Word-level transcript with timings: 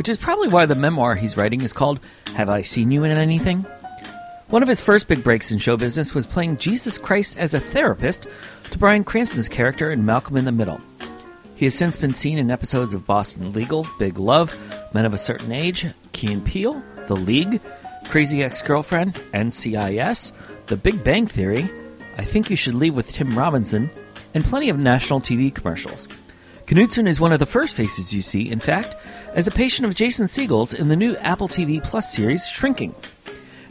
which 0.00 0.08
is 0.08 0.16
probably 0.16 0.48
why 0.48 0.64
the 0.64 0.74
memoir 0.74 1.14
he's 1.14 1.36
writing 1.36 1.60
is 1.60 1.74
called 1.74 2.00
Have 2.34 2.48
I 2.48 2.62
Seen 2.62 2.90
You 2.90 3.04
in 3.04 3.10
Anything? 3.10 3.66
One 4.48 4.62
of 4.62 4.68
his 4.70 4.80
first 4.80 5.08
big 5.08 5.22
breaks 5.22 5.52
in 5.52 5.58
show 5.58 5.76
business 5.76 6.14
was 6.14 6.26
playing 6.26 6.56
Jesus 6.56 6.96
Christ 6.96 7.38
as 7.38 7.52
a 7.52 7.60
therapist 7.60 8.26
to 8.70 8.78
Bryan 8.78 9.04
Cranston's 9.04 9.50
character 9.50 9.90
in 9.90 10.06
Malcolm 10.06 10.38
in 10.38 10.46
the 10.46 10.52
Middle. 10.52 10.80
He 11.54 11.66
has 11.66 11.74
since 11.74 11.98
been 11.98 12.14
seen 12.14 12.38
in 12.38 12.50
episodes 12.50 12.94
of 12.94 13.06
Boston 13.06 13.52
Legal, 13.52 13.86
Big 13.98 14.16
Love, 14.16 14.56
Men 14.94 15.04
of 15.04 15.12
a 15.12 15.18
Certain 15.18 15.52
Age, 15.52 15.84
Key 16.12 16.32
and 16.32 16.46
Peele, 16.46 16.82
The 17.06 17.14
League, 17.14 17.60
Crazy 18.08 18.42
Ex 18.42 18.62
Girlfriend, 18.62 19.12
NCIS, 19.34 20.32
The 20.68 20.78
Big 20.78 21.04
Bang 21.04 21.26
Theory, 21.26 21.68
I 22.16 22.24
Think 22.24 22.48
You 22.48 22.56
Should 22.56 22.74
Leave 22.74 22.96
with 22.96 23.12
Tim 23.12 23.38
Robinson, 23.38 23.90
and 24.32 24.44
plenty 24.44 24.70
of 24.70 24.78
national 24.78 25.20
TV 25.20 25.54
commercials. 25.54 26.08
Knudsen 26.66 27.06
is 27.08 27.20
one 27.20 27.32
of 27.32 27.40
the 27.40 27.46
first 27.46 27.76
faces 27.76 28.14
you 28.14 28.22
see, 28.22 28.48
in 28.48 28.60
fact, 28.60 28.94
as 29.34 29.46
a 29.46 29.52
patient 29.52 29.86
of 29.86 29.94
Jason 29.94 30.26
Segel's 30.26 30.74
in 30.74 30.88
the 30.88 30.96
new 30.96 31.16
Apple 31.16 31.48
TV 31.48 31.82
Plus 31.82 32.12
series 32.12 32.48
Shrinking. 32.48 32.94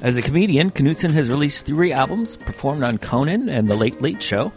As 0.02 0.16
a 0.16 0.22
comedian, 0.22 0.72
Knudsen 0.72 1.12
has 1.12 1.30
released 1.30 1.66
three 1.66 1.92
albums, 1.92 2.38
performed 2.38 2.84
on 2.84 2.98
Conan 2.98 3.50
and 3.50 3.70
The 3.70 3.76
Late 3.76 4.02
Late 4.02 4.24
Show, 4.24 4.54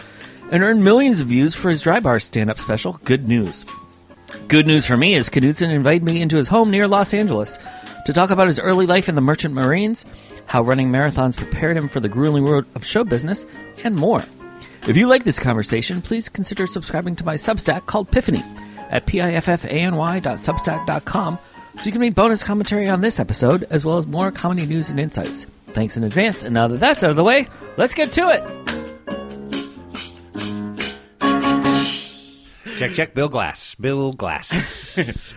and 0.52 0.62
earned 0.62 0.84
millions 0.84 1.20
of 1.20 1.26
views 1.26 1.54
for 1.54 1.70
his 1.70 1.82
Dry 1.82 1.98
Bar 1.98 2.20
stand 2.20 2.50
up 2.50 2.58
special, 2.58 3.00
Good 3.04 3.26
News. 3.26 3.64
Good 4.46 4.66
news 4.66 4.86
for 4.86 4.96
me 4.96 5.14
is 5.14 5.28
Knudsen 5.28 5.70
invited 5.70 6.04
me 6.04 6.22
into 6.22 6.36
his 6.36 6.48
home 6.48 6.70
near 6.70 6.86
Los 6.86 7.12
Angeles 7.12 7.58
to 8.06 8.12
talk 8.12 8.30
about 8.30 8.46
his 8.46 8.60
early 8.60 8.86
life 8.86 9.08
in 9.08 9.16
the 9.16 9.20
Merchant 9.20 9.54
Marines, 9.54 10.04
how 10.46 10.62
running 10.62 10.90
marathons 10.90 11.36
prepared 11.36 11.76
him 11.76 11.88
for 11.88 12.00
the 12.00 12.08
grueling 12.08 12.44
world 12.44 12.66
of 12.76 12.86
show 12.86 13.02
business, 13.02 13.44
and 13.82 13.96
more. 13.96 14.22
If 14.86 14.96
you 14.96 15.08
like 15.08 15.24
this 15.24 15.38
conversation, 15.38 16.00
please 16.00 16.28
consider 16.28 16.66
subscribing 16.66 17.16
to 17.16 17.24
my 17.24 17.34
Substack 17.34 17.86
called 17.86 18.10
Piffany 18.10 18.42
at 18.92 19.04
piffany.substack.com 19.06 21.38
so 21.76 21.86
you 21.86 21.92
can 21.92 22.00
read 22.00 22.14
bonus 22.14 22.44
commentary 22.44 22.88
on 22.88 23.00
this 23.00 23.18
episode 23.18 23.64
as 23.64 23.84
well 23.84 23.98
as 23.98 24.06
more 24.06 24.30
comedy 24.30 24.64
news 24.66 24.90
and 24.90 25.00
insights. 25.00 25.44
Thanks 25.68 25.96
in 25.96 26.04
advance, 26.04 26.44
and 26.44 26.54
now 26.54 26.68
that 26.68 26.78
that's 26.78 27.02
out 27.02 27.10
of 27.10 27.16
the 27.16 27.24
way, 27.24 27.48
let's 27.78 27.94
get 27.94 28.12
to 28.12 28.28
it. 28.28 28.42
Check, 32.76 32.92
check. 32.92 33.14
Bill 33.14 33.28
Glass. 33.28 33.74
Bill 33.76 34.12
Glass. 34.12 34.52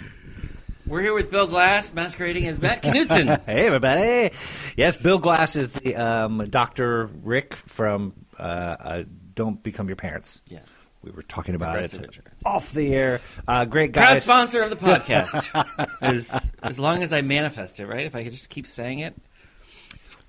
We're 0.87 1.01
here 1.01 1.13
with 1.13 1.31
Bill 1.31 1.47
Glass, 1.47 1.93
masquerading 1.93 2.45
as 2.47 2.61
Matt 2.61 2.83
Knudsen. 2.83 3.27
hey, 3.45 3.65
everybody. 3.67 4.31
Yes, 4.75 4.97
Bill 4.97 5.19
Glass 5.19 5.55
is 5.55 5.71
the 5.71 5.95
um, 5.95 6.45
Dr. 6.49 7.05
Rick 7.23 7.55
from 7.55 8.13
uh, 8.37 8.41
uh, 8.41 9.03
Don't 9.33 9.63
Become 9.63 9.87
Your 9.87 9.95
Parents. 9.95 10.41
yes. 10.47 10.81
We 11.05 11.11
were 11.11 11.21
talking 11.23 11.53
about 11.55 11.77
it 11.77 11.93
insurance. 11.93 12.41
off 12.45 12.73
the 12.73 12.93
air. 12.93 13.21
Uh, 13.47 13.63
great 13.65 13.91
guy. 13.91 14.01
Proud 14.07 14.21
sponsor 14.23 14.63
of 14.63 14.71
the 14.71 14.75
podcast. 14.87 15.87
as, 16.01 16.51
as 16.63 16.79
long 16.79 17.03
as 17.03 17.13
I 17.13 17.21
manifest 17.21 17.79
it, 17.79 17.85
right? 17.85 18.05
If 18.07 18.15
I 18.15 18.23
could 18.23 18.33
just 18.33 18.49
keep 18.49 18.65
saying 18.65 18.99
it. 18.99 19.15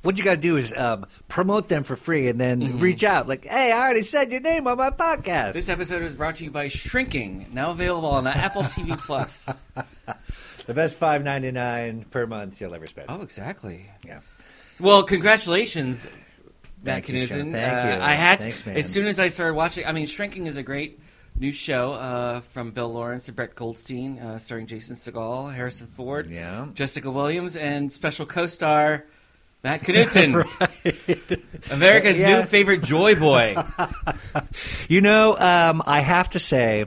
What 0.02 0.18
you 0.18 0.22
got 0.24 0.32
to 0.34 0.40
do 0.40 0.56
is 0.56 0.72
um, 0.76 1.06
promote 1.26 1.68
them 1.68 1.82
for 1.82 1.96
free 1.96 2.28
and 2.28 2.38
then 2.38 2.60
Mm-hmm. 2.60 2.78
reach 2.78 3.02
out. 3.02 3.26
Like, 3.26 3.44
hey, 3.46 3.72
I 3.72 3.82
already 3.82 4.02
said 4.04 4.30
your 4.30 4.40
name 4.42 4.66
on 4.68 4.76
my 4.76 4.90
podcast. 4.90 5.54
This 5.54 5.68
episode 5.68 6.02
is 6.02 6.14
brought 6.14 6.36
to 6.36 6.44
you 6.44 6.50
by 6.50 6.68
Shrinking, 6.68 7.46
now 7.52 7.70
available 7.70 8.10
on 8.10 8.26
Apple 8.26 8.62
TV 8.64 8.96
Plus. 8.98 9.44
the 10.66 10.74
best 10.74 10.94
five 10.96 11.24
ninety 11.24 11.50
nine 11.50 12.04
per 12.10 12.24
month 12.26 12.60
you'll 12.60 12.74
ever 12.74 12.86
spend. 12.86 13.06
Oh, 13.10 13.22
exactly. 13.22 13.86
Yeah. 14.06 14.20
Well, 14.78 15.02
congratulations, 15.02 16.06
Matt 16.82 17.04
Thank 17.04 17.08
you, 17.08 17.26
Thank 17.26 17.54
Uh, 17.54 17.56
you. 17.58 17.62
I 18.02 18.14
had 18.14 18.40
Thanks, 18.40 18.64
man. 18.66 18.76
as 18.76 18.88
soon 18.88 19.06
as 19.06 19.18
I 19.18 19.28
started 19.28 19.54
watching. 19.54 19.86
I 19.86 19.92
mean, 19.92 20.06
Shrinking 20.06 20.46
is 20.46 20.56
a 20.56 20.62
great 20.62 21.00
new 21.38 21.52
show 21.52 21.92
uh, 21.92 22.40
from 22.52 22.70
Bill 22.70 22.88
Lawrence 22.92 23.26
and 23.28 23.36
Brett 23.36 23.54
Goldstein, 23.54 24.18
uh, 24.18 24.38
starring 24.38 24.66
Jason 24.66 24.96
Segel, 24.96 25.52
Harrison 25.54 25.86
Ford, 25.88 26.28
Yeah. 26.30 26.66
Jessica 26.74 27.10
Williams, 27.10 27.56
and 27.56 27.92
special 27.92 28.24
co-star 28.26 29.04
Matt 29.64 29.82
Knudsen, 29.82 30.32
America's 31.70 32.18
Yeah. 32.20 32.40
new 32.40 32.46
favorite 32.46 32.82
Joy 32.82 33.14
Boy. 33.16 33.56
You 34.88 35.00
know, 35.00 35.36
um, 35.36 35.82
I 35.84 36.00
have 36.00 36.30
to 36.30 36.38
say 36.38 36.86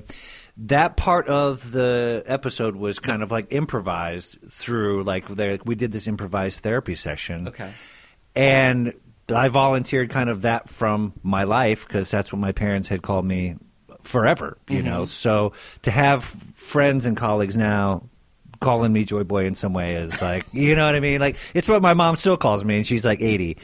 that 0.58 0.96
part 0.98 1.28
of 1.28 1.72
the 1.72 2.24
episode 2.26 2.76
was 2.76 3.00
kind 3.00 3.22
of 3.22 3.32
like 3.32 3.48
improvised 3.52 4.38
through 4.50 5.04
like 5.04 5.28
there- 5.28 5.60
we 5.66 5.76
did 5.76 5.92
this 5.92 6.08
improvised 6.08 6.62
therapy 6.62 6.96
session. 6.96 7.50
Okay. 7.50 7.70
And 8.36 8.94
I 9.38 9.48
volunteered 9.50 10.10
kind 10.10 10.30
of 10.30 10.42
that 10.44 10.70
from 10.70 11.14
my 11.24 11.44
life 11.44 11.88
because 11.88 12.10
that's 12.12 12.32
what 12.34 12.40
my 12.40 12.52
parents 12.52 12.88
had 12.88 13.02
called 13.02 13.26
me 13.26 13.56
forever, 14.04 14.58
you 14.70 14.82
know. 14.82 15.06
So 15.06 15.54
to 15.84 15.92
have 15.92 16.24
friends 16.24 17.06
and 17.06 17.16
colleagues 17.18 17.56
now 17.58 18.04
calling 18.62 18.92
me 18.92 19.06
Joy 19.06 19.24
Boy 19.24 19.46
in 19.46 19.56
some 19.56 19.74
way 19.74 19.96
is 19.96 20.22
like, 20.22 20.46
you 20.54 20.76
know 20.76 20.86
what 20.86 20.96
I 20.96 21.00
mean? 21.00 21.20
Like 21.22 21.38
it's 21.54 21.68
what 21.68 21.82
my 21.82 21.94
mom 21.94 22.16
still 22.16 22.38
calls 22.38 22.64
me, 22.66 22.78
and 22.78 22.88
she's 22.88 23.06
like 23.06 23.22
eighty. 23.22 23.58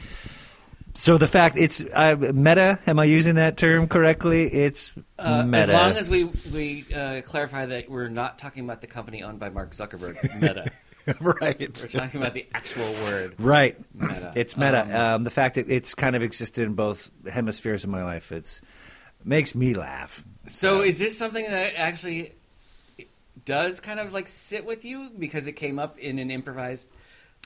So 0.94 1.18
the 1.18 1.28
fact 1.28 1.58
it's 1.58 1.82
uh, 1.92 2.16
meta. 2.32 2.78
Am 2.86 2.98
I 2.98 3.04
using 3.04 3.34
that 3.34 3.58
term 3.58 3.86
correctly? 3.86 4.44
It's 4.50 4.92
Uh, 5.18 5.42
meta. 5.42 5.62
as 5.64 5.68
long 5.68 5.92
as 5.92 6.08
we 6.08 6.24
we 6.52 6.86
uh, 6.94 7.20
clarify 7.22 7.66
that 7.66 7.90
we're 7.90 8.08
not 8.08 8.38
talking 8.38 8.64
about 8.64 8.80
the 8.80 8.86
company 8.86 9.22
owned 9.22 9.38
by 9.38 9.50
Mark 9.50 9.72
Zuckerberg, 9.72 10.40
Meta. 10.40 10.70
right, 11.20 11.58
we're 11.60 11.88
talking 11.88 12.20
about 12.20 12.34
the 12.34 12.46
actual 12.52 12.90
word. 13.04 13.34
right. 13.38 13.76
Meta. 13.94 14.32
It's 14.34 14.56
meta. 14.56 14.82
Um, 14.82 15.16
Um, 15.16 15.24
the 15.24 15.30
fact 15.30 15.54
that 15.54 15.68
it's 15.70 15.94
kind 15.94 16.16
of 16.16 16.22
existed 16.22 16.64
in 16.64 16.74
both 16.74 17.10
hemispheres 17.30 17.84
of 17.84 17.90
my 17.90 18.04
life. 18.04 18.32
It's 18.32 18.60
makes 19.24 19.54
me 19.54 19.74
laugh. 19.74 20.24
So 20.46 20.82
is 20.82 20.98
this 20.98 21.16
something 21.16 21.44
that 21.44 21.74
actually 21.76 22.32
does 23.44 23.80
kind 23.80 24.00
of 24.00 24.12
like 24.12 24.28
sit 24.28 24.64
with 24.66 24.84
you 24.84 25.10
because 25.18 25.46
it 25.46 25.52
came 25.52 25.78
up 25.78 25.98
in 25.98 26.18
an 26.18 26.30
improvised 26.30 26.90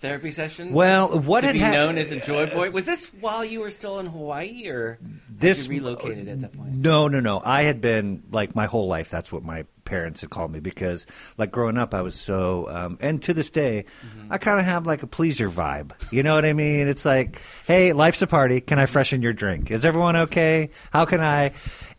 therapy 0.00 0.30
session? 0.30 0.72
Well, 0.72 1.20
what 1.20 1.40
to 1.42 1.48
had 1.48 1.52
be 1.54 1.58
hap- 1.60 1.72
known 1.72 1.98
as 1.98 2.10
a 2.12 2.20
joy 2.20 2.46
boy 2.46 2.70
was 2.70 2.86
this 2.86 3.06
while 3.14 3.44
you 3.44 3.60
were 3.60 3.70
still 3.70 3.98
in 3.98 4.06
Hawaii, 4.06 4.66
or 4.68 4.98
This 5.28 5.68
relocated 5.68 6.28
at 6.28 6.40
that 6.40 6.52
point? 6.52 6.74
No, 6.76 7.08
no, 7.08 7.20
no. 7.20 7.40
I 7.44 7.62
had 7.62 7.80
been 7.80 8.22
like 8.30 8.54
my 8.54 8.66
whole 8.66 8.88
life. 8.88 9.10
That's 9.10 9.30
what 9.30 9.42
my 9.42 9.64
parents 9.84 10.20
had 10.20 10.30
called 10.30 10.52
me 10.52 10.60
because, 10.60 11.06
like, 11.36 11.50
growing 11.50 11.76
up, 11.76 11.94
I 11.94 12.02
was 12.02 12.14
so, 12.14 12.68
um, 12.70 12.98
and 13.00 13.20
to 13.22 13.34
this 13.34 13.50
day, 13.50 13.84
Mm-hmm. 14.06 14.32
I 14.32 14.38
kind 14.38 14.58
of 14.60 14.64
have 14.66 14.86
like 14.86 15.02
a 15.02 15.06
pleaser 15.06 15.48
vibe. 15.48 15.92
You 16.12 16.22
know 16.22 16.34
what 16.34 16.44
I 16.44 16.52
mean? 16.52 16.86
It's 16.88 17.04
like, 17.04 17.40
hey, 17.66 17.92
life's 17.92 18.22
a 18.22 18.26
party. 18.26 18.60
Can 18.60 18.78
I 18.78 18.86
freshen 18.86 19.20
your 19.22 19.32
drink? 19.32 19.70
Is 19.70 19.84
everyone 19.84 20.16
okay? 20.16 20.70
How 20.92 21.04
can 21.04 21.20
I? 21.20 21.52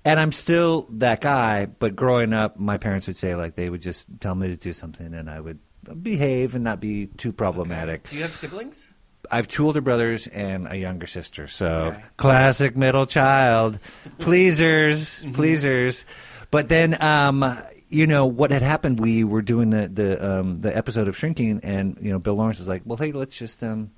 And 0.05 0.19
I'm 0.19 0.31
still 0.31 0.87
that 0.93 1.21
guy. 1.21 1.65
But 1.65 1.95
growing 1.95 2.33
up, 2.33 2.57
my 2.57 2.77
parents 2.77 3.07
would 3.07 3.17
say 3.17 3.35
like 3.35 3.55
they 3.55 3.69
would 3.69 3.81
just 3.81 4.07
tell 4.19 4.33
me 4.33 4.47
to 4.47 4.55
do 4.55 4.73
something, 4.73 5.13
and 5.13 5.29
I 5.29 5.39
would 5.39 5.59
behave 6.01 6.55
and 6.55 6.63
not 6.63 6.79
be 6.79 7.07
too 7.07 7.31
problematic. 7.31 8.09
Do 8.09 8.15
you 8.15 8.21
have 8.23 8.35
siblings? 8.35 8.93
I 9.29 9.37
have 9.37 9.47
two 9.47 9.65
older 9.65 9.81
brothers 9.81 10.27
and 10.27 10.67
a 10.67 10.75
younger 10.75 11.07
sister. 11.07 11.47
So 11.47 11.67
Okay. 11.93 12.01
classic 12.17 12.75
middle 12.75 13.05
child, 13.05 13.79
pleasers, 14.19 15.21
Mm-hmm. 15.23 15.33
pleasers. 15.33 16.05
But 16.51 16.67
then, 16.69 17.01
um, 17.01 17.57
you 17.89 18.07
know 18.07 18.25
what 18.25 18.51
had 18.51 18.61
happened? 18.61 18.99
We 18.99 19.23
were 19.23 19.41
doing 19.41 19.69
the 19.69 19.87
the 19.87 20.39
um, 20.39 20.61
the 20.61 20.75
episode 20.75 21.07
of 21.07 21.17
Shrinking, 21.17 21.61
and 21.63 21.97
you 22.01 22.11
know 22.11 22.19
Bill 22.19 22.35
Lawrence 22.35 22.59
was 22.59 22.67
like, 22.67 22.81
"Well, 22.85 22.97
hey, 22.97 23.11
let's 23.11 23.37
just 23.37 23.63
um, 23.63 23.91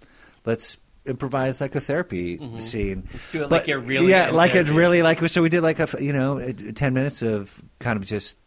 let's." 0.45 0.77
improvise 1.05 1.59
like 1.59 1.75
a 1.75 1.81
therapy 1.81 2.39
scene 2.61 3.03
do 3.33 3.43
it 3.43 3.51
like 3.51 3.67
you're 3.67 3.77
really 3.77 4.09
yeah 4.09 4.29
in 4.29 4.35
like 4.35 4.51
it's 4.55 4.69
therapy. 4.69 4.71
really 4.71 5.01
like 5.01 5.19
so 5.27 5.41
we 5.41 5.49
did 5.49 5.59
like 5.59 5.77
a 5.79 5.81
f- 5.83 5.99
you 5.99 6.13
know 6.13 6.39
uh, 6.39 6.53
10 6.73 6.93
minutes 6.93 7.21
of 7.21 7.61
kind 7.79 7.97
of 7.99 8.05
just 8.05 8.37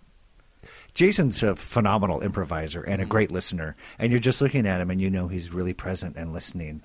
Jason's 0.96 1.42
a 1.42 1.54
phenomenal 1.54 2.20
improviser 2.22 2.82
and 2.82 2.94
a 3.00 3.04
Mm-hmm. 3.04 3.10
great 3.10 3.30
listener, 3.30 3.76
and 3.98 4.10
you're 4.10 4.18
just 4.18 4.40
looking 4.40 4.66
at 4.66 4.80
him 4.80 4.90
and 4.90 5.00
you 5.00 5.10
know 5.10 5.28
he's 5.28 5.52
really 5.52 5.74
present 5.74 6.16
and 6.16 6.32
listening. 6.32 6.82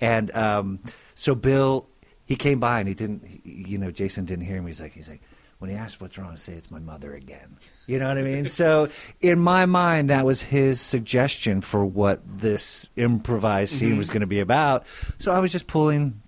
And 0.00 0.34
um, 0.34 0.80
so 1.14 1.34
Bill, 1.34 1.86
he 2.26 2.34
came 2.36 2.58
by 2.60 2.80
and 2.80 2.88
he 2.88 2.94
didn't, 2.94 3.24
he- 3.24 3.64
you 3.68 3.78
know, 3.78 3.90
Jason 3.90 4.24
didn't 4.24 4.44
hear 4.46 4.56
him. 4.56 4.66
He's 4.66 4.80
like, 4.80 4.92
he's 4.92 5.08
like, 5.08 5.22
when 5.60 5.70
he 5.70 5.76
asked 5.76 6.00
what's 6.00 6.18
wrong, 6.18 6.32
I 6.32 6.34
say 6.34 6.54
it's 6.54 6.72
my 6.72 6.80
mother 6.80 7.14
again. 7.14 7.56
You 7.86 8.00
know 8.00 8.08
what 8.08 8.18
I 8.18 8.22
mean? 8.22 8.48
so 8.60 8.88
in 9.20 9.38
my 9.38 9.64
mind, 9.66 10.10
that 10.10 10.26
was 10.26 10.42
his 10.42 10.80
suggestion 10.80 11.60
for 11.60 11.84
what 11.84 12.20
this 12.26 12.88
improvised 12.96 13.76
scene 13.78 13.96
was 13.96 14.08
going 14.08 14.22
to 14.22 14.26
be 14.26 14.40
about. 14.40 14.84
So 15.20 15.30
I 15.30 15.38
was 15.38 15.52
just 15.52 15.68
pulling 15.68 16.20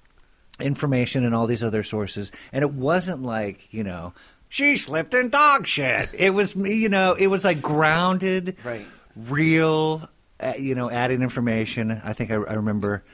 information 0.60 1.24
and 1.24 1.34
all 1.34 1.48
these 1.48 1.64
other 1.64 1.82
sources, 1.82 2.30
and 2.52 2.62
it 2.62 2.70
wasn't 2.72 3.22
like 3.22 3.72
you 3.74 3.82
know 3.82 4.12
she 4.54 4.76
slipped 4.76 5.14
in 5.14 5.30
dog 5.30 5.66
shit. 5.66 6.10
It 6.14 6.30
was 6.30 6.54
me, 6.54 6.74
you 6.74 6.88
know 6.88 7.14
it 7.14 7.26
was 7.26 7.44
like 7.44 7.60
grounded, 7.60 8.56
Right. 8.64 8.86
real 9.16 10.08
uh, 10.40 10.52
you 10.58 10.74
know, 10.74 10.90
adding 10.90 11.22
information. 11.22 12.00
I 12.04 12.12
think 12.12 12.30
I, 12.30 12.34
I 12.34 12.54
remember 12.54 13.04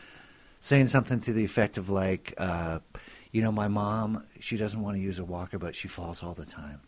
saying 0.61 0.89
something 0.89 1.21
to 1.21 1.33
the 1.33 1.45
effect 1.45 1.79
of 1.79 1.89
like, 1.91 2.35
uh, 2.39 2.81
you 3.33 3.43
know, 3.43 3.53
my 3.53 3.69
mom, 3.69 4.25
she 4.41 4.57
doesn't 4.57 4.81
want 4.81 4.97
to 4.97 5.03
use 5.03 5.19
a 5.19 5.25
walker, 5.25 5.59
but 5.59 5.75
she 5.75 5.87
falls 5.89 6.23
all 6.23 6.35
the 6.35 6.47
time. 6.47 6.81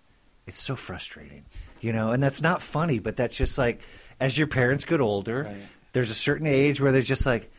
It's 0.46 0.58
so 0.60 0.74
frustrating, 0.74 1.44
you 1.80 1.92
know, 1.92 2.10
and 2.12 2.22
that's 2.22 2.40
not 2.42 2.60
funny, 2.62 2.98
but 2.98 3.16
that's 3.16 3.36
just 3.36 3.56
like, 3.58 3.80
as 4.20 4.36
your 4.36 4.46
parents 4.48 4.84
get 4.84 5.00
older, 5.00 5.44
Right. 5.44 5.56
there's 5.92 6.10
a 6.10 6.14
certain 6.14 6.46
age 6.46 6.80
where 6.80 6.92
they're 6.92 7.00
just 7.02 7.24
like, 7.26 7.50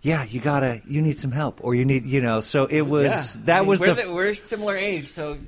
yeah, 0.00 0.24
you 0.24 0.40
gotta, 0.40 0.82
you 0.86 1.02
need 1.02 1.18
some 1.18 1.32
help, 1.32 1.60
or 1.64 1.74
you 1.74 1.84
need, 1.84 2.04
you 2.06 2.20
know. 2.20 2.40
So 2.40 2.64
it 2.66 2.82
was 2.82 3.10
Yeah. 3.36 3.42
that 3.46 3.56
I 3.56 3.60
mean, 3.60 3.68
was 3.68 3.80
we're, 3.80 3.94
the, 3.94 4.12
we're 4.12 4.34
similar 4.34 4.76
age, 4.76 5.08
so 5.08 5.38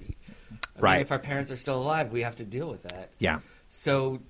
I 0.77 0.81
mean, 0.81 0.83
Right. 0.85 1.01
if 1.01 1.11
our 1.13 1.19
parents 1.19 1.51
are 1.51 1.57
still 1.57 1.81
alive, 1.81 2.13
we 2.13 2.23
have 2.23 2.37
to 2.37 2.45
deal 2.45 2.69
with 2.71 2.83
that. 2.85 3.11
yeah. 3.19 3.41
So, 3.69 4.21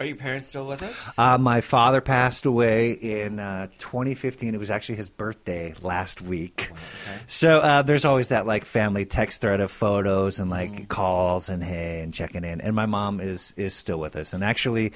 are 0.00 0.04
your 0.06 0.16
parents 0.16 0.48
still 0.48 0.66
with 0.66 0.82
us? 0.82 1.18
Uh, 1.18 1.38
my 1.38 1.60
father 1.60 2.00
passed 2.00 2.44
away 2.44 2.90
in 2.92 3.38
uh, 3.38 3.68
2015. 3.78 4.52
It 4.54 4.58
was 4.58 4.70
actually 4.70 4.96
his 4.96 5.08
birthday 5.08 5.74
last 5.80 6.20
week. 6.20 6.70
okay. 6.72 7.20
So 7.28 7.58
uh, 7.60 7.82
there's 7.82 8.04
always 8.04 8.28
that 8.28 8.44
like 8.46 8.64
family 8.64 9.04
text 9.06 9.40
thread 9.40 9.60
of 9.60 9.70
photos 9.70 10.40
and 10.40 10.50
like 10.50 10.88
calls 10.88 11.48
and 11.48 11.62
hey 11.62 12.00
and 12.00 12.12
checking 12.12 12.42
in. 12.42 12.60
And 12.60 12.74
my 12.74 12.86
mom 12.86 13.20
is 13.20 13.54
is 13.56 13.74
still 13.74 13.98
with 13.98 14.16
us. 14.16 14.32
And 14.32 14.42
actually, 14.42 14.92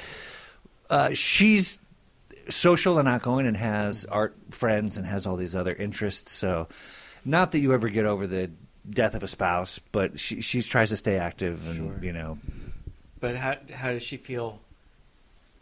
uh, 0.90 1.12
she's 1.12 1.78
social 2.48 2.98
and 2.98 3.06
outgoing 3.08 3.46
and 3.46 3.56
has 3.56 4.04
art 4.06 4.34
friends 4.50 4.96
and 4.96 5.06
has 5.06 5.26
all 5.26 5.36
these 5.36 5.54
other 5.54 5.72
interests. 5.72 6.32
So 6.32 6.66
not 7.24 7.52
that 7.52 7.60
you 7.60 7.72
ever 7.74 7.88
get 7.90 8.06
over 8.06 8.26
the 8.26 8.50
death 8.90 9.14
of 9.14 9.22
a 9.22 9.28
spouse, 9.28 9.78
but 9.92 10.18
she 10.20 10.40
she 10.40 10.62
tries 10.62 10.90
to 10.90 10.96
stay 10.96 11.16
active 11.18 11.66
and 11.68 11.76
Sure. 11.76 12.04
you 12.04 12.12
know 12.12 12.38
But 13.20 13.36
how 13.36 13.56
how 13.74 13.90
does 13.92 14.02
she 14.02 14.16
feel 14.16 14.60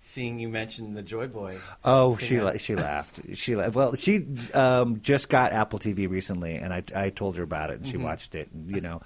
seeing 0.02 0.38
you 0.38 0.48
mention 0.48 0.94
the 0.94 1.02
Joy 1.02 1.26
Boy? 1.28 1.56
Oh, 1.84 2.16
she 2.18 2.38
on- 2.38 2.44
la- 2.44 2.56
she 2.58 2.76
laughed. 2.76 3.20
She 3.34 3.56
la- 3.56 3.68
well, 3.68 3.94
she 3.94 4.26
um, 4.52 5.00
just 5.02 5.28
got 5.28 5.52
Apple 5.52 5.78
TV 5.78 6.08
recently, 6.08 6.56
and 6.56 6.72
I 6.72 6.82
I 6.94 7.10
told 7.10 7.36
her 7.36 7.42
about 7.42 7.70
it, 7.70 7.78
and 7.78 7.86
she 7.86 7.96
watched 7.96 8.34
it. 8.34 8.48
And, 8.52 8.70
you 8.70 8.80
know, 8.82 9.00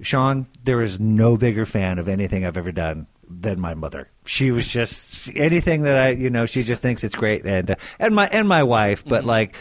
Sean, 0.00 0.46
there 0.64 0.82
is 0.82 0.98
no 0.98 1.36
bigger 1.36 1.64
fan 1.66 1.98
of 1.98 2.08
anything 2.08 2.44
I've 2.44 2.56
ever 2.58 2.72
done 2.72 3.06
than 3.28 3.60
my 3.60 3.74
mother. 3.74 4.08
She 4.26 4.50
was 4.50 4.66
just 4.66 5.30
anything 5.36 5.82
that 5.82 5.96
I 5.96 6.08
you 6.10 6.30
know 6.30 6.46
she 6.46 6.62
just 6.64 6.82
thinks 6.82 7.04
it's 7.04 7.14
great, 7.16 7.44
and 7.46 7.70
uh, 7.70 7.76
and 8.00 8.14
my 8.14 8.26
and 8.28 8.48
my 8.48 8.62
wife, 8.64 9.04
but 9.04 9.24
like. 9.24 9.54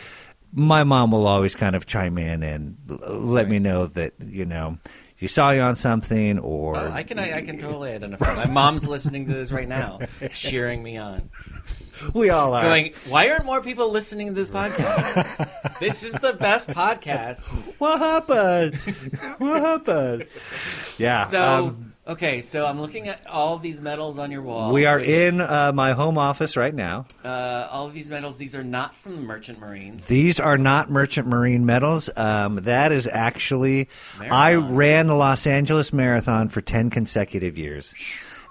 My 0.54 0.84
mom 0.84 1.12
will 1.12 1.26
always 1.28 1.56
kind 1.56 1.76
of 1.76 1.86
chime 1.86 2.18
in 2.18 2.44
and 2.44 2.78
l- 2.90 3.20
let 3.20 3.50
me 3.50 3.60
know 3.60 3.88
that 3.88 4.14
you 4.24 4.46
know 4.46 4.78
she 5.24 5.28
saw 5.28 5.52
you 5.52 5.62
on 5.62 5.76
something, 5.76 6.38
or 6.40 6.76
I 6.76 7.04
can 7.04 7.18
I, 7.18 7.38
I 7.38 7.42
can 7.44 7.58
totally 7.58 7.92
identify. 7.92 8.36
My 8.36 8.46
mom's 8.46 8.88
listening 8.88 9.28
to 9.28 9.34
this 9.34 9.52
right 9.52 9.68
now, 9.68 10.00
cheering 10.34 10.84
me 10.84 10.98
on, 10.98 11.30
we 12.14 12.30
all 12.30 12.54
are 12.54 12.62
going, 12.62 12.94
"Why 13.08 13.30
aren't 13.30 13.46
more 13.46 13.62
people 13.62 13.90
listening 13.90 14.28
to 14.28 14.34
this 14.34 14.50
podcast? 14.50 15.80
this 15.80 16.04
is 16.04 16.12
the 16.14 16.34
best 16.34 16.68
podcast." 16.68 17.40
What 17.80 18.00
happened? 18.00 18.76
what 19.38 19.62
happened? 19.62 20.28
Yeah. 20.98 21.26
So, 21.26 21.68
um, 21.68 21.93
okay, 22.08 22.42
so 22.42 22.66
I'm 22.66 22.82
looking 22.82 23.08
at 23.08 23.26
all 23.28 23.58
these 23.58 23.80
medals 23.80 24.18
on 24.18 24.32
your 24.32 24.42
wall. 24.42 24.72
we 24.72 24.86
are 24.86 25.00
which, 25.00 25.10
in 25.10 25.42
uh, 25.42 25.72
my 25.74 25.94
home 25.94 26.18
office 26.18 26.58
right 26.58 26.74
now. 26.74 27.06
uh, 27.24 27.68
all 27.72 27.88
of 27.88 27.94
these 27.94 28.10
medals. 28.10 28.38
These 28.38 28.56
are 28.56 28.64
not 28.64 28.96
from 28.96 29.16
the 29.16 29.22
Merchant 29.22 29.60
Marines. 29.60 30.08
These 30.08 30.40
are 30.40 30.58
not 30.58 30.90
Merchant 30.90 31.28
Marine 31.28 31.66
medals. 31.66 32.10
Um, 32.16 32.56
that 32.64 32.92
is 32.92 33.08
actually, 33.08 33.90
I 34.20 34.54
ran 34.56 35.08
the 35.08 35.16
Los 35.16 35.48
Angeles 35.48 35.94
Marathon 35.94 36.50
for 36.50 36.62
10 36.62 36.90
consecutive 36.90 37.58
years. 37.58 37.94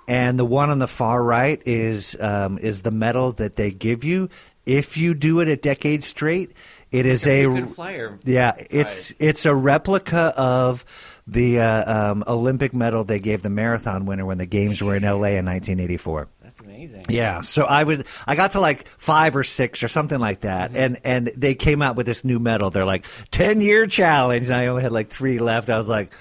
And 0.09 0.39
the 0.39 0.45
one 0.45 0.71
on 0.71 0.79
the 0.81 0.89
far 0.89 1.23
right 1.23 1.63
is 1.65 2.21
um, 2.21 2.59
is 2.59 2.83
the 2.83 2.91
medal 2.91 3.33
that 3.33 3.55
they 3.55 3.71
give 3.71 4.03
you 4.03 4.31
if 4.67 4.97
you 4.97 5.15
do 5.15 5.39
it 5.41 5.49
a 5.49 5.57
decade 5.57 6.03
straight. 6.03 6.53
It 6.91 7.07
is 7.07 7.27
a 7.27 7.45
a 7.45 7.67
flyer 7.69 8.19
yeah. 8.25 8.53
It's 8.69 9.15
it's 9.21 9.47
a 9.47 9.55
replica 9.55 10.35
of 10.37 10.85
the 11.27 11.61
uh, 11.61 12.11
um, 12.11 12.25
Olympic 12.27 12.75
medal 12.75 13.05
they 13.05 13.19
gave 13.19 13.43
the 13.43 13.51
marathon 13.51 14.07
winner 14.07 14.27
when 14.27 14.39
the 14.39 14.47
games 14.47 14.83
were 14.83 14.97
in 14.97 15.05
L.A. 15.05 15.37
in 15.37 15.47
1984. 15.47 16.29
That's 16.43 16.59
amazing. 16.61 17.05
Yeah, 17.09 17.43
so 17.43 17.65
I 17.65 17.85
was 17.85 18.03
I 18.27 18.35
got 18.35 18.53
to 18.53 18.61
like 18.61 18.89
five 18.99 19.37
or 19.37 19.45
six 19.45 19.83
or 19.83 19.89
something 19.89 20.19
like 20.19 20.41
that, 20.41 20.75
and 20.75 20.99
and 21.05 21.31
they 21.37 21.55
came 21.55 21.81
out 21.81 21.97
with 21.97 22.07
this 22.07 22.25
new 22.25 22.39
medal. 22.39 22.71
They're 22.71 22.85
like 22.85 23.07
ten 23.31 23.61
year 23.61 23.87
challenge, 23.87 24.47
and 24.47 24.55
I 24.57 24.67
only 24.67 24.83
had 24.83 24.93
like 24.93 25.11
three 25.11 25.39
left. 25.39 25.71
I 25.71 25.79
was 25.79 25.89
like, 25.89 26.13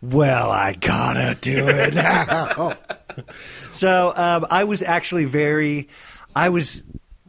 well, 0.00 0.50
I 0.50 0.72
gotta 0.74 1.36
do 1.40 1.68
it 1.68 1.94
now. 1.94 2.74
so 3.72 4.12
um, 4.16 4.46
I 4.50 4.64
was 4.64 4.82
actually 4.82 5.24
very, 5.26 5.88
I 6.34 6.48
was 6.48 6.82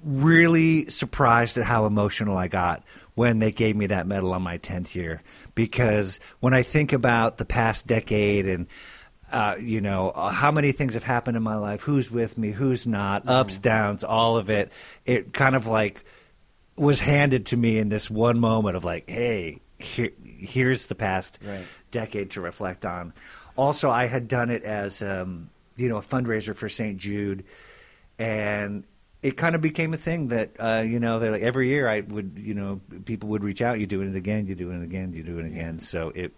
really 0.04 0.90
surprised 0.90 1.58
at 1.58 1.66
how 1.66 1.86
emotional 1.86 2.38
I 2.38 2.48
got 2.48 2.84
when 3.20 3.40
they 3.40 3.52
gave 3.52 3.76
me 3.76 3.86
that 3.88 4.08
medal 4.08 4.34
on 4.34 4.42
my 4.42 4.58
10th 4.58 4.96
year. 4.96 5.22
Because 5.54 6.22
when 6.40 6.54
I 6.54 6.64
think 6.64 6.94
about 6.94 7.38
the 7.38 7.44
past 7.44 7.86
decade 7.86 8.48
and 8.48 8.68
uh, 9.30 9.56
you 9.60 9.82
know 9.82 10.10
uh, 10.12 10.30
how 10.30 10.52
many 10.52 10.72
things 10.72 10.94
have 10.94 11.04
happened 11.04 11.36
in 11.38 11.44
my 11.44 11.56
life 11.56 11.82
who's 11.82 12.10
with 12.10 12.38
me 12.38 12.50
who's 12.52 12.88
not 12.88 13.28
ups 13.28 13.60
downs 13.60 14.04
all 14.04 14.38
of 14.38 14.50
it 14.50 14.72
it 15.06 15.34
kind 15.34 15.56
of 15.56 15.68
like 15.68 16.04
was 16.78 17.00
handed 17.00 17.46
to 17.46 17.56
me 17.56 17.78
in 17.78 17.90
this 17.90 18.10
one 18.10 18.40
moment 18.40 18.76
of 18.76 18.84
like 18.84 19.08
hey 19.08 19.60
here, 19.78 20.10
here's 20.24 20.88
the 20.88 20.96
past 20.96 21.38
Right. 21.46 21.66
decade 21.92 22.32
to 22.32 22.42
reflect 22.42 22.86
on. 22.86 23.14
Also 23.56 23.92
i 23.92 24.08
had 24.08 24.28
done 24.28 24.50
it 24.50 24.64
as 24.64 25.02
um, 25.04 25.50
you 25.76 25.90
know 25.90 25.98
a 25.98 26.02
fundraiser 26.02 26.56
for 26.56 26.68
st 26.70 26.98
jude. 26.98 27.44
And 28.18 28.84
it 29.22 29.36
kind 29.36 29.56
of 29.56 29.62
became 29.62 29.94
a 29.94 29.98
thing 29.98 30.30
that 30.30 30.52
uh, 30.60 30.84
you 30.86 31.00
know 31.00 31.20
that 31.20 31.32
like 31.32 31.42
every 31.42 31.70
year 31.70 31.88
I 31.88 32.02
would 32.02 32.38
you 32.38 32.54
know 32.54 32.82
people 33.06 33.30
would 33.30 33.44
reach 33.44 33.62
out 33.62 33.80
you 33.80 33.88
doing 33.88 34.10
it 34.10 34.16
again 34.16 34.48
you 34.48 34.56
doing 34.56 34.82
it 34.82 34.84
again 34.84 35.14
you 35.14 35.24
doing 35.24 35.46
it 35.46 35.52
again. 35.52 35.80
So 35.80 36.12
it 36.16 36.34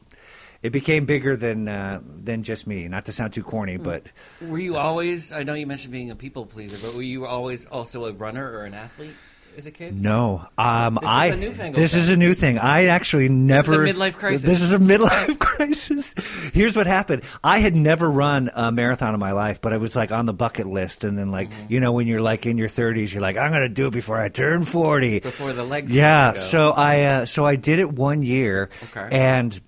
it 0.63 0.71
became 0.71 1.05
bigger 1.05 1.35
than 1.35 1.67
uh, 1.67 2.01
than 2.03 2.43
just 2.43 2.67
me. 2.67 2.87
Not 2.87 3.05
to 3.05 3.11
sound 3.11 3.33
too 3.33 3.43
corny 3.43 3.77
but 3.77 4.03
Were 4.41 4.59
you 4.59 4.77
always? 4.77 5.31
I 5.31 5.43
know 5.43 5.53
you 5.53 5.67
mentioned 5.67 5.91
being 5.91 6.11
a 6.11 6.15
people 6.15 6.45
pleaser, 6.45 6.77
but 6.81 6.95
were 6.95 7.01
you 7.01 7.25
always 7.25 7.65
also 7.65 8.05
a 8.05 8.13
runner 8.13 8.49
or 8.51 8.63
an 8.65 8.73
athlete 8.73 9.15
as 9.57 9.65
a 9.65 9.71
kid? 9.71 9.99
no 9.99 10.45
um, 10.57 10.95
This 10.95 11.03
is 11.03 11.07
I 11.09 11.29
newfangled 11.35 11.75
this 11.75 11.93
is 11.93 12.09
a 12.09 12.17
new 12.17 12.33
thing 12.33 12.57
I 12.57 12.85
actually 12.85 13.29
never 13.29 13.83
a 13.85 13.93
midlife 13.93 14.15
crisis. 14.15 14.43
this 14.43 14.61
is 14.61 14.71
a 14.71 14.77
midlife 14.79 15.37
crisis 15.39 16.13
here's 16.53 16.75
what 16.75 16.87
happened 16.87 17.23
I 17.43 17.59
had 17.59 17.75
never 17.75 18.09
run 18.09 18.49
a 18.53 18.71
marathon 18.71 19.13
in 19.13 19.19
my 19.19 19.31
life 19.31 19.61
but 19.61 19.73
I 19.73 19.77
was 19.77 19.95
like 19.95 20.11
on 20.11 20.25
the 20.25 20.33
bucket 20.33 20.67
list 20.67 21.03
and 21.03 21.17
then 21.17 21.31
like 21.31 21.49
Mm-hmm. 21.49 21.73
you 21.73 21.79
know 21.79 21.91
when 21.91 22.07
you're 22.07 22.21
like 22.21 22.45
in 22.45 22.57
your 22.57 22.69
30s 22.69 23.11
you're 23.13 23.21
like 23.21 23.37
I'm 23.37 23.51
gonna 23.51 23.67
do 23.69 23.87
it 23.87 23.91
before 23.91 24.19
I 24.19 24.29
turn 24.29 24.63
40 24.65 25.19
Before 25.19 25.53
the 25.53 25.63
legs. 25.63 25.93
Yeah, 25.93 26.33
go. 26.33 26.39
so 26.39 26.69
I 26.71 27.01
uh, 27.03 27.25
so 27.25 27.45
I 27.45 27.55
did 27.55 27.79
it 27.79 27.91
one 27.91 28.23
year, 28.23 28.69
Okay. 28.95 29.07
and 29.17 29.59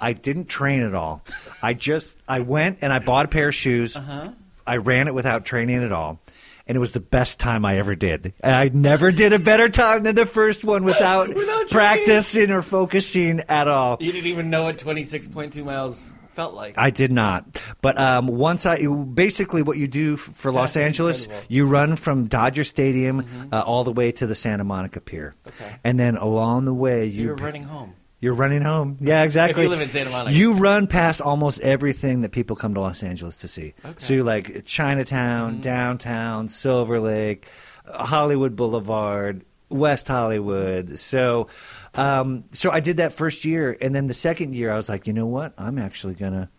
I 0.00 0.12
didn't 0.12 0.46
train 0.46 0.82
at 0.82 0.94
all. 0.94 1.22
I 1.62 1.74
just 1.74 2.20
I 2.28 2.40
went 2.40 2.78
and 2.82 2.92
I 2.92 2.98
bought 2.98 3.24
a 3.26 3.28
pair 3.28 3.48
of 3.48 3.54
shoes. 3.54 3.96
Uh-huh. 3.96 4.30
I 4.66 4.76
ran 4.76 5.08
it 5.08 5.14
without 5.14 5.44
training 5.44 5.82
at 5.82 5.92
all, 5.92 6.20
and 6.68 6.76
it 6.76 6.78
was 6.78 6.92
the 6.92 7.00
best 7.00 7.40
time 7.40 7.64
I 7.64 7.78
ever 7.78 7.94
did. 7.94 8.34
And 8.40 8.54
I 8.54 8.68
never 8.68 9.10
did 9.10 9.32
a 9.32 9.38
better 9.38 9.68
time 9.68 10.02
than 10.04 10.14
the 10.14 10.26
first 10.26 10.64
one 10.64 10.84
without, 10.84 11.28
Without 11.34 11.70
practicing 11.70 12.50
or 12.50 12.62
focusing 12.62 13.40
at 13.48 13.66
all. 13.66 13.96
you 14.00 14.12
didn't 14.12 14.26
even 14.28 14.50
know 14.50 14.64
what 14.64 14.78
26.2 14.78 15.64
miles 15.64 16.12
felt 16.28 16.54
like. 16.54 16.74
I 16.78 16.90
did 16.90 17.10
not. 17.10 17.44
But 17.80 17.98
um, 17.98 18.26
once 18.28 18.64
I 18.66 18.86
basically 18.86 19.62
what 19.62 19.76
you 19.76 19.88
do 19.88 20.16
for 20.16 20.52
Los 20.52 20.74
That's 20.74 20.84
Angeles, 20.84 21.22
incredible. 21.24 21.46
you 21.52 21.66
run 21.66 21.96
from 21.96 22.26
Dodger 22.26 22.62
Stadium 22.64 23.48
uh, 23.52 23.62
all 23.62 23.82
the 23.82 23.90
way 23.92 24.12
to 24.12 24.26
the 24.26 24.36
Santa 24.36 24.62
Monica 24.62 25.00
Pier, 25.00 25.34
Okay. 25.48 25.76
and 25.82 25.98
then 25.98 26.16
along 26.16 26.64
the 26.66 26.74
way 26.74 27.10
so 27.10 27.16
you 27.16 27.22
you 27.22 27.28
were 27.30 27.34
running 27.36 27.64
home. 27.64 27.94
You're 28.20 28.34
running 28.34 28.62
home. 28.62 28.96
Yeah, 29.00 29.22
exactly. 29.22 29.62
If 29.62 29.66
you 29.66 29.70
live 29.70 29.80
in 29.80 29.90
Santa 29.90 30.10
Monica. 30.10 30.36
You 30.36 30.54
run 30.54 30.88
past 30.88 31.20
almost 31.20 31.60
everything 31.60 32.22
that 32.22 32.32
people 32.32 32.56
come 32.56 32.74
to 32.74 32.80
Los 32.80 33.02
Angeles 33.02 33.36
to 33.38 33.48
see. 33.48 33.74
Okay. 33.78 33.88
Mm-hmm. 33.90 33.98
So 33.98 34.14
you 34.14 34.24
like 34.24 34.64
Chinatown, 34.64 35.60
downtown, 35.60 36.48
Silver 36.48 36.98
Lake, 36.98 37.46
Hollywood 37.86 38.56
Boulevard, 38.56 39.44
West 39.68 40.08
Hollywood. 40.08 40.98
So, 40.98 41.46
um, 41.94 42.44
so 42.52 42.70
I 42.72 42.80
did 42.80 42.96
that 42.96 43.12
first 43.12 43.44
year, 43.44 43.76
and 43.80 43.94
then 43.94 44.08
the 44.08 44.14
second 44.14 44.54
year, 44.54 44.72
I 44.72 44.76
was 44.76 44.88
like, 44.88 45.06
you 45.06 45.12
know 45.12 45.26
what? 45.26 45.52
I'm 45.56 45.78
actually 45.78 46.14
gonna. 46.14 46.50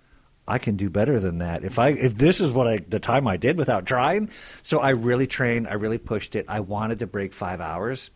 I 0.47 0.57
can 0.57 0.77
do 0.77 0.89
better 0.89 1.19
than 1.19 1.39
that. 1.39 1.63
If 1.63 1.77
I 1.77 1.89
if 1.89 2.17
this 2.17 2.39
is 2.39 2.51
what 2.51 2.67
I 2.67 2.77
the 2.77 2.99
time 2.99 3.27
I 3.27 3.37
did 3.37 3.57
without 3.57 3.85
trying. 3.85 4.31
So 4.63 4.79
I 4.79 4.91
really 4.91 5.27
trained, 5.27 5.67
I 5.67 5.73
really 5.73 5.99
pushed 5.99 6.35
it. 6.35 6.45
I 6.47 6.61
wanted 6.61 6.99
to 6.99 7.07
break 7.07 7.33
5 7.33 7.61
hours. 7.61 8.09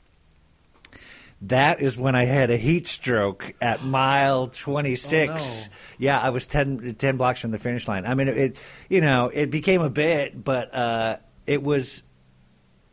That 1.47 1.81
is 1.81 1.97
when 1.97 2.15
I 2.15 2.23
had 2.23 2.51
a 2.51 2.57
heat 2.57 2.87
stroke 2.87 3.53
at 3.59 3.83
mile 3.83 4.47
26. 4.47 5.31
Oh, 5.31 5.35
no. 5.35 5.73
Yeah, 5.97 6.19
I 6.19 6.29
was 6.29 6.47
10, 6.47 6.95
10 6.95 7.17
blocks 7.17 7.41
from 7.41 7.51
the 7.51 7.59
finish 7.59 7.85
line. 7.87 8.05
I 8.05 8.13
mean, 8.13 8.29
it, 8.29 8.57
you 8.89 9.01
know, 9.01 9.27
it 9.27 9.51
became 9.51 9.81
a 9.81 9.89
bit, 9.89 10.41
but 10.41 10.73
uh, 10.73 11.17
it 11.45 11.61
was. 11.61 12.03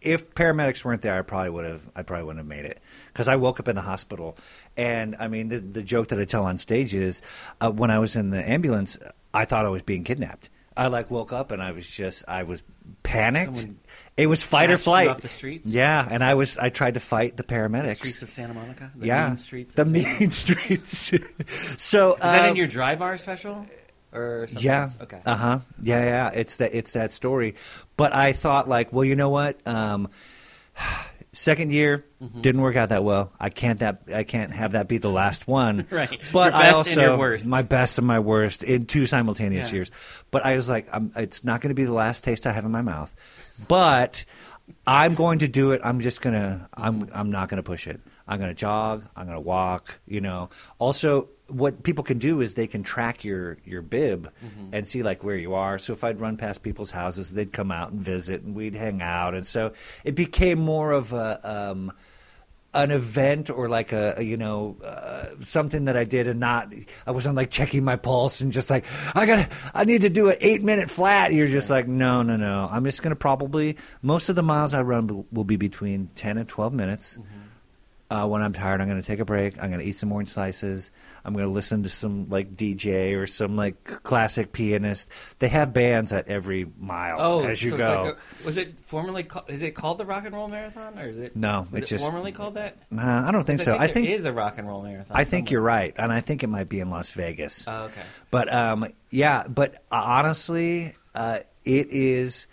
If 0.01 0.35
paramedics 0.35 0.83
weren't 0.83 1.03
there, 1.03 1.19
I 1.19 1.23
probably 1.23 1.51
would 1.51 1.67
have. 1.67 1.83
I 1.95 2.03
probably 2.03 2.25
wouldn't 2.25 2.39
have 2.39 2.49
made 2.49 2.65
it 2.65 2.81
because 3.09 3.29
I 3.29 3.37
woke 3.37 3.61
up 3.61 3.69
in 3.69 3.77
the 3.77 3.83
hospital, 3.83 4.37
and 4.77 5.15
I 5.21 5.29
mean, 5.29 5.49
the, 5.51 5.59
the 5.59 5.83
joke 5.83 6.09
that 6.09 6.19
I 6.19 6.25
tell 6.25 6.45
on 6.45 6.57
stage 6.57 6.95
is, 6.95 7.21
uh, 7.61 7.71
when 7.71 7.91
I 7.91 7.99
was 7.99 8.17
in 8.17 8.31
the 8.31 8.43
ambulance, 8.49 8.99
I 9.35 9.45
thought 9.45 9.67
I 9.67 9.69
was 9.69 9.83
being 9.83 10.03
kidnapped. 10.03 10.49
I 10.81 10.87
like 10.87 11.11
woke 11.11 11.31
up 11.31 11.53
and 11.53 11.63
I 11.63 11.73
was 11.73 11.89
just 11.89 12.25
I 12.27 12.45
was 12.45 12.63
panicked. 13.03 13.55
Someone 13.57 13.79
it 14.17 14.27
was 14.27 14.43
fight 14.43 14.71
or 14.71 14.79
flight 14.79 15.09
off 15.09 15.21
the 15.21 15.29
streets? 15.29 15.69
Yeah, 15.69 16.07
and 16.11 16.25
I 16.25 16.33
was 16.33 16.57
I 16.57 16.71
tried 16.71 16.95
to 16.95 17.01
fight 17.01 17.37
the 17.37 17.43
paramedics. 17.43 17.89
The 17.89 17.95
streets 17.95 18.23
of 18.23 18.31
Santa 18.31 18.55
Monica? 18.55 18.91
The 18.97 19.07
yeah, 19.07 19.29
mean 19.29 19.37
streets 19.37 19.75
the 19.75 19.83
of 19.83 19.89
Santa 19.89 20.03
Monica? 20.03 20.21
mean 20.21 20.31
streets. 20.31 21.13
so 21.77 22.15
Is 22.15 22.21
that 22.21 22.45
um, 22.45 22.51
in 22.51 22.57
your 22.57 22.67
Dry 22.67 22.95
Bar 22.95 23.19
special? 23.19 23.67
Or 24.13 24.47
something 24.49 24.65
yeah. 24.65 24.83
else? 24.83 24.97
Okay. 25.03 25.21
Uh 25.25 25.37
huh. 25.37 25.59
Yeah, 25.83 26.03
yeah. 26.03 26.31
It's 26.31 26.57
that. 26.57 26.75
It's 26.75 26.93
that 26.93 27.13
story. 27.13 27.57
But 27.99 28.15
I 28.15 28.33
thought, 28.33 28.67
like, 28.69 28.91
well, 28.91 29.05
you 29.05 29.17
know 29.17 29.29
what? 29.29 29.65
Um, 29.69 30.09
second 31.33 31.73
year 31.73 32.05
Mm-hmm. 32.21 32.43
didn't 32.43 32.61
work 32.61 32.77
out 32.77 32.91
that 32.91 33.03
well. 33.03 33.33
I 33.41 33.49
can't 33.49 33.79
that. 33.81 34.03
I 34.15 34.25
can't 34.25 34.53
have 34.53 34.73
that 34.73 34.89
be 34.89 34.99
the 34.99 35.09
last 35.09 35.49
one. 35.49 35.87
Right. 35.91 36.21
But 36.35 36.53
I 36.53 36.69
also 36.71 36.91
and 36.91 37.01
your 37.01 37.17
worst. 37.17 37.47
my 37.47 37.63
best 37.63 37.97
and 37.97 38.07
my 38.07 38.19
worst 38.19 38.63
in 38.63 38.85
two 38.85 39.07
simultaneous 39.07 39.69
Yeah. 39.69 39.75
years. 39.77 39.91
But 40.31 40.45
I 40.45 40.55
was 40.55 40.69
like, 40.69 40.87
I'm, 40.93 41.13
it's 41.17 41.43
not 41.45 41.63
going 41.63 41.71
to 41.71 41.75
be 41.75 41.85
the 41.87 41.95
last 41.95 42.25
taste 42.25 42.47
I 42.47 42.53
have 42.53 42.67
in 42.67 42.71
my 42.71 42.83
mouth. 42.83 43.15
But 43.69 44.27
I'm 44.87 45.15
going 45.15 45.39
to 45.41 45.49
do 45.49 45.73
it. 45.73 45.81
I'm 45.83 46.01
just 46.01 46.21
gonna. 46.21 46.69
I'm. 46.75 47.09
I'm 47.15 47.31
not 47.31 47.49
gonna 47.49 47.63
push 47.63 47.87
it. 47.87 48.01
I'm 48.29 48.39
gonna 48.39 48.53
jog. 48.55 49.05
I'm 49.17 49.27
gonna 49.27 49.41
walk. 49.41 49.99
You 50.07 50.21
know. 50.21 50.51
Also, 50.79 51.31
what 51.51 51.83
people 51.83 52.05
can 52.05 52.19
do 52.19 52.41
is 52.41 52.55
they 52.55 52.67
can 52.67 52.83
track 52.83 53.25
your 53.25 53.59
your 53.65 53.83
bib 53.83 54.31
and 54.73 54.87
see 54.87 55.03
like 55.03 55.25
where 55.25 55.37
you 55.37 55.55
are. 55.55 55.79
So 55.79 55.93
if 55.93 56.05
I'd 56.05 56.21
run 56.21 56.37
past 56.37 56.63
people's 56.63 56.91
houses, 56.91 57.33
they'd 57.33 57.53
come 57.53 57.71
out 57.71 57.91
and 57.91 58.01
visit, 58.01 58.43
and 58.43 58.55
we'd 58.55 58.75
hang 58.75 59.03
out. 59.03 59.35
And 59.35 59.47
so 59.47 59.73
it 60.05 60.15
became 60.15 60.59
more 60.59 60.93
of 60.93 61.13
a. 61.13 61.41
Um, 61.43 61.93
an 62.73 62.93
event 62.93 63.51
or 63.51 63.69
like 63.69 63.91
a, 63.91 64.15
a, 64.19 64.23
you 64.23 64.37
know 64.37 64.77
uh, 64.85 65.27
something 65.41 65.87
that 65.87 65.97
I 65.97 66.05
did 66.05 66.29
and 66.29 66.39
not 66.39 66.73
I 67.05 67.11
wasn't 67.11 67.35
like 67.35 67.51
checking 67.51 67.83
my 67.83 67.97
pulse 67.97 68.41
and 68.41 68.53
just 68.53 68.71
like 68.71 68.85
I 69.13 69.27
got 69.27 69.37
to 69.37 69.57
I 69.75 69.85
need 69.85 70.03
to 70.03 70.09
do 70.09 70.29
an 70.31 70.37
8 70.41 70.63
minute 70.63 70.89
flat 70.89 71.33
you're 71.33 71.49
just 71.49 71.69
like 71.69 71.89
no 71.89 72.23
no 72.23 72.37
no 72.37 72.69
I'm 72.71 72.85
just 72.85 73.03
going 73.03 73.11
to 73.11 73.17
probably 73.17 73.77
most 74.03 74.29
of 74.29 74.37
the 74.37 74.45
miles 74.45 74.73
I 74.73 74.83
run 74.83 75.09
will, 75.09 75.27
will 75.33 75.43
be 75.43 75.57
between 75.57 76.11
10 76.15 76.39
and 76.39 76.49
12 76.49 76.73
minutes 76.73 77.19
uh, 78.11 78.27
when 78.27 78.43
I'm 78.43 78.53
tired 78.53 78.81
I'm 78.81 78.89
going 78.89 79.01
to 79.01 79.07
take 79.07 79.21
a 79.21 79.25
break 79.25 79.55
I'm 79.63 79.71
going 79.71 79.81
to 79.81 79.87
eat 79.87 79.97
some 79.97 80.11
orange 80.13 80.29
slices 80.31 80.91
I'm 81.25 81.33
going 81.33 81.47
to 81.47 81.51
listen 81.53 81.85
to 81.85 81.89
some 81.89 82.29
like 82.29 82.57
DJ 82.57 83.17
or 83.17 83.27
some 83.27 83.57
like 83.57 83.85
classic 84.03 84.53
pianist 84.53 85.09
they 85.39 85.49
have 85.49 85.73
bands 85.73 86.13
at 86.13 86.29
every 86.29 86.67
mile 86.79 87.17
Oh, 87.21 87.43
as 87.45 87.63
you 87.63 87.71
so 87.71 87.77
go 87.77 87.93
It's 87.93 88.05
like 88.05 88.15
a, 88.15 88.47
was 88.47 88.57
it 88.57 88.79
formerly 88.87 89.23
called? 89.23 89.49
Is 89.49 89.63
it 89.63 89.73
called 89.77 89.99
the 89.99 90.05
Rock 90.05 90.25
and 90.27 90.35
Roll 90.35 90.49
Marathon, 90.49 90.99
or 90.99 91.07
is 91.09 91.19
it? 91.19 91.37
No, 91.37 91.67
is 91.73 91.83
it's 91.83 91.93
it 91.93 91.95
just- 91.97 92.05
formerly 92.05 92.33
called 92.33 92.55
that. 92.55 92.77
Uh, 92.97 93.01
I 93.01 93.31
don't 93.31 93.45
think 93.47 93.61
so 93.61 93.73
I 93.73 93.77
I 93.77 93.79
think, 93.87 93.95
think 93.95 94.07
there 94.09 94.17
is 94.19 94.25
a 94.25 94.33
Rock 94.33 94.59
and 94.59 94.67
Roll 94.67 94.83
Marathon. 94.83 95.17
I 95.17 95.25
think 95.25 95.51
you're 95.51 95.61
right, 95.61 95.95
and 95.97 96.13
I 96.13 96.21
think 96.21 96.43
it 96.43 96.49
might 96.49 96.69
be 96.69 96.81
in 96.81 96.91
Las 96.91 97.11
Vegas. 97.13 97.65
Oh, 97.69 97.85
okay. 97.85 98.03
But 98.31 98.53
um, 98.53 98.87
yeah, 99.11 99.47
but 99.47 99.75
uh, 99.93 100.03
honestly, 100.05 100.95
uh, 101.15 101.41
it 101.65 101.91
is 101.91 102.47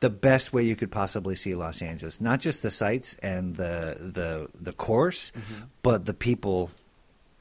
the 0.00 0.10
best 0.10 0.52
way 0.52 0.62
you 0.62 0.76
could 0.76 0.90
possibly 0.90 1.36
see 1.36 1.54
Los 1.54 1.82
Angeles. 1.82 2.20
Not 2.20 2.40
just 2.40 2.62
the 2.62 2.70
sights 2.70 3.16
and 3.22 3.56
the 3.56 3.96
the 3.98 4.48
the 4.60 4.72
course, 4.72 5.32
but 5.82 6.04
the 6.04 6.14
people 6.14 6.70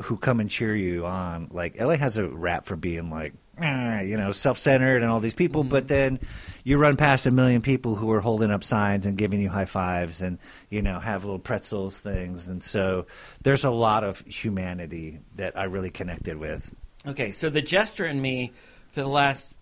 who 0.04 0.18
come 0.18 0.40
and 0.40 0.50
cheer 0.50 0.76
you 0.76 1.06
on. 1.06 1.50
Like 1.52 1.80
LA 1.80 1.96
has 1.96 2.18
a 2.18 2.28
rap 2.28 2.66
for 2.66 2.76
being 2.76 3.10
like. 3.10 3.34
"Ah," 3.58 4.02
You 4.02 4.18
know, 4.18 4.34
self-centered 4.34 5.02
and 5.02 5.10
all 5.10 5.22
these 5.22 5.34
people, 5.34 5.64
but 5.64 5.88
then 5.88 6.20
you 6.66 6.78
run 6.78 6.98
past 6.98 7.26
a 7.26 7.32
million 7.32 7.62
people 7.62 7.96
who 7.96 8.12
are 8.12 8.20
holding 8.20 8.52
up 8.52 8.66
signs 8.66 9.06
and 9.06 9.18
giving 9.18 9.40
you 9.40 9.48
high 9.48 9.64
fives, 9.64 10.20
and 10.20 10.40
you 10.70 10.82
know 10.82 11.00
have 11.00 11.24
little 11.24 11.40
pretzels 11.40 11.98
things, 11.98 12.50
and 12.50 12.62
so 12.62 13.06
there's 13.44 13.64
a 13.64 13.70
lot 13.70 14.04
of 14.04 14.20
humanity 14.28 15.20
that 15.38 15.58
I 15.58 15.64
really 15.64 15.90
connected 15.90 16.36
with. 16.38 16.76
Okay, 17.08 17.32
so 17.32 17.50
the 17.50 17.62
jester 17.62 18.06
in 18.06 18.22
me 18.22 18.52
for 18.92 19.02
the 19.02 19.08
last 19.08 19.55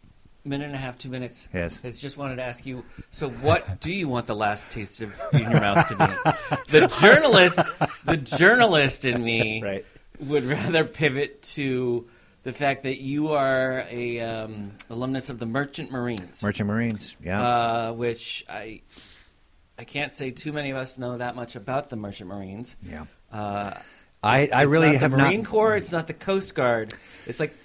minute 0.46 0.66
and 0.66 0.76
a 0.76 0.78
half, 0.78 0.98
two 0.98 1.10
minutes, 1.10 1.48
Yes. 1.54 1.80
has 1.82 2.00
just 2.00 2.18
wanted 2.18 2.38
to 2.38 2.44
ask 2.44 2.66
you. 2.66 2.84
So, 3.10 3.30
what 3.30 3.80
do 3.80 3.94
you 3.94 4.08
want 4.08 4.28
the 4.28 4.36
last 4.36 4.72
taste 4.72 5.02
of 5.02 5.14
in 5.32 5.42
your 5.42 5.60
mouth 5.60 5.88
to 5.90 5.96
be? 5.96 6.60
The 6.80 6.88
journalist, 7.02 7.60
the 8.06 8.18
journalist 8.18 9.06
in 9.06 9.24
me, 9.24 9.62
Right. 9.64 9.86
would 10.20 10.44
rather 10.44 10.84
pivot 10.86 11.42
to 11.54 12.08
the 12.44 12.52
fact 12.54 12.84
that 12.84 13.00
you 13.00 13.30
are 13.32 13.86
a 13.90 14.20
um, 14.20 14.74
alumnus 14.90 15.30
of 15.30 15.40
the 15.40 15.46
Merchant 15.46 15.92
Marines, 15.92 16.44
Merchant 16.44 16.68
Marines, 16.68 17.16
yeah. 17.24 17.42
uh, 17.42 17.94
which 17.94 18.44
I 18.50 18.82
I 19.80 19.86
can't 19.86 20.14
say 20.14 20.32
too 20.32 20.52
many 20.52 20.70
of 20.72 20.78
us 20.78 20.98
know 20.98 21.18
that 21.18 21.36
much 21.36 21.56
about 21.56 21.90
the 21.90 21.96
Merchant 21.96 22.30
Marines. 22.30 22.76
yeah. 22.84 23.06
Uh, 23.32 23.74
I, 24.22 24.48
I 24.54 24.62
really 24.64 24.92
not 24.92 25.02
have 25.02 25.12
the 25.12 25.18
Marine 25.18 25.42
not. 25.42 25.50
Corps. 25.50 25.76
It's 25.76 25.92
not 25.92 26.08
the 26.08 26.14
Coast 26.14 26.54
Guard. 26.56 26.94
It's 27.26 27.40
like 27.42 27.56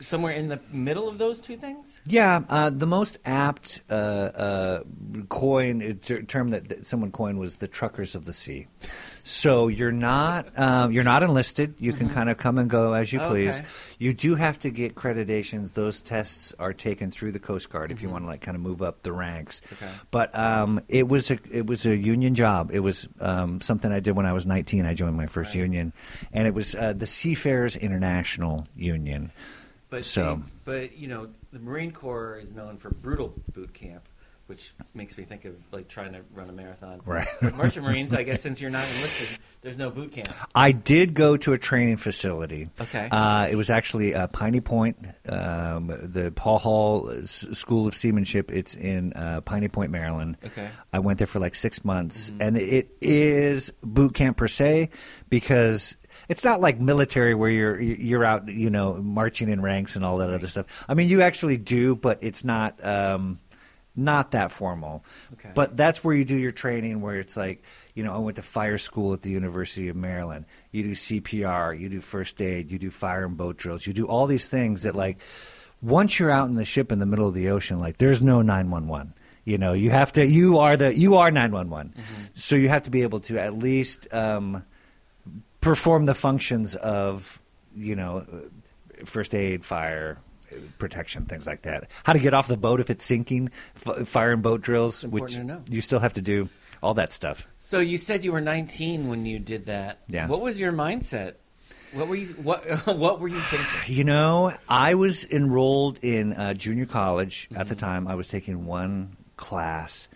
somewhere 0.00 0.32
in 0.32 0.48
the 0.48 0.60
middle 0.70 1.08
of 1.08 1.18
those 1.18 1.40
two 1.40 1.56
things. 1.56 2.00
Yeah, 2.06 2.42
uh, 2.48 2.70
the 2.70 2.86
most 2.86 3.18
apt 3.24 3.80
uh, 3.90 3.92
uh, 3.94 4.82
coin 5.28 5.82
uh, 5.82 5.94
ter- 6.00 6.22
term 6.22 6.50
that, 6.50 6.68
that 6.68 6.86
someone 6.86 7.10
coined 7.10 7.38
was 7.38 7.56
the 7.56 7.68
truckers 7.68 8.14
of 8.14 8.24
the 8.24 8.32
sea. 8.32 8.66
So 9.24 9.68
you're 9.68 9.92
not 9.92 10.58
um, 10.58 10.90
you're 10.90 11.04
not 11.04 11.22
enlisted. 11.22 11.74
You 11.78 11.92
can 11.92 12.08
kind 12.08 12.30
of 12.30 12.38
come 12.38 12.56
and 12.56 12.70
go 12.70 12.94
as 12.94 13.12
you 13.12 13.20
please. 13.20 13.56
Okay. 13.56 13.66
You 13.98 14.14
do 14.14 14.36
have 14.36 14.58
to 14.60 14.70
get 14.70 14.94
accreditations. 14.94 15.74
Those 15.74 16.00
tests 16.00 16.54
are 16.58 16.72
taken 16.72 17.10
through 17.10 17.32
the 17.32 17.38
Coast 17.38 17.68
Guard 17.68 17.92
if 17.92 18.00
you 18.00 18.08
want 18.08 18.24
to 18.24 18.28
like 18.28 18.40
kind 18.40 18.54
of 18.54 18.62
move 18.62 18.80
up 18.80 19.02
the 19.02 19.12
ranks. 19.12 19.60
Okay. 19.74 19.90
But 20.10 20.34
um, 20.38 20.80
it 20.88 21.08
was 21.08 21.30
a 21.30 21.38
it 21.50 21.66
was 21.66 21.84
a 21.84 21.94
union 21.94 22.34
job. 22.34 22.70
It 22.72 22.80
was 22.80 23.06
um, 23.20 23.60
something 23.60 23.92
I 23.92 24.00
did 24.00 24.16
when 24.16 24.24
I 24.24 24.32
was 24.32 24.46
19. 24.46 24.86
I 24.86 24.94
joined 24.94 25.16
my 25.16 25.26
first 25.26 25.54
union, 25.54 25.92
and 26.32 26.46
it 26.46 26.54
was 26.54 26.74
uh, 26.74 26.94
the 26.94 27.06
Seafarers 27.06 27.76
International 27.76 28.66
Union. 28.76 29.30
But 29.90 30.04
So- 30.04 30.42
they- 30.44 30.52
but 30.88 30.96
you 30.98 31.08
know, 31.08 31.28
the 31.52 31.58
Marine 31.58 31.92
Corps 31.92 32.38
is 32.42 32.54
known 32.54 32.76
for 32.78 32.90
brutal 32.90 33.34
boot 33.54 33.72
camp, 33.72 34.08
which 34.46 34.72
makes 34.94 35.16
me 35.18 35.24
think 35.24 35.44
of 35.44 35.54
like 35.72 35.88
trying 35.88 36.12
to 36.12 36.20
run 36.34 36.48
a 36.48 36.52
marathon. 36.52 37.00
Right. 37.06 37.28
But 37.40 37.54
Merchant 37.56 37.84
Marines, 37.86 38.12
I 38.14 38.22
guess, 38.22 38.42
since 38.42 38.60
you're 38.60 38.70
not 38.70 38.84
enlisted, 38.86 39.38
there's 39.62 39.76
no 39.78 39.90
boot 39.90 40.12
camp. 40.12 40.28
I 40.54 40.72
did 40.72 41.12
go 41.14 41.36
to 41.38 41.52
a 41.52 41.58
training 41.58 41.96
facility. 41.96 42.68
Okay. 42.80 43.08
Uh, 43.10 43.48
it 43.50 43.56
was 43.56 43.68
actually 43.70 44.14
uh, 44.14 44.26
Piney 44.28 44.60
Point, 44.60 44.96
um, 45.28 45.88
the 46.02 46.32
Paul 46.34 46.58
Hall 46.58 47.10
S- 47.10 47.46
School 47.54 47.86
of 47.86 47.94
Seamanship. 47.94 48.50
It's 48.52 48.74
in 48.76 49.12
uh, 49.14 49.40
Piney 49.42 49.68
Point, 49.68 49.90
Maryland. 49.90 50.36
Okay. 50.44 50.68
I 50.92 50.98
went 51.00 51.18
there 51.18 51.26
for 51.26 51.40
like 51.40 51.54
six 51.54 51.84
months, 51.84 52.30
and 52.40 52.56
it 52.56 52.90
is 53.02 53.72
boot 53.82 54.14
camp 54.14 54.36
per 54.36 54.48
se 54.48 54.90
because 55.28 55.96
it's 56.28 56.44
not 56.44 56.60
like 56.60 56.78
military 56.80 57.34
where 57.34 57.50
you're 57.50 57.80
you're 57.80 58.24
out, 58.24 58.48
you 58.48 58.70
know, 58.70 58.94
marching 58.94 59.48
in 59.48 59.60
ranks 59.62 59.96
and 59.96 60.04
all 60.04 60.18
that 60.18 60.30
other 60.30 60.48
stuff. 60.48 60.66
I 60.88 60.94
mean, 60.94 61.08
you 61.08 61.22
actually 61.22 61.56
do, 61.56 61.94
but 61.96 62.18
it's 62.22 62.44
not. 62.44 62.84
Um, 62.84 63.40
not 63.96 64.30
that 64.30 64.52
formal, 64.52 65.04
Okay. 65.32 65.50
but 65.56 65.76
that's 65.76 66.04
where 66.04 66.14
you 66.14 66.24
do 66.24 66.36
your 66.36 66.52
training. 66.52 67.00
Where 67.00 67.18
it's 67.18 67.36
like, 67.36 67.64
you 67.94 68.04
know, 68.04 68.14
I 68.14 68.18
went 68.18 68.36
to 68.36 68.42
fire 68.42 68.78
school 68.78 69.12
at 69.12 69.22
the 69.22 69.30
University 69.30 69.88
of 69.88 69.96
Maryland. 69.96 70.44
You 70.70 70.84
do 70.84 70.92
CPR, 70.92 71.76
you 71.76 71.88
do 71.88 72.00
first 72.00 72.40
aid, 72.40 72.70
you 72.70 72.78
do 72.78 72.90
fire 72.92 73.24
and 73.24 73.36
boat 73.36 73.56
drills, 73.56 73.88
you 73.88 73.92
do 73.92 74.06
all 74.06 74.28
these 74.28 74.46
things 74.46 74.84
that 74.84 74.94
like 74.94 75.18
once 75.82 76.20
you're 76.20 76.30
out 76.30 76.48
in 76.48 76.54
the 76.54 76.64
ship 76.64 76.92
in 76.92 77.00
the 77.00 77.06
middle 77.06 77.26
of 77.26 77.34
the 77.34 77.48
ocean, 77.48 77.80
like 77.80 77.98
there's 77.98 78.22
no 78.22 78.40
nine 78.40 78.70
one 78.70 78.86
one. 78.86 79.14
You 79.44 79.58
know, 79.58 79.72
you 79.72 79.90
have 79.90 80.12
to. 80.12 80.24
You 80.24 80.58
are 80.58 80.76
the. 80.76 80.94
You 80.94 81.16
are 81.16 81.32
nine 81.32 81.50
one 81.50 81.68
one. 81.68 81.92
So 82.34 82.54
you 82.54 82.68
have 82.68 82.84
to 82.84 82.90
be 82.90 83.02
able 83.02 83.18
to 83.20 83.38
at 83.38 83.58
least 83.58 84.06
um, 84.14 84.62
perform 85.60 86.04
the 86.04 86.14
functions 86.14 86.74
of, 86.74 87.40
you 87.74 87.96
know, 87.96 88.26
first 89.04 89.34
aid, 89.34 89.64
fire, 89.64 90.18
protection, 90.78 91.24
things 91.24 91.46
like 91.46 91.62
that. 91.62 91.88
How 92.04 92.12
to 92.12 92.18
get 92.18 92.34
off 92.34 92.48
the 92.48 92.56
boat 92.56 92.80
if 92.80 92.90
it's 92.90 93.04
sinking, 93.04 93.50
f- 93.86 94.08
fire 94.08 94.32
and 94.32 94.42
boat 94.42 94.60
drills, 94.60 95.04
important 95.04 95.60
which 95.62 95.70
you 95.70 95.80
still 95.80 96.00
have 96.00 96.14
to 96.14 96.22
do 96.22 96.48
all 96.82 96.94
that 96.94 97.12
stuff. 97.12 97.46
So 97.58 97.80
you 97.80 97.98
said 97.98 98.24
you 98.24 98.32
were 98.32 98.40
19 98.40 99.08
when 99.08 99.26
you 99.26 99.38
did 99.38 99.66
that. 99.66 100.00
Yeah. 100.08 100.26
What 100.28 100.40
was 100.40 100.60
your 100.60 100.72
mindset? 100.72 101.34
What 101.92 102.08
were 102.08 102.16
you 102.16 102.28
what 102.42 102.64
What 102.86 103.20
were 103.20 103.28
you 103.28 103.40
thinking? 103.40 103.94
You 103.94 104.04
know, 104.04 104.52
I 104.68 104.94
was 104.94 105.24
enrolled 105.24 105.98
in 106.02 106.34
uh, 106.34 106.54
junior 106.54 106.86
college 106.86 107.48
at 107.54 107.68
the 107.68 107.74
time. 107.74 108.06
I 108.06 108.14
was 108.14 108.28
taking 108.28 108.66
one 108.66 109.16
class, 109.36 110.08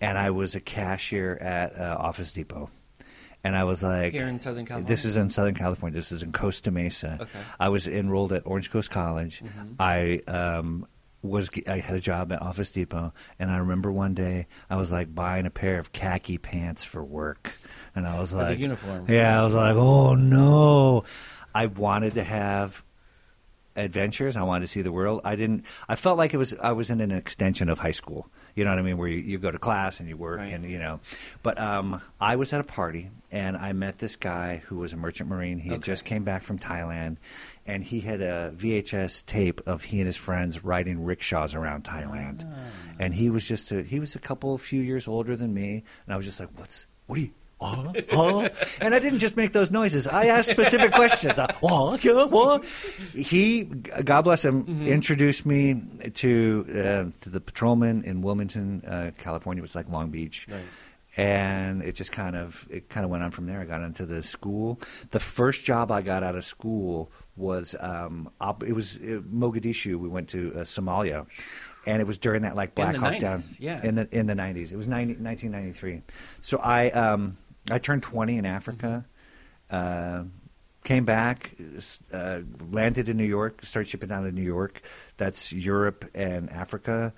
and 0.00 0.16
I 0.16 0.30
was 0.30 0.54
a 0.54 0.60
cashier 0.60 1.36
at 1.36 1.76
uh, 1.78 1.96
Office 1.98 2.30
Depot. 2.30 2.70
And 3.44 3.56
I 3.56 3.64
was 3.64 3.82
like, 3.82 4.12
Here 4.12 4.26
in 4.26 4.38
Southern 4.38 4.66
California? 4.66 4.88
This 4.88 5.04
is 5.04 5.16
in 5.16 5.30
Southern 5.30 5.54
California. 5.54 5.94
This 5.94 6.12
is 6.12 6.22
in 6.22 6.32
Costa 6.32 6.70
Mesa. 6.70 7.18
Okay. 7.20 7.38
I 7.58 7.68
was 7.68 7.86
enrolled 7.86 8.32
at 8.32 8.46
Orange 8.46 8.70
Coast 8.70 8.90
College. 8.90 9.42
I 9.78 10.20
um, 10.26 10.86
was 11.22 11.50
I 11.66 11.78
had 11.78 11.96
a 11.96 12.00
job 12.00 12.32
at 12.32 12.42
Office 12.42 12.70
Depot, 12.70 13.12
and 13.38 13.50
I 13.50 13.58
remember 13.58 13.90
one 13.92 14.14
day 14.14 14.46
I 14.68 14.76
was 14.76 14.92
like 14.92 15.14
buying 15.14 15.46
a 15.46 15.50
pair 15.50 15.78
of 15.78 15.92
khaki 15.92 16.38
pants 16.38 16.84
for 16.84 17.04
work, 17.04 17.52
and 17.94 18.06
I 18.06 18.18
was 18.18 18.32
the 18.32 18.38
like, 18.38 18.58
uniform. 18.58 19.06
Yeah, 19.08 19.40
I 19.40 19.44
was 19.44 19.54
like, 19.54 19.76
oh 19.76 20.14
no, 20.14 21.04
I 21.54 21.66
wanted 21.66 22.14
to 22.14 22.24
have 22.24 22.84
adventures. 23.78 24.36
I 24.36 24.42
wanted 24.42 24.62
to 24.66 24.68
see 24.68 24.82
the 24.82 24.92
world. 24.92 25.20
I 25.24 25.36
didn't. 25.36 25.64
I 25.88 25.96
felt 25.96 26.18
like 26.18 26.34
it 26.34 26.36
was. 26.36 26.54
I 26.54 26.72
was 26.72 26.90
in 26.90 27.00
an 27.00 27.10
extension 27.10 27.68
of 27.68 27.78
high 27.78 27.92
school. 27.92 28.28
You 28.54 28.64
know 28.64 28.70
what 28.70 28.78
I 28.78 28.82
mean? 28.82 28.98
Where 28.98 29.08
you, 29.08 29.18
you 29.18 29.38
go 29.38 29.50
to 29.50 29.58
class 29.58 30.00
and 30.00 30.08
you 30.08 30.16
work 30.16 30.38
Right. 30.38 30.52
and 30.52 30.68
you 30.68 30.78
know. 30.78 31.00
But 31.42 31.58
um, 31.58 32.02
I 32.20 32.36
was 32.36 32.52
at 32.52 32.60
a 32.60 32.64
party 32.64 33.10
and 33.30 33.56
I 33.56 33.72
met 33.72 33.98
this 33.98 34.16
guy 34.16 34.62
who 34.66 34.76
was 34.78 34.92
a 34.92 34.96
merchant 34.96 35.28
marine. 35.30 35.58
He 35.58 35.68
had 35.70 35.82
just 35.82 36.04
came 36.04 36.24
back 36.24 36.42
from 36.42 36.58
Thailand, 36.58 37.16
and 37.66 37.84
he 37.84 38.00
had 38.00 38.20
a 38.22 38.52
VHS 38.56 39.24
tape 39.26 39.60
of 39.66 39.84
he 39.84 39.98
and 40.00 40.06
his 40.06 40.16
friends 40.16 40.64
riding 40.64 41.04
rickshaws 41.04 41.54
around 41.54 41.84
Thailand. 41.84 42.44
And 42.98 43.14
he 43.14 43.30
was 43.30 43.46
just 43.46 43.70
a, 43.70 43.82
he 43.82 44.00
was 44.00 44.14
a 44.14 44.18
couple 44.18 44.54
of 44.54 44.60
few 44.62 44.80
years 44.80 45.06
older 45.06 45.36
than 45.36 45.52
me, 45.54 45.84
and 46.06 46.14
I 46.14 46.16
was 46.16 46.26
just 46.26 46.40
like, 46.40 46.48
"What's 46.58 46.86
what 47.06 47.16
do 47.16 47.22
you?" 47.22 47.30
Huh? 47.60 47.92
Huh? 48.10 48.48
and 48.80 48.94
I 48.94 48.98
didn't 49.00 49.18
just 49.18 49.36
make 49.36 49.52
those 49.52 49.70
noises. 49.70 50.06
I 50.06 50.26
asked 50.26 50.48
specific 50.50 50.92
questions. 50.92 51.38
Uh? 51.38 51.98
Yeah, 52.02 52.24
what? 52.24 52.64
He, 52.64 53.64
God 53.64 54.22
bless 54.22 54.44
him, 54.44 54.86
introduced 54.86 55.44
me 55.44 55.82
to 56.14 56.64
uh, 56.70 57.20
to 57.22 57.30
the 57.30 57.40
patrolman 57.40 58.04
in 58.04 58.22
Wilmington, 58.22 58.84
uh, 58.86 59.10
California. 59.18 59.60
It 59.60 59.62
was 59.62 59.74
like 59.74 59.88
Long 59.88 60.10
Beach, 60.10 60.46
Right. 60.48 60.60
and 61.16 61.82
it 61.82 61.96
just 61.96 62.12
kind 62.12 62.36
of 62.36 62.66
it 62.70 62.88
kind 62.88 63.04
of 63.04 63.10
went 63.10 63.24
on 63.24 63.32
from 63.32 63.46
there. 63.46 63.60
I 63.60 63.64
got 63.64 63.82
into 63.82 64.06
the 64.06 64.22
school. 64.22 64.78
The 65.10 65.20
first 65.20 65.64
job 65.64 65.90
I 65.90 66.00
got 66.02 66.22
out 66.22 66.36
of 66.36 66.44
school 66.44 67.10
was 67.36 67.74
um, 67.80 68.30
op- 68.40 68.62
it 68.62 68.72
was 68.72 68.98
uh, 68.98 69.20
Mogadishu. 69.32 69.96
We 69.98 70.08
went 70.08 70.28
to 70.30 70.52
uh, 70.54 70.58
Somalia, 70.60 71.26
and 71.86 72.00
it 72.00 72.06
was 72.06 72.18
during 72.18 72.42
that 72.42 72.54
like 72.54 72.74
Black 72.76 72.94
Hawk 72.94 73.18
Down 73.18 73.42
yeah. 73.58 73.84
in 73.84 73.96
the 73.96 74.08
in 74.16 74.26
the 74.26 74.34
nineties. 74.36 74.72
It 74.72 74.76
was 74.76 74.86
90, 74.86 75.14
1993. 75.14 76.02
So 76.40 76.58
I 76.58 76.90
um, 76.90 77.36
I 77.70 77.78
turned 77.78 78.02
twenty 78.02 78.36
in 78.36 78.46
Africa. 78.46 79.04
Uh, 79.70 80.24
came 80.84 81.04
back, 81.04 81.54
uh, 82.12 82.40
landed 82.70 83.08
in 83.08 83.16
New 83.16 83.24
York, 83.24 83.62
started 83.62 83.88
shipping 83.88 84.08
down 84.08 84.24
to 84.24 84.32
New 84.32 84.42
York. 84.42 84.80
That's 85.18 85.52
Europe 85.52 86.08
and 86.14 86.48
Africa. 86.50 87.12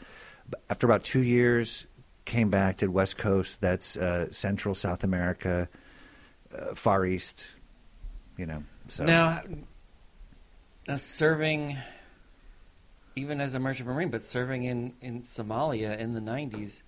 After 0.69 0.87
about 0.87 1.05
two 1.05 1.23
years, 1.23 1.87
came 2.25 2.51
back 2.51 2.79
to 2.79 2.89
West 2.89 3.17
Coast. 3.17 3.61
That's 3.61 3.97
uh, 3.97 4.33
Central 4.33 4.75
South 4.75 5.05
America, 5.05 5.69
uh, 6.57 6.75
Far 6.75 7.07
East. 7.07 7.47
You 8.37 8.47
know. 8.47 8.65
So 8.89 9.05
Now, 9.05 9.43
now, 10.89 10.97
serving, 10.97 11.77
even 13.15 13.41
as 13.41 13.55
a 13.55 13.61
merchant 13.61 13.89
marine, 13.89 14.11
but 14.11 14.23
serving 14.23 14.65
in, 14.65 14.95
in 15.01 15.23
Somalia 15.23 15.97
in 15.97 16.15
the 16.15 16.21
90s, 16.21 16.83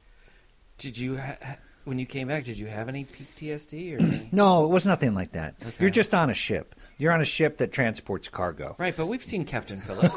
did 0.78 0.98
you, 0.98 1.18
ha- 1.18 1.36
when 1.84 1.98
you 1.98 2.06
came 2.06 2.28
back, 2.28 2.44
did 2.44 2.58
you 2.58 2.66
have 2.66 2.88
any 2.88 3.04
PTSD 3.04 3.96
or 3.96 4.02
any? 4.02 4.28
no, 4.32 4.64
it 4.64 4.68
was 4.68 4.86
nothing 4.86 5.14
like 5.14 5.32
that. 5.32 5.54
Okay. 5.60 5.74
You're 5.80 5.90
just 5.90 6.14
on 6.14 6.30
a 6.30 6.34
ship. 6.34 6.74
You're 6.98 7.12
on 7.12 7.20
a 7.20 7.24
ship 7.26 7.58
that 7.58 7.72
transports 7.72 8.28
cargo. 8.28 8.76
Right, 8.78 8.96
but 8.96 9.06
we've 9.06 9.24
seen 9.24 9.44
Captain 9.44 9.80
Phillips. 9.80 10.16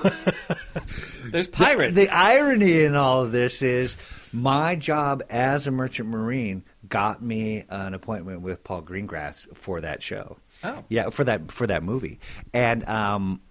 There's 1.32 1.48
pirates. 1.48 1.96
The, 1.96 2.06
the 2.06 2.10
irony 2.12 2.84
in 2.84 2.96
all 2.96 3.24
of 3.24 3.32
this 3.32 3.62
is 3.62 3.98
my 4.32 4.76
job 4.76 5.24
as 5.30 5.66
a 5.66 5.72
merchant 5.72 6.10
marine 6.10 6.64
got 6.88 7.22
me 7.22 7.66
an 7.70 7.94
appointment 7.94 8.42
with 8.42 8.64
Paul 8.64 8.84
Greengrass 8.84 9.56
for 9.56 9.82
that 9.82 10.04
show. 10.04 10.38
Oh. 10.64 10.84
Yeah, 10.90 11.10
for 11.10 11.24
that 11.24 11.52
for 11.52 11.68
that 11.68 11.84
movie. 11.84 12.20
And 12.54 12.88
um 12.88 13.42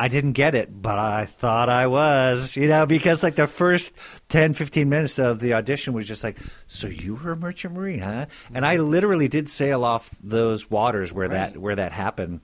I 0.00 0.08
didn't 0.08 0.32
get 0.32 0.54
it, 0.54 0.80
but 0.80 0.98
I 0.98 1.26
thought 1.26 1.68
I 1.68 1.86
was, 1.86 2.56
you 2.56 2.66
know, 2.68 2.86
because 2.86 3.22
like 3.22 3.34
the 3.36 3.46
first 3.46 3.92
10, 4.30 4.54
15 4.54 4.88
minutes 4.88 5.18
of 5.18 5.40
the 5.40 5.52
audition 5.52 5.92
was 5.92 6.08
just 6.08 6.24
like, 6.24 6.38
so 6.66 6.86
you 6.86 7.16
were 7.16 7.32
a 7.32 7.36
merchant 7.36 7.74
marine, 7.74 7.98
huh? 8.00 8.26
And 8.54 8.64
I 8.64 8.76
literally 8.76 9.28
did 9.28 9.50
sail 9.50 9.84
off 9.84 10.10
those 10.22 10.70
waters 10.70 11.12
where 11.12 11.28
Right. 11.28 11.52
that 11.52 11.58
where 11.60 11.76
that 11.76 11.92
happened. 11.92 12.40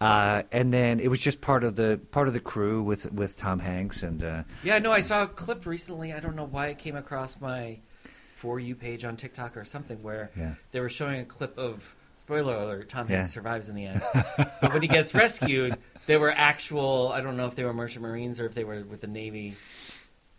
Uh, 0.00 0.42
and 0.50 0.72
then 0.72 0.98
it 0.98 1.08
was 1.08 1.20
just 1.20 1.40
part 1.40 1.62
of 1.62 1.76
the 1.76 2.00
part 2.10 2.26
of 2.26 2.34
the 2.34 2.40
crew 2.40 2.82
with 2.82 3.12
with 3.12 3.36
Tom 3.36 3.58
Hanks 3.60 4.02
and 4.02 4.24
uh, 4.24 4.42
Yeah, 4.62 4.78
no, 4.78 4.90
I 4.90 5.00
saw 5.00 5.24
a 5.24 5.26
clip 5.26 5.66
recently. 5.66 6.12
I 6.12 6.20
don't 6.20 6.34
know 6.36 6.46
why 6.46 6.68
it 6.68 6.78
came 6.78 6.96
across 6.96 7.40
my 7.40 7.78
For 8.36 8.58
You 8.58 8.74
page 8.74 9.04
on 9.04 9.16
TikTok 9.16 9.56
or 9.56 9.64
something 9.64 10.02
where 10.02 10.30
Yeah. 10.36 10.54
they 10.72 10.80
were 10.80 10.88
showing 10.88 11.20
a 11.20 11.24
clip 11.24 11.56
of, 11.58 11.94
spoiler 12.14 12.54
alert, 12.56 12.88
Tom 12.88 13.06
Yeah. 13.08 13.18
Hanks 13.18 13.32
survives 13.32 13.68
in 13.68 13.74
the 13.74 13.86
end. 13.86 14.02
but 14.60 14.72
when 14.72 14.82
he 14.82 14.88
gets 14.88 15.14
rescued, 15.14 15.76
they 16.06 16.16
were 16.16 16.30
actual, 16.30 17.10
I 17.12 17.20
don't 17.20 17.36
know 17.36 17.46
if 17.46 17.54
they 17.56 17.64
were 17.64 17.72
merchant 17.74 18.02
marines 18.02 18.40
or 18.40 18.46
if 18.46 18.54
they 18.54 18.64
were 18.64 18.82
with 18.82 19.00
the 19.00 19.06
Navy, 19.06 19.56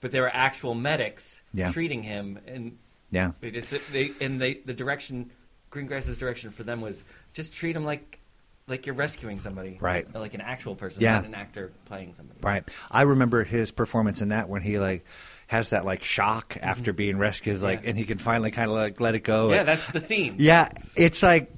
but 0.01 0.11
they 0.11 0.19
were 0.19 0.29
actual 0.33 0.73
medics 0.75 1.41
Yeah. 1.53 1.71
treating 1.71 2.03
him. 2.03 2.39
And 2.47 2.77
yeah. 3.11 3.31
they 3.41 3.51
just, 3.51 3.73
they, 3.91 4.11
and 4.21 4.41
they, 4.41 4.55
the 4.55 4.73
direction, 4.73 5.31
Greengrass's 5.71 6.17
direction 6.17 6.51
for 6.51 6.63
them 6.63 6.81
was 6.81 7.03
just 7.33 7.53
treat 7.53 7.75
him 7.75 7.85
like, 7.85 8.19
like 8.67 8.85
you're 8.87 8.95
rescuing 8.95 9.37
somebody. 9.39 9.77
Right. 9.79 10.11
Like 10.13 10.33
an 10.33 10.41
actual 10.41 10.75
person, 10.75 11.03
Yeah. 11.03 11.15
not 11.15 11.25
an 11.25 11.35
actor 11.35 11.71
playing 11.85 12.13
somebody. 12.13 12.39
Right. 12.41 12.63
I 12.89 13.03
remember 13.03 13.43
his 13.43 13.71
performance 13.71 14.21
in 14.21 14.29
that 14.29 14.49
when 14.49 14.61
he 14.63 14.79
like 14.79 15.05
has 15.47 15.69
that 15.71 15.85
like 15.85 16.03
shock 16.03 16.57
after 16.61 16.91
being 16.93 17.17
rescued, 17.17 17.61
like, 17.61 17.83
Yeah. 17.83 17.89
and 17.89 17.97
he 17.97 18.05
can 18.05 18.17
finally 18.17 18.51
kind 18.51 18.69
of 18.69 18.75
like 18.75 18.99
let 18.99 19.15
it 19.15 19.23
go. 19.23 19.51
Yeah, 19.51 19.63
that's 19.63 19.87
the 19.87 20.01
scene. 20.01 20.35
yeah. 20.39 20.69
It's 20.95 21.21
like 21.21 21.51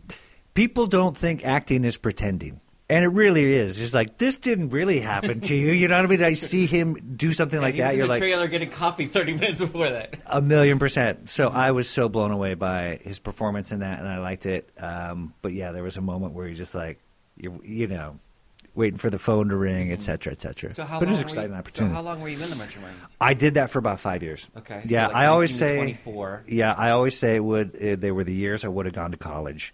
people 0.53 0.87
don't 0.87 1.15
think 1.15 1.45
acting 1.45 1.83
is 1.83 1.97
pretending. 1.97 2.59
And 2.89 3.03
it 3.03 3.09
really 3.09 3.43
is. 3.43 3.81
It's 3.81 3.93
like 3.93 4.17
this 4.17 4.37
didn't 4.37 4.69
really 4.69 5.01
happen 5.01 5.41
to 5.41 5.53
you. 5.53 5.73
You 5.73 5.89
know 5.89 5.97
what 5.97 6.05
I 6.05 6.07
mean? 6.07 6.23
I 6.23 6.35
see 6.35 6.65
him 6.67 7.15
do 7.17 7.33
something 7.33 7.59
like 7.61 7.75
he 7.75 7.81
was 7.81 7.89
that. 7.91 7.97
You're 7.97 8.07
like 8.07 8.21
trailer 8.21 8.47
getting 8.47 8.69
coffee 8.69 9.07
30 9.07 9.33
minutes 9.33 9.59
before 9.59 9.89
that. 9.89 10.17
a 10.25 10.41
million 10.41 10.79
percent. 10.79 11.29
So 11.29 11.49
I 11.49 11.71
was 11.71 11.89
so 11.89 12.07
blown 12.07 12.31
away 12.31 12.53
by 12.53 12.99
his 13.03 13.19
performance 13.19 13.73
in 13.73 13.79
that, 13.81 13.99
and 13.99 14.07
I 14.07 14.19
liked 14.19 14.45
it. 14.45 14.69
Um, 14.79 15.33
but 15.41 15.51
yeah, 15.51 15.73
there 15.73 15.83
was 15.83 15.97
a 15.97 16.01
moment 16.01 16.31
where 16.33 16.47
you're 16.47 16.55
just 16.55 16.73
like, 16.73 16.99
you, 17.35 17.59
you 17.65 17.87
know, 17.87 18.19
waiting 18.77 18.99
for 18.99 19.09
the 19.09 19.19
phone 19.19 19.49
to 19.49 19.55
ring, 19.57 19.91
et 19.91 20.01
cetera, 20.01 20.31
et 20.31 20.39
cetera. 20.41 20.71
So 20.71 20.83
how 20.85 20.99
but 20.99 21.09
it 21.09 21.11
was 21.11 21.17
long 21.19 21.23
an 21.23 21.27
exciting 21.29 21.49
were 21.49 21.55
you, 21.55 21.59
opportunity. 21.59 21.93
So 21.93 21.95
how 21.95 22.01
long 22.03 22.21
were 22.21 22.29
you 22.29 22.41
in 22.41 22.49
the 22.49 22.55
Merchant 22.55 22.83
Marines? 22.83 23.17
I 23.19 23.33
did 23.33 23.55
that 23.55 23.69
for 23.71 23.79
about 23.79 23.99
five 23.99 24.23
years. 24.23 24.47
Okay. 24.57 24.81
so 24.83 24.89
Yeah, 24.89 25.07
like 25.07 25.15
I 25.15 25.25
always 25.25 25.53
say 25.57 25.75
24. 25.77 26.43
Yeah, 26.47 26.73
I 26.73 26.91
always 26.91 27.17
say 27.17 27.35
it 27.35 27.43
would. 27.43 27.75
Uh, 27.75 27.95
they 27.97 28.11
were 28.11 28.23
the 28.23 28.33
years 28.33 28.63
I 28.63 28.67
would 28.69 28.85
have 28.85 28.95
gone 28.95 29.11
to 29.11 29.17
college, 29.17 29.73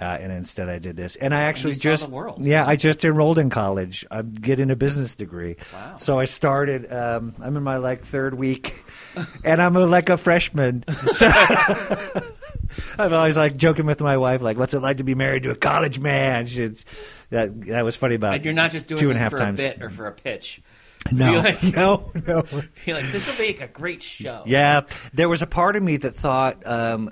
uh, 0.00 0.04
and 0.04 0.30
instead 0.32 0.68
I 0.68 0.78
did 0.78 0.96
this. 0.96 1.16
And 1.16 1.34
I 1.34 1.42
actually 1.42 1.74
saw 1.74 1.82
just 1.82 2.04
the 2.06 2.10
world. 2.10 2.44
yeah, 2.44 2.66
I 2.66 2.76
just 2.76 3.04
enrolled 3.04 3.38
in 3.38 3.48
college. 3.50 4.04
I'm 4.10 4.32
getting 4.34 4.70
a 4.70 4.76
business 4.76 5.14
degree. 5.14 5.56
Wow. 5.72 5.96
So 5.96 6.18
I 6.18 6.26
started. 6.26 6.92
Um, 6.92 7.34
I'm 7.40 7.56
in 7.56 7.62
my 7.62 7.78
like 7.78 8.04
third 8.04 8.34
week, 8.34 8.84
and 9.44 9.62
I'm 9.62 9.76
a, 9.76 9.86
like 9.86 10.08
a 10.10 10.16
freshman. 10.18 10.84
So 11.12 11.26
I'm 12.98 13.12
always 13.12 13.36
like 13.36 13.56
joking 13.56 13.86
with 13.86 14.00
my 14.00 14.16
wife, 14.16 14.42
like, 14.42 14.56
"What's 14.58 14.74
it 14.74 14.80
like 14.80 14.98
to 14.98 15.04
be 15.04 15.14
married 15.14 15.42
to 15.44 15.50
a 15.50 15.56
college 15.56 15.98
man?" 16.00 16.46
She's, 16.46 16.84
that 17.30 17.62
that 17.66 17.84
was 17.84 17.96
funny 17.96 18.14
about. 18.16 18.34
And 18.34 18.44
you're 18.44 18.54
not 18.54 18.70
just 18.70 18.88
doing 18.88 18.98
two 19.00 19.08
and 19.10 19.16
this 19.16 19.22
half 19.22 19.32
for 19.32 19.38
times. 19.38 19.60
a 19.60 19.62
bit 19.62 19.82
or 19.82 19.90
for 19.90 20.06
a 20.06 20.12
pitch. 20.12 20.60
No, 21.10 21.32
like- 21.40 21.62
no, 21.74 22.12
no. 22.28 22.42
Be 22.86 22.92
like, 22.94 23.10
this 23.10 23.26
will 23.26 23.44
make 23.44 23.60
a 23.60 23.66
great 23.66 24.04
show. 24.04 24.44
Yeah, 24.46 24.82
there 25.12 25.28
was 25.28 25.42
a 25.42 25.48
part 25.48 25.74
of 25.74 25.82
me 25.82 25.96
that 25.96 26.12
thought 26.14 26.64
um, 26.64 27.10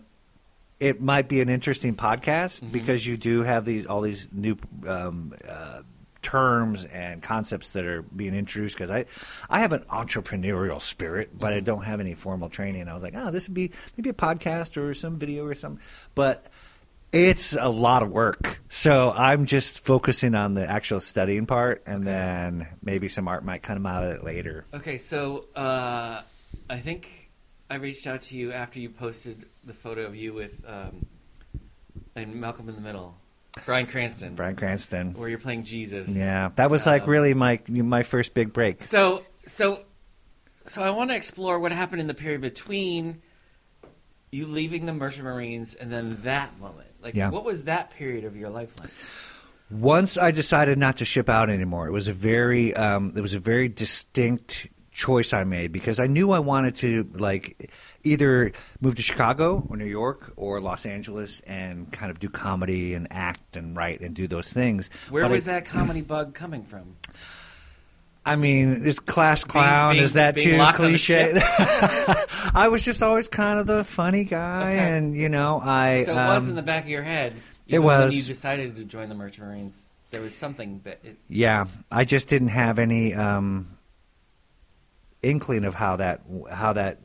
it 0.78 1.00
might 1.00 1.28
be 1.28 1.40
an 1.40 1.48
interesting 1.48 1.96
podcast 1.96 2.70
because 2.70 3.04
you 3.04 3.16
do 3.16 3.42
have 3.42 3.64
these 3.64 3.86
all 3.86 4.00
these 4.00 4.32
new 4.32 4.56
um, 4.86 5.34
uh, 5.46 5.80
terms 6.22 6.84
and 6.84 7.22
concepts 7.22 7.70
that 7.70 7.84
are 7.84 8.02
being 8.02 8.34
introduced. 8.34 8.76
Because 8.76 8.90
I, 8.90 9.06
I 9.48 9.60
have 9.60 9.72
an 9.72 9.84
entrepreneurial 9.90 10.80
spirit, 10.80 11.38
but 11.38 11.52
I 11.52 11.60
don't 11.60 11.84
have 11.84 12.00
any 12.00 12.14
formal 12.14 12.48
training. 12.48 12.88
I 12.88 12.94
was 12.94 13.02
like, 13.02 13.14
oh, 13.16 13.30
this 13.30 13.48
would 13.48 13.54
be 13.54 13.70
maybe 13.96 14.10
a 14.10 14.14
podcast 14.14 14.76
or 14.76 14.94
some 14.94 15.18
video 15.18 15.44
or 15.44 15.54
something, 15.54 15.82
but. 16.14 16.44
It's 17.12 17.54
a 17.54 17.68
lot 17.68 18.04
of 18.04 18.10
work. 18.10 18.60
So 18.68 19.10
I'm 19.10 19.46
just 19.46 19.84
focusing 19.84 20.36
on 20.36 20.54
the 20.54 20.64
actual 20.64 21.00
studying 21.00 21.44
part, 21.44 21.82
and 21.84 22.06
then 22.06 22.68
maybe 22.84 23.08
some 23.08 23.26
art 23.26 23.44
might 23.44 23.64
come 23.64 23.84
out 23.84 24.04
of 24.04 24.10
it 24.12 24.22
later. 24.22 24.64
Okay, 24.72 24.96
so 24.96 25.46
uh, 25.56 26.20
I 26.68 26.78
think 26.78 27.30
I 27.68 27.74
reached 27.76 28.06
out 28.06 28.22
to 28.22 28.36
you 28.36 28.52
after 28.52 28.78
you 28.78 28.90
posted 28.90 29.46
the 29.64 29.74
photo 29.74 30.02
of 30.02 30.14
you 30.14 30.34
with 30.34 30.64
um, 30.64 31.06
and 32.14 32.34
Malcolm 32.34 32.68
in 32.68 32.74
the 32.74 32.80
Middle, 32.80 33.16
Bryan 33.66 33.86
Cranston, 33.86 34.34
Bryan 34.34 34.56
Cranston. 34.56 35.14
where 35.14 35.28
you're 35.28 35.38
playing 35.38 35.64
Jesus. 35.64 36.08
Yeah, 36.08 36.50
that 36.56 36.70
was 36.70 36.86
like 36.86 37.02
Um, 37.02 37.10
really 37.10 37.34
my 37.34 37.60
my 37.68 38.02
first 38.02 38.32
big 38.34 38.52
break. 38.52 38.80
So, 38.82 39.24
so, 39.46 39.82
so 40.66 40.82
I 40.82 40.90
want 40.90 41.10
to 41.10 41.16
explore 41.16 41.58
what 41.58 41.72
happened 41.72 42.00
in 42.00 42.06
the 42.06 42.14
period 42.14 42.40
between 42.40 43.22
you 44.30 44.46
leaving 44.46 44.86
the 44.86 44.92
Merchant 44.92 45.24
Marines 45.24 45.74
and 45.74 45.92
then 45.92 46.18
that 46.22 46.58
moment. 46.60 46.88
Like, 47.02 47.14
Yeah. 47.14 47.30
what 47.30 47.44
was 47.44 47.64
that 47.64 47.90
period 47.90 48.24
of 48.24 48.36
your 48.36 48.50
life 48.50 48.70
like? 48.80 48.90
Once 49.70 50.16
I 50.16 50.30
decided 50.30 50.78
not 50.78 50.96
to 50.98 51.04
ship 51.04 51.28
out 51.28 51.48
anymore, 51.50 51.86
it 51.86 51.92
was 51.92 52.08
a 52.08 52.12
very 52.12 52.74
um, 52.74 53.12
it 53.16 53.20
was 53.20 53.34
a 53.34 53.40
very 53.40 53.68
distinct 53.68 54.68
choice 54.92 55.32
I 55.32 55.44
made 55.44 55.70
because 55.72 56.00
I 56.00 56.06
knew 56.08 56.32
I 56.32 56.40
wanted 56.40 56.74
to 56.76 57.08
like 57.14 57.70
either 58.02 58.52
move 58.80 58.96
to 58.96 59.02
Chicago 59.02 59.64
or 59.68 59.76
New 59.76 59.84
York 59.86 60.32
or 60.36 60.60
Los 60.60 60.84
Angeles 60.84 61.40
and 61.46 61.90
kind 61.92 62.10
of 62.10 62.18
do 62.18 62.28
comedy 62.28 62.94
and 62.94 63.06
act 63.10 63.56
and 63.56 63.76
write 63.76 64.00
and 64.00 64.14
do 64.14 64.26
those 64.26 64.52
things. 64.52 64.90
Where 65.08 65.22
But 65.22 65.30
was 65.30 65.46
I, 65.48 65.52
that 65.52 65.66
comedy 65.66 66.00
bug 66.02 66.34
coming 66.34 66.64
from? 66.64 66.96
I 68.26 68.36
mean, 68.36 68.84
is 68.84 68.98
class 68.98 69.44
clown 69.44 69.94
being- 69.94 70.04
is 70.04 70.12
that 70.14 70.34
being 70.34 70.58
too 70.58 70.72
cliche? 70.74 71.40
I 72.54 72.68
was 72.70 72.82
just 72.82 73.02
always 73.02 73.28
kind 73.28 73.58
of 73.58 73.66
the 73.66 73.82
funny 73.84 74.24
guy, 74.24 74.72
Okay. 74.74 74.78
and 74.96 75.14
you 75.14 75.28
know, 75.28 75.60
I 75.64 76.04
So 76.04 76.12
it 76.12 76.16
was 76.16 76.42
um, 76.44 76.50
in 76.50 76.54
the 76.56 76.62
back 76.62 76.84
of 76.84 76.90
your 76.90 77.02
head. 77.02 77.32
it 77.66 77.74
even 77.74 77.84
when 77.84 78.00
was. 78.02 78.14
you 78.16 78.22
decided 78.22 78.76
to 78.76 78.84
join 78.84 79.08
the 79.08 79.14
Merchant 79.14 79.46
Marines. 79.46 79.88
there 80.10 80.20
was 80.20 80.34
something, 80.34 80.80
but 80.84 80.98
it, 81.02 81.16
Yeah, 81.28 81.64
I 81.90 82.04
just 82.04 82.28
didn't 82.28 82.48
have 82.48 82.78
any 82.78 83.14
um, 83.14 83.68
inkling 85.22 85.64
of 85.64 85.74
how 85.74 85.96
that 85.96 86.22
how 86.50 86.72
that 86.72 86.98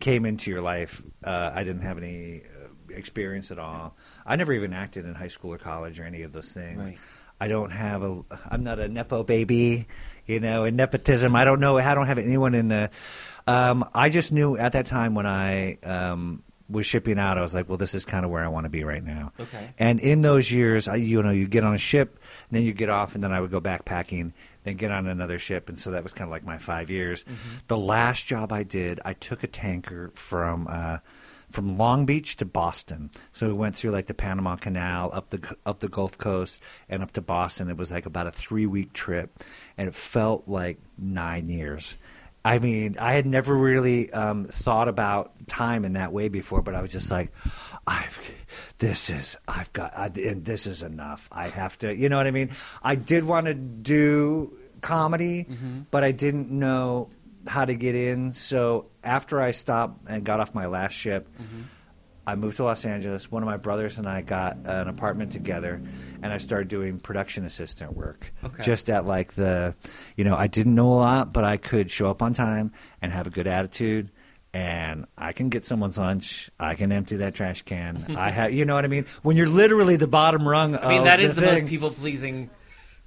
came 0.00 0.24
into 0.26 0.50
your 0.50 0.62
life. 0.62 1.02
Uh, 1.24 1.52
I 1.54 1.64
didn't 1.64 1.82
have 1.82 1.98
any 1.98 2.42
uh, 2.42 2.94
experience 2.94 3.50
at 3.50 3.58
all. 3.58 3.96
I 4.26 4.36
never 4.36 4.52
even 4.52 4.72
acted 4.72 5.04
in 5.06 5.14
high 5.14 5.28
school 5.28 5.52
or 5.52 5.58
college 5.58 6.00
or 6.00 6.04
any 6.04 6.22
of 6.22 6.32
those 6.32 6.52
things. 6.52 6.90
Right. 6.90 6.98
I 7.40 7.48
don't 7.48 7.70
have 7.70 8.02
a. 8.02 8.22
I'm 8.48 8.62
not 8.62 8.78
a 8.78 8.88
nepo 8.88 9.24
baby, 9.24 9.88
you 10.26 10.38
know, 10.38 10.64
and 10.64 10.76
nepotism. 10.76 11.34
I 11.34 11.44
don't 11.44 11.58
know. 11.58 11.78
I 11.78 11.94
don't 11.94 12.06
have 12.06 12.18
anyone 12.18 12.54
in 12.54 12.68
the. 12.68 12.90
Um, 13.46 13.88
I 13.94 14.10
just 14.10 14.30
knew 14.30 14.56
at 14.56 14.72
that 14.74 14.86
time 14.86 15.14
when 15.14 15.26
I 15.26 15.78
um, 15.82 16.44
was 16.72 16.86
shipping 16.86 17.18
out, 17.18 17.38
I 17.38 17.42
was 17.42 17.54
like, 17.54 17.68
well, 17.68 17.78
this 17.78 17.94
is 17.94 18.04
kind 18.04 18.24
of 18.24 18.30
where 18.30 18.44
I 18.44 18.48
want 18.48 18.64
to 18.64 18.70
be 18.70 18.84
right 18.84 19.04
now. 19.04 19.32
Okay. 19.38 19.74
And 19.78 20.00
in 20.00 20.22
those 20.22 20.50
years, 20.50 20.88
I, 20.88 20.96
you 20.96 21.22
know, 21.22 21.30
you 21.30 21.46
get 21.46 21.64
on 21.64 21.74
a 21.74 21.78
ship, 21.78 22.18
and 22.48 22.56
then 22.56 22.64
you 22.64 22.72
get 22.72 22.88
off, 22.88 23.14
and 23.14 23.22
then 23.22 23.32
I 23.32 23.40
would 23.40 23.50
go 23.50 23.60
backpacking, 23.60 24.32
then 24.64 24.76
get 24.76 24.90
on 24.90 25.06
another 25.06 25.38
ship, 25.38 25.68
and 25.68 25.78
so 25.78 25.90
that 25.92 26.02
was 26.02 26.12
kind 26.12 26.28
of 26.28 26.32
like 26.32 26.44
my 26.44 26.58
five 26.58 26.90
years. 26.90 27.24
The 27.68 27.76
last 27.76 28.26
job 28.26 28.52
I 28.52 28.62
did, 28.62 29.00
I 29.04 29.12
took 29.12 29.42
a 29.42 29.46
tanker 29.46 30.10
from 30.14 30.66
uh, 30.68 30.98
from 31.52 31.76
Long 31.76 32.06
Beach 32.06 32.36
to 32.38 32.44
Boston. 32.44 33.10
So 33.32 33.46
we 33.46 33.52
went 33.52 33.76
through 33.76 33.90
like 33.90 34.06
the 34.06 34.14
Panama 34.14 34.56
Canal, 34.56 35.10
up 35.12 35.30
the 35.30 35.56
up 35.64 35.80
the 35.80 35.88
Gulf 35.88 36.18
Coast, 36.18 36.60
and 36.88 37.02
up 37.02 37.12
to 37.12 37.20
Boston. 37.20 37.70
It 37.70 37.76
was 37.76 37.92
like 37.92 38.06
about 38.06 38.26
a 38.26 38.32
three 38.32 38.66
week 38.66 38.92
trip, 38.92 39.44
and 39.76 39.88
it 39.88 39.94
felt 39.94 40.48
like 40.48 40.78
nine 40.98 41.48
years. 41.48 41.96
I 42.44 42.58
mean, 42.58 42.96
I 42.98 43.12
had 43.12 43.24
never 43.26 43.54
really 43.54 44.12
um, 44.12 44.46
thought 44.46 44.88
about 44.88 45.32
time 45.46 45.84
in 45.84 45.92
that 45.92 46.12
way 46.12 46.28
before, 46.28 46.60
but 46.60 46.74
I 46.74 46.82
was 46.82 46.90
just 46.90 47.10
like, 47.10 47.30
I've, 47.86 48.18
this 48.78 49.10
is, 49.10 49.36
I've 49.46 49.72
got, 49.72 49.96
I, 49.96 50.08
this 50.08 50.66
is 50.66 50.82
enough. 50.82 51.28
I 51.30 51.48
have 51.48 51.78
to, 51.78 51.94
you 51.94 52.08
know 52.08 52.16
what 52.16 52.26
I 52.26 52.32
mean? 52.32 52.50
I 52.82 52.96
did 52.96 53.24
want 53.24 53.46
to 53.46 53.54
do 53.54 54.58
comedy, 54.80 55.46
but 55.90 56.02
I 56.02 56.10
didn't 56.10 56.50
know 56.50 57.10
how 57.46 57.64
to 57.64 57.74
get 57.74 57.94
in. 57.94 58.32
So 58.32 58.86
after 59.04 59.40
I 59.40 59.52
stopped 59.52 60.08
and 60.08 60.24
got 60.24 60.40
off 60.40 60.54
my 60.54 60.66
last 60.66 60.94
ship, 60.94 61.28
I 62.26 62.34
moved 62.36 62.56
to 62.58 62.64
Los 62.64 62.84
Angeles. 62.84 63.30
One 63.30 63.42
of 63.42 63.46
my 63.46 63.56
brothers 63.56 63.98
and 63.98 64.06
I 64.06 64.20
got 64.20 64.56
an 64.64 64.88
apartment 64.88 65.32
together, 65.32 65.82
and 66.22 66.32
I 66.32 66.38
started 66.38 66.68
doing 66.68 66.98
production 67.00 67.44
assistant 67.44 67.94
work. 67.96 68.32
Okay. 68.44 68.62
Just 68.62 68.88
at 68.90 69.04
like 69.06 69.32
the, 69.34 69.74
you 70.16 70.24
know, 70.24 70.36
I 70.36 70.46
didn't 70.46 70.74
know 70.74 70.92
a 70.92 70.94
lot, 70.94 71.32
but 71.32 71.42
I 71.44 71.56
could 71.56 71.90
show 71.90 72.08
up 72.10 72.22
on 72.22 72.32
time 72.32 72.72
and 73.00 73.12
have 73.12 73.26
a 73.26 73.30
good 73.30 73.46
attitude. 73.46 74.10
And 74.54 75.06
I 75.16 75.32
can 75.32 75.48
get 75.48 75.64
someone's 75.64 75.96
lunch. 75.96 76.50
I 76.60 76.74
can 76.74 76.92
empty 76.92 77.16
that 77.16 77.34
trash 77.34 77.62
can. 77.62 78.14
I 78.18 78.30
have, 78.30 78.52
you 78.52 78.66
know 78.66 78.74
what 78.74 78.84
I 78.84 78.88
mean. 78.88 79.06
When 79.22 79.36
you're 79.36 79.48
literally 79.48 79.96
the 79.96 80.06
bottom 80.06 80.46
rung. 80.46 80.76
I 80.76 80.88
mean, 80.90 81.04
that 81.04 81.20
is 81.20 81.34
the, 81.34 81.40
most 81.40 81.66
people 81.66 81.90
pleasing 81.90 82.50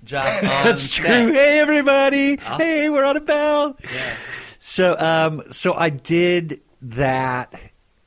job 0.04 0.26
on 0.42 0.42
That's 0.42 0.82
set. 0.82 1.06
true. 1.06 1.32
Hey, 1.34 1.60
everybody. 1.60 2.40
I'll- 2.40 2.58
Hey, 2.58 2.90
we're 2.90 3.04
on 3.06 3.16
a 3.16 3.22
bell. 3.22 3.78
Yeah. 3.94 4.18
So, 4.60 4.98
um, 4.98 5.44
so 5.52 5.74
I 5.76 5.90
did 5.92 6.62
that, 6.82 7.54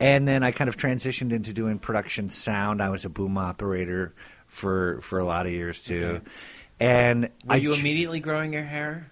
and 0.01 0.27
then 0.29 0.43
I 0.43 0.53
kind 0.53 0.69
of 0.69 0.77
transitioned 0.77 1.33
into 1.33 1.53
doing 1.53 1.79
production 1.79 2.31
sound. 2.31 2.83
I 2.83 2.89
was 2.91 3.05
a 3.05 3.09
boom 3.09 3.37
operator 3.39 4.15
for 4.47 5.01
for 5.03 5.19
a 5.19 5.25
lot 5.25 5.47
of 5.47 5.53
years 5.53 5.83
too, 5.83 6.21
Okay. 6.21 6.25
and 6.81 7.23
Were 7.45 7.55
I 7.55 7.57
you 7.57 7.73
immediately 7.75 8.21
growing 8.21 8.53
your 8.53 8.63
hair? 8.65 9.11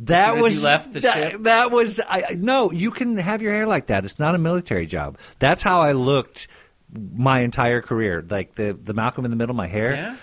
that 0.00 0.36
as 0.36 0.42
was 0.42 0.54
you 0.56 0.60
left 0.60 0.92
the 0.92 1.00
that, 1.00 1.30
ship? 1.32 1.42
that 1.44 1.70
was 1.70 2.00
I 2.00 2.24
I- 2.30 2.34
no. 2.34 2.70
You 2.70 2.90
can 2.90 3.16
have 3.16 3.40
your 3.40 3.52
hair 3.54 3.66
like 3.66 3.86
that. 3.86 4.04
It's 4.04 4.18
not 4.18 4.34
a 4.34 4.38
military 4.38 4.84
job. 4.86 5.16
That's 5.38 5.62
how 5.62 5.80
I 5.80 5.92
looked 5.92 6.48
my 7.14 7.40
entire 7.40 7.80
career. 7.80 8.24
Like 8.28 8.54
the 8.56 8.72
the 8.80 8.92
Malcolm 8.94 9.24
in 9.24 9.30
the 9.30 9.36
middle, 9.36 9.54
my 9.54 9.66
hair. 9.68 9.94
Yeah? 9.94 10.16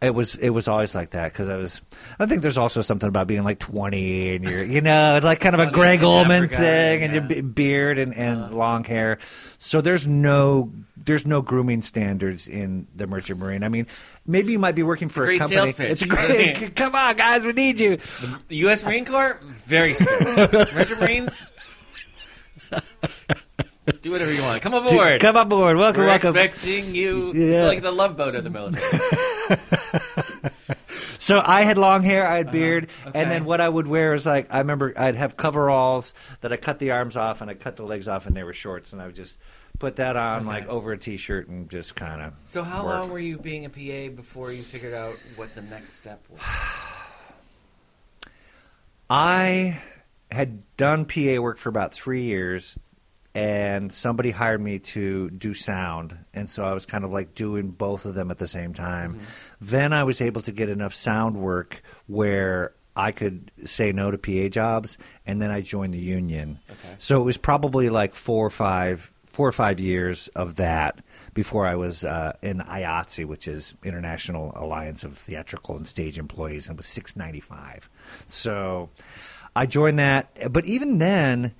It 0.00 0.14
was 0.14 0.34
it 0.34 0.50
was 0.50 0.68
always 0.68 0.94
like 0.94 1.10
that 1.10 1.32
because 1.32 1.48
I 1.48 1.56
was. 1.56 1.80
I 2.18 2.26
think 2.26 2.42
there's 2.42 2.58
also 2.58 2.82
something 2.82 3.08
about 3.08 3.26
being 3.26 3.44
like 3.44 3.58
20 3.58 4.36
and 4.36 4.44
you're 4.44 4.62
you 4.62 4.82
know 4.82 5.18
like 5.22 5.40
kind 5.40 5.54
of 5.54 5.60
a 5.60 5.64
20 5.64 5.74
Gregg 5.74 6.02
Allman 6.02 6.44
Africa, 6.44 6.56
thing 6.56 7.02
and 7.02 7.14
yeah. 7.14 7.34
your 7.36 7.42
beard 7.42 7.98
and, 7.98 8.14
and 8.14 8.42
uh-huh. 8.42 8.54
long 8.54 8.84
hair. 8.84 9.18
So 9.58 9.80
there's 9.80 10.06
no 10.06 10.70
there's 11.06 11.26
no 11.26 11.40
grooming 11.40 11.82
standards 11.82 12.48
in 12.48 12.88
the 12.94 13.06
merchant 13.06 13.38
marine. 13.38 13.62
I 13.62 13.68
mean, 13.68 13.86
maybe 14.26 14.52
you 14.52 14.58
might 14.58 14.74
be 14.74 14.82
working 14.82 15.08
for 15.08 15.22
a 15.22 15.26
great 15.26 15.38
company. 15.38 15.72
It's 15.78 16.02
a 16.02 16.06
great. 16.06 16.56
come 16.76 16.94
on, 16.94 17.16
guys, 17.16 17.44
we 17.44 17.52
need 17.52 17.80
you. 17.80 17.98
The 18.48 18.56
U.S. 18.56 18.84
Marine 18.84 19.04
Corps, 19.04 19.40
very 19.42 19.94
strict. 19.94 20.24
Merchant 20.74 21.00
Marines, 21.00 21.38
do 24.02 24.10
whatever 24.10 24.32
you 24.32 24.42
want. 24.42 24.62
Come 24.62 24.74
aboard. 24.74 25.20
Come 25.20 25.36
on 25.36 25.48
board. 25.48 25.76
Welcome, 25.76 26.00
We're 26.02 26.06
welcome. 26.08 26.36
expecting 26.36 26.94
you. 26.94 27.32
Yeah. 27.34 27.62
It's 27.62 27.68
like 27.68 27.82
the 27.82 27.92
love 27.92 28.16
boat 28.16 28.34
of 28.34 28.44
the 28.44 28.50
military. 28.50 29.60
So 31.18 31.42
I 31.44 31.62
had 31.62 31.76
long 31.76 32.04
hair, 32.04 32.24
I 32.24 32.36
had 32.36 32.52
beard, 32.52 32.84
Uh-huh. 32.84 33.08
okay. 33.08 33.20
and 33.22 33.30
then 33.32 33.44
what 33.46 33.60
I 33.60 33.68
would 33.68 33.88
wear 33.88 34.14
is 34.14 34.24
like 34.26 34.46
I 34.48 34.58
remember 34.58 34.92
I'd 34.96 35.16
have 35.16 35.36
coveralls 35.36 36.14
that 36.40 36.52
I 36.52 36.56
cut 36.56 36.78
the 36.78 36.92
arms 36.92 37.16
off 37.16 37.40
and 37.40 37.50
I 37.50 37.54
cut 37.54 37.74
the 37.76 37.82
legs 37.82 38.06
off, 38.06 38.26
and 38.26 38.36
they 38.36 38.44
were 38.44 38.52
shorts, 38.52 38.92
and 38.92 39.02
I 39.02 39.06
would 39.06 39.16
just 39.16 39.36
put 39.80 39.96
that 39.96 40.14
on 40.16 40.42
Okay. 40.42 40.46
like 40.46 40.68
over 40.68 40.92
a 40.92 40.98
t-shirt 40.98 41.48
and 41.48 41.68
just 41.68 41.96
kind 41.96 42.22
of. 42.22 42.32
So 42.42 42.62
how 42.62 42.84
work. 42.86 42.94
long 43.00 43.10
were 43.10 43.18
you 43.18 43.38
being 43.38 43.64
a 43.64 43.68
PA 43.68 44.14
before 44.14 44.52
you 44.52 44.62
figured 44.62 44.94
out 44.94 45.16
what 45.34 45.52
the 45.56 45.62
next 45.62 45.94
step 45.94 46.22
was? 46.30 46.40
I 49.10 49.80
had 50.30 50.62
done 50.76 51.04
PA 51.06 51.40
work 51.40 51.58
for 51.58 51.68
about 51.70 51.92
three 51.92 52.22
years, 52.22 52.78
and 53.36 53.92
somebody 53.92 54.30
hired 54.30 54.62
me 54.62 54.78
to 54.78 55.28
do 55.28 55.52
sound, 55.52 56.16
and 56.32 56.48
so 56.48 56.64
I 56.64 56.72
was 56.72 56.86
kind 56.86 57.04
of 57.04 57.12
like 57.12 57.34
doing 57.34 57.68
both 57.68 58.06
of 58.06 58.14
them 58.14 58.30
at 58.30 58.38
the 58.38 58.46
same 58.46 58.72
time. 58.72 59.20
Then 59.60 59.92
I 59.92 60.04
was 60.04 60.22
able 60.22 60.40
to 60.40 60.52
get 60.52 60.70
enough 60.70 60.94
sound 60.94 61.36
work 61.36 61.82
where 62.06 62.72
I 62.96 63.12
could 63.12 63.50
say 63.66 63.92
no 63.92 64.10
to 64.10 64.16
PA 64.16 64.48
jobs, 64.48 64.96
and 65.26 65.42
then 65.42 65.50
I 65.50 65.60
joined 65.60 65.92
the 65.92 65.98
union. 65.98 66.60
Okay. 66.66 66.94
So 66.96 67.20
it 67.20 67.24
was 67.24 67.36
probably 67.36 67.90
like 67.90 68.14
four 68.14 68.46
or 68.46 68.50
five, 68.50 69.12
four 69.26 69.46
or 69.46 69.52
five 69.52 69.80
years 69.80 70.28
of 70.28 70.56
that 70.56 71.00
before 71.34 71.66
I 71.66 71.74
was 71.74 72.06
uh, 72.06 72.32
in 72.40 72.60
IATSE, 72.60 73.26
which 73.26 73.46
is 73.46 73.74
International 73.84 74.50
Alliance 74.56 75.04
of 75.04 75.18
Theatrical 75.18 75.76
and 75.76 75.86
Stage 75.86 76.18
Employees, 76.18 76.68
and 76.68 76.76
was 76.78 76.86
six 76.86 77.14
ninety 77.16 77.40
five. 77.40 77.90
So 78.28 78.88
I 79.54 79.66
joined 79.66 79.98
that, 79.98 80.50
but 80.50 80.64
even 80.64 80.96
then, 80.96 81.54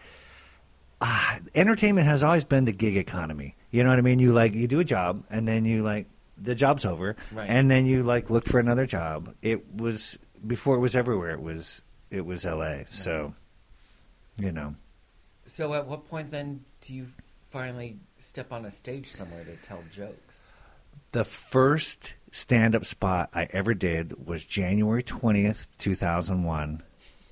uh, 1.00 1.38
entertainment 1.54 2.06
has 2.06 2.22
always 2.22 2.44
been 2.44 2.64
the 2.64 2.72
gig 2.72 2.96
economy. 2.96 3.56
You 3.70 3.84
know 3.84 3.90
what 3.90 3.98
I 3.98 4.02
mean? 4.02 4.18
You 4.18 4.32
like 4.32 4.54
you 4.54 4.66
do 4.66 4.80
a 4.80 4.84
job, 4.84 5.24
and 5.30 5.46
then 5.46 5.64
you 5.64 5.82
like 5.82 6.06
the 6.38 6.54
job's 6.54 6.84
over, 6.84 7.16
Right. 7.32 7.48
and 7.48 7.70
then 7.70 7.86
you 7.86 8.02
like 8.02 8.30
look 8.30 8.46
for 8.46 8.58
another 8.58 8.86
job. 8.86 9.34
It 9.42 9.74
was 9.74 10.18
before 10.46 10.76
it 10.76 10.80
was 10.80 10.94
everywhere. 10.96 11.30
It 11.32 11.42
was 11.42 11.82
it 12.10 12.24
was 12.24 12.44
L.A. 12.46 12.84
So 12.86 13.34
you 14.38 14.52
know. 14.52 14.74
So 15.44 15.74
at 15.74 15.86
what 15.86 16.08
point 16.08 16.30
then 16.30 16.64
do 16.80 16.94
you 16.94 17.08
finally 17.50 17.98
step 18.18 18.52
on 18.52 18.64
a 18.64 18.70
stage 18.70 19.10
somewhere 19.10 19.44
to 19.44 19.56
tell 19.56 19.82
jokes? 19.94 20.42
The 21.12 21.24
first 21.24 22.14
stand 22.32 22.74
up 22.74 22.84
spot 22.84 23.30
I 23.32 23.48
ever 23.52 23.72
did 23.74 24.26
was 24.26 24.44
January 24.44 25.02
20th, 25.02 25.68
2001, 25.78 26.82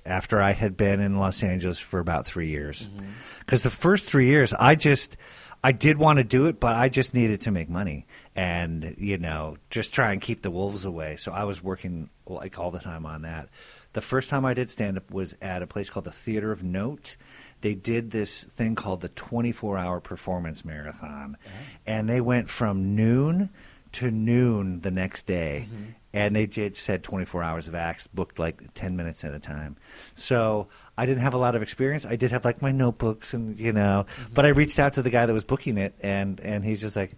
after 0.05 0.41
I 0.41 0.51
had 0.51 0.77
been 0.77 0.99
in 0.99 1.17
Los 1.17 1.43
Angeles 1.43 1.79
for 1.79 1.99
about 1.99 2.25
three 2.25 2.49
years. 2.49 2.87
Mm-hmm. 2.87 3.09
Because 3.39 3.63
the 3.63 3.69
first 3.69 4.05
three 4.05 4.27
years, 4.27 4.53
I 4.53 4.75
just. 4.75 5.17
I 5.63 5.71
did 5.71 5.97
want 5.97 6.17
to 6.17 6.23
do 6.23 6.45
it, 6.45 6.59
but 6.59 6.75
I 6.75 6.89
just 6.89 7.15
needed 7.15 7.41
to 7.41 7.51
make 7.51 7.71
money 7.71 8.05
and, 8.35 8.93
you 8.99 9.17
know, 9.17 9.57
just 9.71 9.95
try 9.95 10.11
and 10.11 10.21
keep 10.21 10.43
the 10.43 10.51
wolves 10.51 10.85
away. 10.85 11.15
So 11.15 11.31
I 11.31 11.45
was 11.45 11.63
working 11.63 12.11
like 12.27 12.59
all 12.59 12.69
the 12.69 12.77
time 12.77 13.03
on 13.03 13.23
that. 13.23 13.49
The 13.93 14.01
first 14.01 14.29
time 14.29 14.45
I 14.45 14.53
did 14.53 14.69
stand 14.69 14.95
up 14.95 15.09
was 15.09 15.35
at 15.41 15.63
a 15.63 15.67
place 15.67 15.89
called 15.89 16.05
the 16.05 16.11
Theater 16.11 16.51
of 16.51 16.63
Note. 16.63 17.15
They 17.61 17.73
did 17.73 18.11
this 18.11 18.43
thing 18.43 18.75
called 18.75 19.01
the 19.01 19.09
24 19.09 19.79
hour 19.79 19.99
performance 19.99 20.63
marathon. 20.63 21.35
Uh-huh. 21.43 21.55
And 21.87 22.07
they 22.07 22.21
went 22.21 22.47
from 22.47 22.95
noon 22.95 23.49
to 23.93 24.11
noon 24.11 24.81
the 24.81 24.91
next 24.91 25.25
day. 25.25 25.67
Mm-hmm. 25.67 25.83
And 26.15 26.33
they 26.35 26.45
did 26.45 26.77
said 26.77 27.03
24 27.03 27.43
hours 27.43 27.67
of 27.67 27.75
acts, 27.75 28.07
booked 28.07 28.39
like 28.39 28.73
10 28.73 28.95
minutes 28.95 29.23
at 29.25 29.33
a 29.33 29.39
time. 29.39 29.75
So 30.13 30.69
I 30.97 31.05
didn't 31.05 31.23
have 31.23 31.33
a 31.33 31.37
lot 31.37 31.55
of 31.55 31.61
experience. 31.61 32.05
I 32.05 32.15
did 32.15 32.31
have 32.31 32.45
like 32.45 32.61
my 32.61 32.71
notebooks 32.71 33.33
and, 33.33 33.59
you 33.59 33.73
know, 33.73 34.05
but 34.33 34.45
I 34.45 34.49
reached 34.49 34.79
out 34.79 34.93
to 34.93 35.01
the 35.01 35.09
guy 35.09 35.25
that 35.25 35.33
was 35.33 35.43
booking 35.43 35.77
it 35.77 35.93
and, 35.99 36.39
and 36.39 36.63
he's 36.63 36.79
just 36.79 36.95
like, 36.95 37.11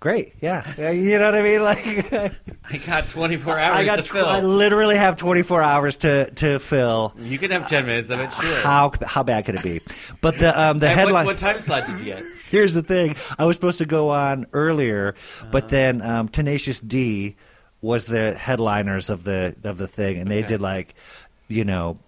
great. 0.00 0.32
Yeah. 0.40 0.90
You 0.90 1.18
know 1.18 1.26
what 1.26 1.34
I 1.34 1.42
mean? 1.42 1.60
Like, 1.62 2.34
I 2.64 2.76
got 2.86 3.08
24 3.10 3.58
hours 3.58 3.76
I 3.76 3.84
got 3.84 3.96
to 3.96 4.02
tw- 4.02 4.08
fill. 4.12 4.26
I 4.26 4.40
literally 4.40 4.96
have 4.96 5.18
24 5.18 5.62
hours 5.62 5.98
to, 5.98 6.30
to 6.30 6.58
fill. 6.60 7.14
you 7.18 7.36
can 7.38 7.50
have 7.50 7.68
10 7.68 7.84
minutes 7.84 8.08
of 8.08 8.20
it, 8.20 8.32
sure. 8.32 8.56
How 8.62 8.90
how 9.04 9.22
bad 9.22 9.44
could 9.44 9.56
it 9.56 9.62
be? 9.62 9.82
But 10.22 10.38
the 10.38 10.58
um 10.58 10.78
the 10.78 10.88
And 10.88 10.98
headline. 10.98 11.26
what, 11.26 11.34
what 11.34 11.38
time 11.38 11.60
slot 11.60 11.86
did 11.86 11.98
you 11.98 12.04
get? 12.06 12.22
Here's 12.50 12.72
the 12.74 12.82
thing: 12.82 13.14
I 13.38 13.44
was 13.44 13.54
supposed 13.54 13.78
to 13.78 13.86
go 13.86 14.08
on 14.10 14.46
earlier, 14.52 15.14
but 15.52 15.68
then 15.68 16.02
um, 16.02 16.28
Tenacious 16.28 16.80
D 16.80 17.36
was 17.80 18.06
the 18.06 18.34
headliners 18.34 19.10
of 19.10 19.24
the 19.24 19.56
of 19.64 19.78
the 19.78 19.88
thing, 19.88 20.18
and 20.18 20.30
they 20.30 20.42
did 20.42 20.60
like, 20.60 20.94
you 21.48 21.64
know, 21.64 21.98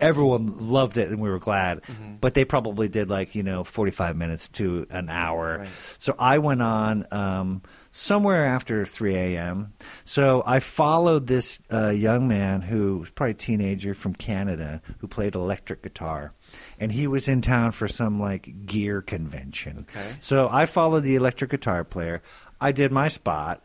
everyone 0.00 0.70
loved 0.70 0.96
it 0.96 1.08
and 1.08 1.20
we 1.20 1.28
were 1.28 1.38
glad. 1.38 1.82
Mm-hmm. 1.82 2.16
But 2.20 2.34
they 2.34 2.44
probably 2.44 2.88
did 2.88 3.10
like 3.10 3.34
you 3.34 3.42
know 3.42 3.64
forty 3.64 3.90
five 3.90 4.16
minutes 4.16 4.48
to 4.50 4.86
an 4.90 5.08
hour. 5.08 5.58
Right. 5.58 5.68
So 5.98 6.14
I 6.18 6.38
went 6.38 6.62
on 6.62 7.06
um, 7.10 7.62
somewhere 7.90 8.44
after 8.46 8.84
3 8.84 9.14
a.m. 9.16 9.72
So 10.04 10.42
I 10.46 10.60
followed 10.60 11.26
this 11.26 11.58
uh, 11.72 11.88
young 11.88 12.28
man 12.28 12.62
who 12.62 12.98
was 12.98 13.10
probably 13.10 13.32
a 13.32 13.34
teenager 13.34 13.94
from 13.94 14.14
Canada 14.14 14.82
who 14.98 15.08
played 15.08 15.34
electric 15.34 15.82
guitar. 15.82 16.32
And 16.78 16.92
he 16.92 17.06
was 17.06 17.28
in 17.28 17.42
town 17.42 17.72
for 17.72 17.88
some 17.88 18.20
like 18.20 18.66
gear 18.66 19.02
convention. 19.02 19.86
Okay. 19.90 20.12
So 20.20 20.48
I 20.50 20.66
followed 20.66 21.02
the 21.02 21.16
electric 21.16 21.50
guitar 21.50 21.84
player. 21.84 22.22
I 22.60 22.72
did 22.72 22.92
my 22.92 23.08
spot. 23.08 23.64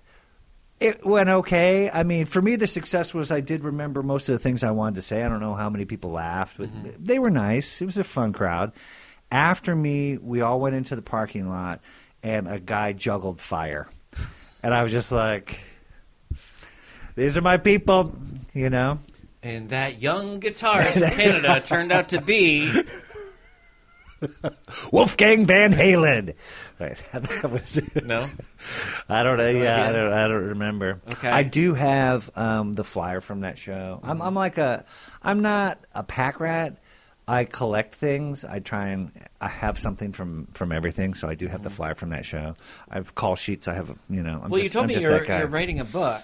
It 0.79 1.05
went 1.05 1.29
okay. 1.29 1.89
I 1.89 2.03
mean, 2.03 2.25
for 2.25 2.41
me, 2.41 2.55
the 2.55 2.67
success 2.67 3.13
was 3.13 3.31
I 3.31 3.39
did 3.39 3.63
remember 3.63 4.03
most 4.03 4.27
of 4.27 4.33
the 4.33 4.39
things 4.39 4.63
I 4.63 4.71
wanted 4.71 4.95
to 4.95 5.01
say. 5.01 5.23
I 5.23 5.29
don't 5.29 5.39
know 5.39 5.55
how 5.55 5.69
many 5.69 5.85
people 5.85 6.11
laughed, 6.11 6.57
but 6.57 6.69
mm-hmm. 6.69 7.03
they 7.03 7.19
were 7.19 7.29
nice. 7.29 7.81
It 7.81 7.85
was 7.85 7.97
a 7.97 8.03
fun 8.03 8.33
crowd. 8.33 8.73
After 9.31 9.75
me, 9.75 10.17
we 10.17 10.41
all 10.41 10.59
went 10.59 10.75
into 10.75 10.95
the 10.95 11.01
parking 11.01 11.49
lot, 11.49 11.79
and 12.21 12.47
a 12.47 12.59
guy 12.59 12.93
juggled 12.93 13.39
fire. 13.39 13.87
And 14.61 14.73
I 14.73 14.83
was 14.83 14.91
just 14.91 15.11
like, 15.11 15.59
these 17.15 17.37
are 17.37 17.41
my 17.41 17.57
people, 17.57 18.15
you 18.53 18.69
know? 18.69 18.99
And 19.41 19.69
that 19.69 20.01
young 20.01 20.39
guitarist 20.39 20.93
from 20.99 21.09
Canada 21.11 21.61
turned 21.61 21.91
out 21.91 22.09
to 22.09 22.21
be 22.21 22.71
Wolfgang 24.91 25.45
Van 25.45 25.73
Halen. 25.73 26.35
Right. 26.79 26.97
That 27.13 27.51
was 27.51 27.79
no. 28.03 28.29
I 29.09 29.23
don't 29.23 29.37
know. 29.37 29.51
No 29.51 29.63
yeah, 29.63 29.87
I 29.87 29.91
don't, 29.91 30.13
I 30.13 30.27
don't 30.27 30.47
remember. 30.49 31.01
Okay. 31.13 31.29
I 31.29 31.43
do 31.43 31.73
have 31.73 32.29
um, 32.35 32.73
the 32.73 32.83
flyer 32.83 33.21
from 33.21 33.41
that 33.41 33.57
show. 33.57 33.99
I'm, 34.03 34.21
I'm 34.21 34.35
like 34.35 34.57
a, 34.57 34.85
I'm 35.21 35.41
not 35.41 35.79
a 35.93 36.03
pack 36.03 36.39
rat. 36.39 36.77
I 37.27 37.45
collect 37.45 37.95
things. 37.95 38.43
I 38.43 38.59
try 38.59 38.89
and 38.89 39.11
I 39.39 39.47
have 39.47 39.79
something 39.79 40.11
from 40.11 40.47
from 40.53 40.73
everything. 40.73 41.13
So 41.13 41.29
I 41.29 41.35
do 41.35 41.47
have 41.47 41.63
the 41.63 41.69
flyer 41.69 41.95
from 41.95 42.09
that 42.09 42.25
show. 42.25 42.53
I 42.89 42.95
have 42.95 43.15
call 43.15 43.35
sheets. 43.37 43.67
I 43.67 43.75
have, 43.75 43.97
you 44.09 44.23
know. 44.23 44.41
I'm 44.43 44.49
well, 44.49 44.61
just, 44.61 44.63
you 44.63 44.69
told 44.69 44.83
I'm 44.91 44.95
me 44.95 45.01
you're, 45.01 45.23
you're 45.23 45.47
writing 45.47 45.79
a 45.79 45.85
book. 45.85 46.23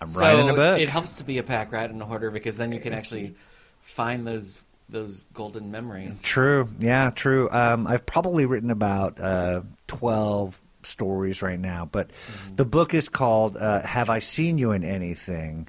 I'm 0.00 0.08
so 0.08 0.20
writing 0.20 0.50
a 0.50 0.54
book. 0.54 0.80
It 0.80 0.88
helps 0.88 1.16
to 1.16 1.24
be 1.24 1.38
a 1.38 1.44
pack 1.44 1.70
rat 1.70 1.90
in 1.90 2.00
a 2.00 2.04
hoarder 2.04 2.32
because 2.32 2.56
then 2.56 2.72
you 2.72 2.80
can 2.80 2.92
actually 2.92 3.36
find 3.80 4.26
those 4.26 4.56
those 4.88 5.24
golden 5.32 5.70
memories. 5.70 6.20
True. 6.22 6.68
Yeah, 6.78 7.10
true. 7.10 7.48
Um, 7.50 7.86
I've 7.86 8.04
probably 8.06 8.46
written 8.46 8.70
about 8.70 9.18
uh, 9.20 9.62
12 9.86 10.60
stories 10.82 11.40
right 11.42 11.58
now, 11.58 11.88
but 11.90 12.10
the 12.56 12.64
book 12.64 12.92
is 12.94 13.08
called 13.08 13.56
uh, 13.56 13.80
Have 13.82 14.10
I 14.10 14.18
Seen 14.18 14.58
You 14.58 14.72
in 14.72 14.84
Anything? 14.84 15.66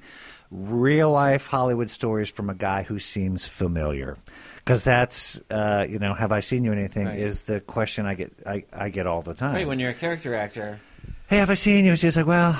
Real 0.50 1.10
life 1.10 1.46
Hollywood 1.48 1.90
stories 1.90 2.28
from 2.28 2.50
a 2.50 2.54
guy 2.54 2.82
who 2.84 2.98
seems 2.98 3.46
familiar. 3.46 4.16
Because 4.58 4.84
that's, 4.84 5.40
uh, 5.50 5.86
you 5.88 5.98
know, 5.98 6.12
have 6.14 6.32
I 6.32 6.40
seen 6.40 6.64
you 6.64 6.72
in 6.72 6.78
anything 6.78 7.06
Right. 7.06 7.18
is 7.18 7.42
the 7.42 7.60
question 7.60 8.04
I 8.06 8.14
get 8.14 8.32
I, 8.46 8.64
I 8.72 8.88
get 8.90 9.06
all 9.06 9.22
the 9.22 9.34
time. 9.34 9.54
Right 9.54 9.66
when 9.66 9.78
you're 9.78 9.90
a 9.90 9.94
character 9.94 10.34
actor. 10.34 10.80
hey, 11.28 11.38
have 11.38 11.50
I 11.50 11.54
seen 11.54 11.84
you? 11.84 11.92
It's 11.92 12.02
just 12.02 12.16
like, 12.16 12.26
well, 12.26 12.52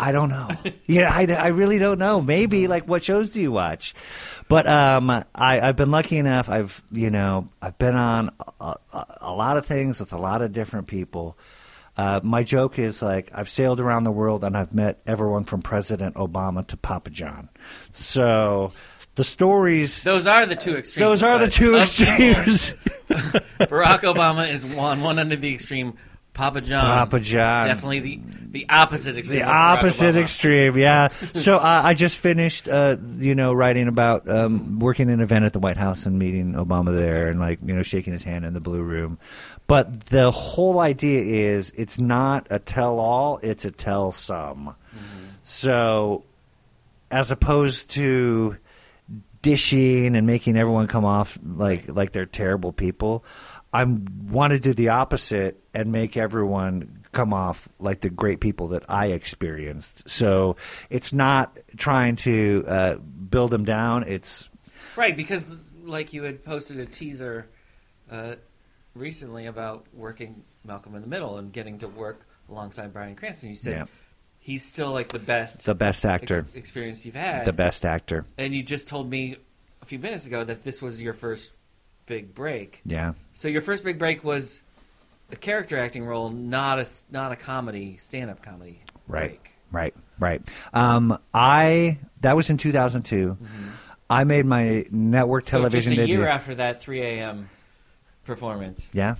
I 0.00 0.12
don't 0.12 0.30
know. 0.30 0.48
yeah, 0.86 1.10
I, 1.12 1.26
I 1.26 1.48
really 1.48 1.78
don't 1.78 1.98
know. 1.98 2.22
Maybe 2.22 2.66
like 2.68 2.88
what 2.88 3.04
shows 3.04 3.28
do 3.30 3.40
you 3.40 3.52
watch? 3.52 3.94
But 4.48 4.66
um, 4.66 5.10
I, 5.10 5.24
I've 5.34 5.76
been 5.76 5.90
lucky 5.90 6.16
enough. 6.16 6.48
I've 6.48 6.82
you 6.90 7.10
know 7.10 7.50
I've 7.60 7.78
been 7.78 7.94
on 7.94 8.30
a, 8.60 8.76
a, 8.92 9.06
a 9.20 9.32
lot 9.32 9.58
of 9.58 9.66
things 9.66 10.00
with 10.00 10.14
a 10.14 10.18
lot 10.18 10.40
of 10.40 10.52
different 10.52 10.86
people. 10.86 11.36
Uh, 11.98 12.18
my 12.22 12.42
joke 12.42 12.78
is 12.78 13.02
like 13.02 13.30
I've 13.34 13.50
sailed 13.50 13.78
around 13.78 14.04
the 14.04 14.10
world 14.10 14.42
and 14.42 14.56
I've 14.56 14.72
met 14.72 15.02
everyone 15.06 15.44
from 15.44 15.60
President 15.60 16.14
Obama 16.14 16.66
to 16.68 16.78
Papa 16.78 17.10
John. 17.10 17.50
So 17.92 18.72
the 19.16 19.24
stories. 19.24 20.02
Those 20.02 20.26
are 20.26 20.46
the 20.46 20.56
two 20.56 20.76
extremes. 20.76 21.20
Those 21.20 21.22
are 21.22 21.38
the 21.38 21.48
two 21.48 21.76
extremes. 21.76 22.72
Barack 23.60 24.00
Obama 24.00 24.50
is 24.50 24.64
one 24.64 25.02
one 25.02 25.18
of 25.18 25.40
the 25.42 25.52
extreme. 25.52 25.98
Papa 26.32 26.60
John. 26.60 26.80
Papa 26.80 27.20
John. 27.20 27.66
Definitely 27.66 28.00
the 28.00 28.20
the 28.50 28.66
opposite 28.68 29.16
extreme. 29.16 29.40
the 29.40 29.44
opposite 29.44 30.16
extreme 30.16 30.76
yeah. 30.76 31.08
So 31.34 31.56
uh, 31.56 31.82
i 31.84 31.94
just 31.94 32.16
finished 32.16 32.68
uh, 32.68 32.96
you 33.16 33.34
know 33.34 33.52
writing 33.52 33.88
about 33.88 34.28
um, 34.28 34.78
working 34.78 35.10
an 35.10 35.20
event 35.20 35.44
at 35.44 35.52
the 35.52 35.58
white 35.58 35.76
house 35.76 36.06
and 36.06 36.18
meeting 36.18 36.54
obama 36.54 36.94
there 36.94 37.28
and 37.28 37.40
like 37.40 37.58
you 37.64 37.74
know 37.74 37.82
shaking 37.82 38.12
his 38.12 38.22
hand 38.22 38.44
in 38.44 38.54
the 38.54 38.60
blue 38.60 38.82
room. 38.82 39.18
But 39.66 40.06
the 40.06 40.30
whole 40.30 40.80
idea 40.80 41.20
is 41.52 41.70
it's 41.76 41.98
not 41.98 42.48
a 42.50 42.58
tell-all 42.58 43.38
it's 43.42 43.64
a 43.64 43.70
tell-some. 43.70 44.74
So 45.42 46.24
as 47.10 47.30
opposed 47.30 47.90
to 47.90 48.56
dishing 49.42 50.16
and 50.16 50.26
making 50.26 50.56
everyone 50.56 50.86
come 50.86 51.04
off 51.04 51.38
like 51.44 51.88
like 51.88 52.12
they're 52.12 52.26
terrible 52.26 52.72
people. 52.72 53.24
I 53.72 53.84
want 53.84 54.52
to 54.52 54.58
do 54.58 54.74
the 54.74 54.88
opposite 54.90 55.62
and 55.72 55.92
make 55.92 56.16
everyone 56.16 56.99
come 57.12 57.32
off 57.32 57.68
like 57.78 58.00
the 58.00 58.10
great 58.10 58.40
people 58.40 58.68
that 58.68 58.84
I 58.88 59.06
experienced. 59.06 60.08
So 60.08 60.56
it's 60.90 61.12
not 61.12 61.58
trying 61.76 62.16
to 62.16 62.64
uh, 62.68 62.94
build 62.96 63.50
them 63.50 63.64
down. 63.64 64.04
It's 64.04 64.48
Right, 64.96 65.16
because 65.16 65.66
like 65.84 66.12
you 66.12 66.22
had 66.24 66.44
posted 66.44 66.78
a 66.78 66.86
teaser 66.86 67.46
uh, 68.10 68.34
recently 68.94 69.46
about 69.46 69.86
working 69.94 70.42
Malcolm 70.64 70.94
in 70.94 71.02
the 71.02 71.08
Middle 71.08 71.38
and 71.38 71.52
getting 71.52 71.78
to 71.78 71.88
work 71.88 72.26
alongside 72.48 72.92
Bryan 72.92 73.14
Cranston. 73.16 73.50
You 73.50 73.56
said 73.56 73.72
Yeah. 73.72 73.84
he's 74.38 74.64
still 74.64 74.92
like 74.92 75.08
the 75.08 75.18
best 75.18 75.64
the 75.64 75.74
best 75.74 76.04
actor, 76.04 76.40
ex- 76.48 76.54
experience 76.56 77.06
you've 77.06 77.14
had. 77.14 77.44
the 77.44 77.52
best 77.52 77.84
actor. 77.84 78.24
And 78.38 78.54
you 78.54 78.62
just 78.62 78.88
told 78.88 79.08
me 79.10 79.36
a 79.82 79.86
few 79.86 79.98
minutes 79.98 80.26
ago 80.26 80.44
that 80.44 80.64
this 80.64 80.82
was 80.82 81.00
your 81.00 81.14
first 81.14 81.52
big 82.06 82.34
break. 82.34 82.80
Yeah. 82.84 83.12
So 83.32 83.48
your 83.48 83.62
first 83.62 83.84
big 83.84 83.98
break 83.98 84.24
was 84.24 84.62
a 85.32 85.36
character 85.36 85.78
acting 85.78 86.04
role, 86.04 86.30
not 86.30 86.78
a 86.78 86.86
not 87.10 87.32
a 87.32 87.36
comedy, 87.36 87.96
stand 87.98 88.30
up 88.30 88.42
comedy. 88.42 88.82
Right. 89.08 89.30
break. 89.30 89.52
Right. 89.72 89.94
Right. 90.18 90.42
Um, 90.72 91.18
I 91.32 91.98
that 92.20 92.36
was 92.36 92.50
in 92.50 92.56
2002. 92.58 93.36
I 94.08 94.24
made 94.24 94.44
my 94.44 94.84
network 94.90 95.46
television 95.46 95.92
so 95.92 95.96
just 95.96 96.02
a 96.02 96.06
debut. 96.06 96.18
year 96.18 96.28
after 96.28 96.56
that 96.56 96.82
3 96.82 97.00
a.m. 97.00 97.48
performance. 98.24 98.90
Yeah, 98.92 99.14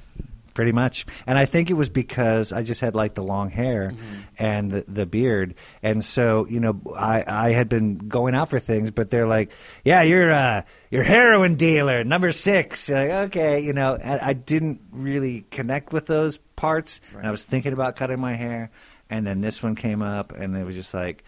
pretty 0.61 0.73
much. 0.73 1.07
And 1.27 1.38
I 1.38 1.46
think 1.46 1.70
it 1.70 1.73
was 1.73 1.88
because 1.88 2.53
I 2.53 2.62
just 2.62 2.83
had 2.83 2.94
like 2.94 3.14
the 3.14 3.23
long 3.23 3.49
hair 3.49 3.94
and 4.38 4.70
the, 4.70 4.85
the 4.87 5.07
beard, 5.07 5.55
and 5.83 6.05
so 6.05 6.46
you 6.51 6.61
know 6.61 6.83
I 6.94 7.25
I 7.27 7.51
had 7.53 7.70
been 7.70 7.96
going 7.96 8.35
out 8.35 8.51
for 8.51 8.59
things, 8.59 8.90
but 8.90 9.09
they're 9.09 9.27
like, 9.27 9.53
yeah, 9.83 10.03
you're 10.03 10.31
uh 10.31 10.64
you're 10.90 11.03
heroin 11.03 11.55
dealer 11.55 12.05
number 12.05 12.31
six. 12.31 12.90
You're 12.90 12.99
like 12.99 13.11
okay, 13.29 13.61
you 13.61 13.73
know, 13.73 13.94
and 13.94 14.20
I 14.20 14.35
didn't 14.35 14.83
really 14.92 15.46
connect 15.51 15.94
with 15.94 16.05
those 16.05 16.37
parts, 16.57 17.01
and 17.16 17.27
I 17.27 17.31
was 17.31 17.42
thinking 17.42 17.73
about 17.73 17.96
cutting 17.96 18.20
my 18.20 18.35
hair, 18.35 18.70
and 19.09 19.27
then 19.27 19.40
this 19.40 19.62
one 19.62 19.77
came 19.77 20.03
up, 20.03 20.33
and 20.33 20.55
it 20.55 20.64
was 20.66 20.75
just 20.75 20.92
like. 20.92 21.25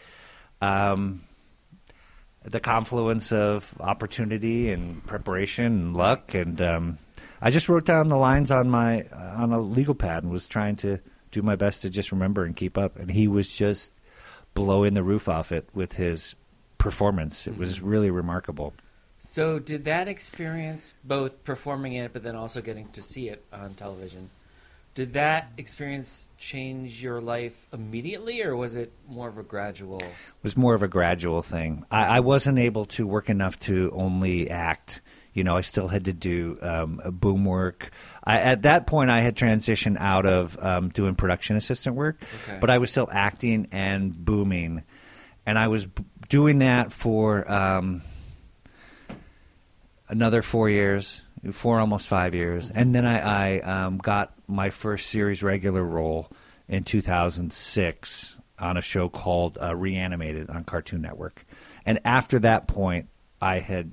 Um, 0.61 1.25
the 2.45 2.59
confluence 2.59 3.31
of 3.31 3.73
opportunity 3.79 4.73
and 4.73 5.07
preparation 5.07 5.64
and 5.64 5.97
luck 5.97 6.35
and 6.35 6.61
um, 6.61 6.99
I 7.44 7.50
just 7.50 7.68
wrote 7.68 7.85
down 7.85 8.07
the 8.07 8.16
lines 8.16 8.52
on 8.52 8.70
my 8.70 9.02
on 9.12 9.52
a 9.52 9.61
legal 9.61 9.96
pad 9.96 10.22
and 10.22 10.31
was 10.31 10.46
trying 10.46 10.76
to 10.76 11.00
do 11.33 11.42
my 11.42 11.57
best 11.57 11.83
to 11.83 11.90
just 11.90 12.12
remember 12.12 12.44
and 12.44 12.55
keep 12.55 12.78
up. 12.78 12.96
And 12.96 13.11
he 13.11 13.26
was 13.26 13.48
just 13.48 13.92
blowing 14.55 14.94
the 14.94 15.02
roof 15.02 15.28
off 15.28 15.50
it 15.50 15.68
with 15.74 15.94
his 15.94 16.37
performance. 16.78 17.48
It 17.48 17.59
was 17.59 17.78
mm-hmm. 17.78 17.88
really 17.88 18.11
remarkable. 18.11 18.74
So, 19.18 19.59
did 19.59 19.85
that 19.85 20.09
experience, 20.09 20.94
both 21.05 21.44
performing 21.44 21.92
it, 21.94 22.12
but 22.12 22.22
then 22.22 22.35
also 22.35 22.61
getting 22.61 22.88
to 22.90 23.02
see 23.02 23.28
it 23.28 23.44
on 23.52 23.74
television, 23.74 24.31
did 24.94 25.12
that 25.12 25.50
experience 25.57 26.26
change 26.38 27.02
your 27.02 27.20
life 27.20 27.66
immediately, 27.72 28.42
or 28.42 28.57
was 28.57 28.74
it 28.74 28.92
more 29.09 29.28
of 29.28 29.38
a 29.38 29.44
gradual? 29.44 30.00
it 30.00 30.12
was 30.42 30.57
more 30.57 30.74
of 30.74 30.83
a 30.83 30.88
gradual 30.88 31.40
thing. 31.40 31.85
I, 31.90 32.16
I 32.16 32.20
wasn't 32.20 32.59
able 32.59 32.85
to 32.87 33.07
work 33.07 33.31
enough 33.31 33.59
to 33.61 33.92
only 33.94 34.50
act 34.50 35.00
you 35.35 35.45
know 35.45 35.57
I 35.57 35.61
still 35.62 35.88
had 35.88 36.05
to 36.07 36.12
do 36.12 36.59
um, 36.62 37.01
boom 37.05 37.45
work 37.45 37.90
I, 38.25 38.40
at 38.40 38.62
that 38.62 38.87
point 38.87 39.11
I 39.11 39.21
had 39.21 39.37
transitioned 39.37 39.97
out 39.99 40.27
of 40.27 40.59
um, 40.62 40.88
doing 40.90 41.14
production 41.14 41.57
assistant 41.57 41.97
work 41.97 42.16
Okay. 42.45 42.59
but 42.61 42.71
I 42.71 42.79
was 42.79 42.90
still 42.90 43.09
acting 43.12 43.68
and 43.73 44.12
booming, 44.14 44.83
and 45.47 45.59
I 45.59 45.68
was 45.68 45.87
b- 45.87 46.05
doing 46.29 46.59
that 46.61 46.92
for 46.92 47.51
um, 47.51 48.03
another 50.09 50.42
four 50.42 50.68
years, 50.68 51.23
four 51.53 51.79
almost 51.81 52.07
five 52.09 52.35
years, 52.35 52.71
and 52.71 52.95
then 52.95 53.05
I, 53.07 53.59
I 53.59 53.85
um, 53.85 53.99
got 53.99 54.33
my 54.47 54.71
first 54.71 55.09
series 55.09 55.42
regular 55.42 55.83
role 55.83 56.31
in 56.68 56.85
2006 56.85 58.38
on 58.59 58.77
a 58.77 58.81
show 58.83 59.09
called 59.09 59.59
uh, 59.61 59.75
Reanimated 59.75 60.51
on 60.51 60.64
Cartoon 60.64 61.03
Network, 61.03 61.45
and 61.87 61.99
after 62.05 62.38
that 62.40 62.68
point, 62.68 63.09
I 63.40 63.59
had, 63.61 63.92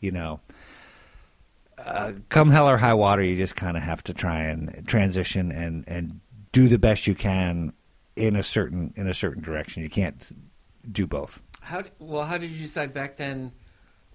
you 0.00 0.10
know. 0.10 0.40
Uh, 1.88 2.12
come 2.28 2.50
hell 2.50 2.68
or 2.68 2.76
high 2.76 2.94
water, 2.94 3.22
you 3.22 3.36
just 3.36 3.56
kind 3.56 3.76
of 3.76 3.82
have 3.82 4.02
to 4.04 4.14
try 4.14 4.42
and 4.42 4.84
transition 4.86 5.50
and, 5.50 5.84
and 5.86 6.20
do 6.52 6.68
the 6.68 6.78
best 6.78 7.06
you 7.06 7.14
can 7.14 7.72
in 8.16 8.36
a 8.36 8.42
certain 8.42 8.92
in 8.96 9.06
a 9.06 9.14
certain 9.14 9.42
direction. 9.42 9.82
You 9.82 9.90
can't 9.90 10.30
do 10.90 11.06
both. 11.06 11.42
How 11.60 11.84
well? 11.98 12.24
How 12.24 12.38
did 12.38 12.50
you 12.50 12.60
decide 12.60 12.92
back 12.92 13.16
then 13.16 13.52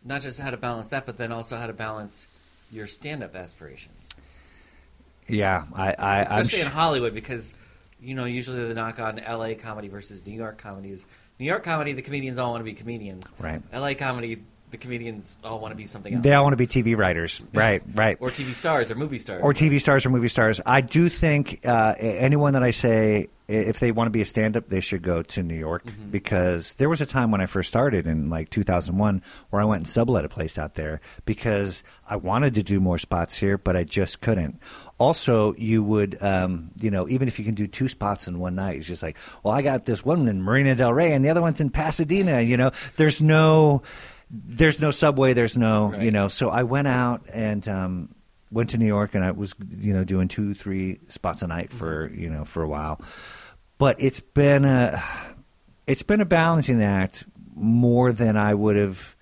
not 0.04 0.22
just 0.22 0.40
how 0.40 0.52
to 0.52 0.58
balance 0.58 0.88
that, 0.88 1.06
but 1.06 1.18
then 1.18 1.32
also 1.32 1.58
how 1.58 1.68
to 1.68 1.74
balance 1.74 2.28
your 2.72 2.88
stand-up 2.88 3.36
aspirations, 3.36 4.10
Yeah, 5.28 5.66
I, 5.74 5.94
I, 5.94 6.20
I'm 6.20 6.42
especially 6.42 6.62
in 6.62 6.68
Hollywood, 6.68 7.14
because 7.14 7.54
you 8.02 8.16
know 8.16 8.26
usually 8.26 8.66
the 8.66 8.74
knock 8.74 9.00
on 9.00 9.20
L.A. 9.20 9.56
comedy 9.56 9.88
versus 9.88 10.26
New 10.26 10.34
York 10.34 10.58
comedy 10.58 10.92
is 10.92 11.06
New 11.40 11.46
York 11.46 11.64
comedy, 11.64 11.94
the 11.94 12.02
comedians 12.02 12.38
all 12.38 12.52
want 12.52 12.62
to 12.62 12.66
be 12.66 12.74
comedians. 12.74 13.26
Right. 13.40 13.62
L.A. 13.72 13.96
comedy, 13.96 14.44
the 14.74 14.78
comedians 14.78 15.38
all 15.44 15.60
want 15.60 15.72
to 15.72 15.76
be 15.78 15.86
something 15.86 16.14
else. 16.16 16.24
they 16.24 16.34
all 16.34 16.44
want 16.44 16.52
to 16.54 16.58
be 16.58 16.68
TV 16.68 16.98
writers. 16.98 17.42
Right, 17.54 17.82
right. 17.94 18.18
or 18.20 18.28
TV 18.30 18.54
stars 18.54 18.92
or 18.92 18.96
movie 18.96 19.18
stars. 19.20 19.42
or 19.42 19.54
TV 19.54 19.80
stars 19.80 20.06
or 20.06 20.10
movie 20.10 20.28
stars. 20.28 20.60
I 20.66 20.82
do 20.82 21.08
think 21.08 21.66
uh, 21.66 21.96
anyone 21.98 22.54
that 22.54 22.64
I 22.64 22.72
say 22.72 23.30
if 23.48 23.80
they 23.82 23.92
want 23.92 24.08
to 24.08 24.10
be 24.12 24.22
a 24.22 24.26
stand-up, 24.26 24.70
they 24.70 24.80
should 24.80 25.02
go 25.04 25.22
to 25.22 25.44
New 25.44 25.54
York 25.56 25.86
Mm-hmm. 25.86 26.10
because 26.12 26.76
there 26.76 26.88
was 26.90 27.02
a 27.02 27.06
time 27.06 27.30
when 27.30 27.42
I 27.42 27.46
first 27.46 27.68
started 27.70 28.08
in 28.08 28.30
like 28.30 28.50
2001 28.50 29.22
where 29.50 29.62
I 29.62 29.66
went 29.66 29.80
and 29.82 29.88
sublet 29.88 30.24
a 30.26 30.30
place 30.30 30.58
out 30.58 30.76
there 30.76 31.02
because 31.26 31.84
I 32.10 32.16
wanted 32.16 32.54
to 32.56 32.64
do 32.64 32.80
more 32.80 32.98
spots 32.98 33.36
here, 33.38 33.58
but 33.58 33.76
I 33.76 33.84
just 33.84 34.22
couldn't. 34.22 34.60
Also, 34.98 35.54
you 35.56 35.84
would, 35.84 36.18
um, 36.24 36.72
you 36.80 36.90
know, 36.90 37.08
even 37.10 37.28
if 37.28 37.38
you 37.38 37.44
can 37.44 37.54
do 37.54 37.68
two 37.68 37.90
spots 37.90 38.28
in 38.30 38.40
one 38.40 38.56
night, 38.56 38.78
it's 38.78 38.88
just 38.88 39.04
like, 39.04 39.18
well, 39.44 39.54
I 39.54 39.62
got 39.62 39.86
this 39.86 40.06
one 40.06 40.28
in 40.30 40.42
Marina 40.42 40.74
Del 40.76 40.94
Rey 40.94 41.12
and 41.12 41.24
the 41.24 41.30
other 41.30 41.42
one's 41.42 41.60
in 41.60 41.70
Pasadena. 41.70 42.40
You 42.42 42.56
know, 42.56 42.72
there's 42.96 43.22
no, 43.22 43.84
there's 44.34 44.80
no 44.80 44.90
subway, 44.90 45.34
there's 45.34 45.56
no, 45.56 45.94
you 46.00 46.10
know. 46.10 46.28
So 46.28 46.50
I 46.50 46.64
went 46.64 46.88
out 46.88 47.22
and 47.32 47.68
um, 47.68 48.16
went 48.52 48.72
to 48.72 48.80
New 48.80 48.88
York, 48.88 49.14
and 49.14 49.24
I 49.24 49.32
was, 49.32 49.54
you 49.78 49.94
know, 49.94 50.04
doing 50.04 50.28
two, 50.28 50.56
three 50.56 51.00
spots 51.08 51.44
a 51.44 51.48
night 51.48 51.72
for, 51.72 52.12
you 52.12 52.30
know, 52.30 52.44
for 52.44 52.64
a 52.64 52.68
while. 52.68 53.00
But 53.78 54.02
it's 54.02 54.20
been 54.20 54.66
a, 54.66 55.04
it's 55.86 56.02
been 56.02 56.20
a 56.20 56.26
balancing 56.26 56.82
act 56.82 57.26
more 57.56 58.12
than 58.12 58.36
I 58.36 58.56
would 58.56 58.76
have 58.76 59.16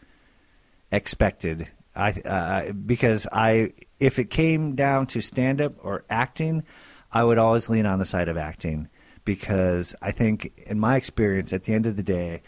expected. 0.92 1.68
I 1.94 2.12
uh, 2.12 2.72
because 2.72 3.28
I 3.34 3.74
if 4.00 4.18
it 4.18 4.30
came 4.30 4.76
down 4.76 5.08
to 5.08 5.20
stand 5.20 5.60
up 5.60 5.74
or 5.84 6.06
acting, 6.10 6.64
I 7.12 7.26
would 7.26 7.38
always 7.38 7.70
lean 7.70 7.86
on 7.86 8.00
the 8.00 8.06
side 8.06 8.30
of 8.30 8.38
acting 8.38 8.88
because 9.26 9.94
I 10.02 10.12
think 10.12 10.54
in 10.66 10.80
my 10.80 10.96
experience 10.96 11.52
at 11.52 11.64
the 11.64 11.74
end 11.74 11.86
of 11.86 11.98
the 11.98 12.04
day, 12.04 12.44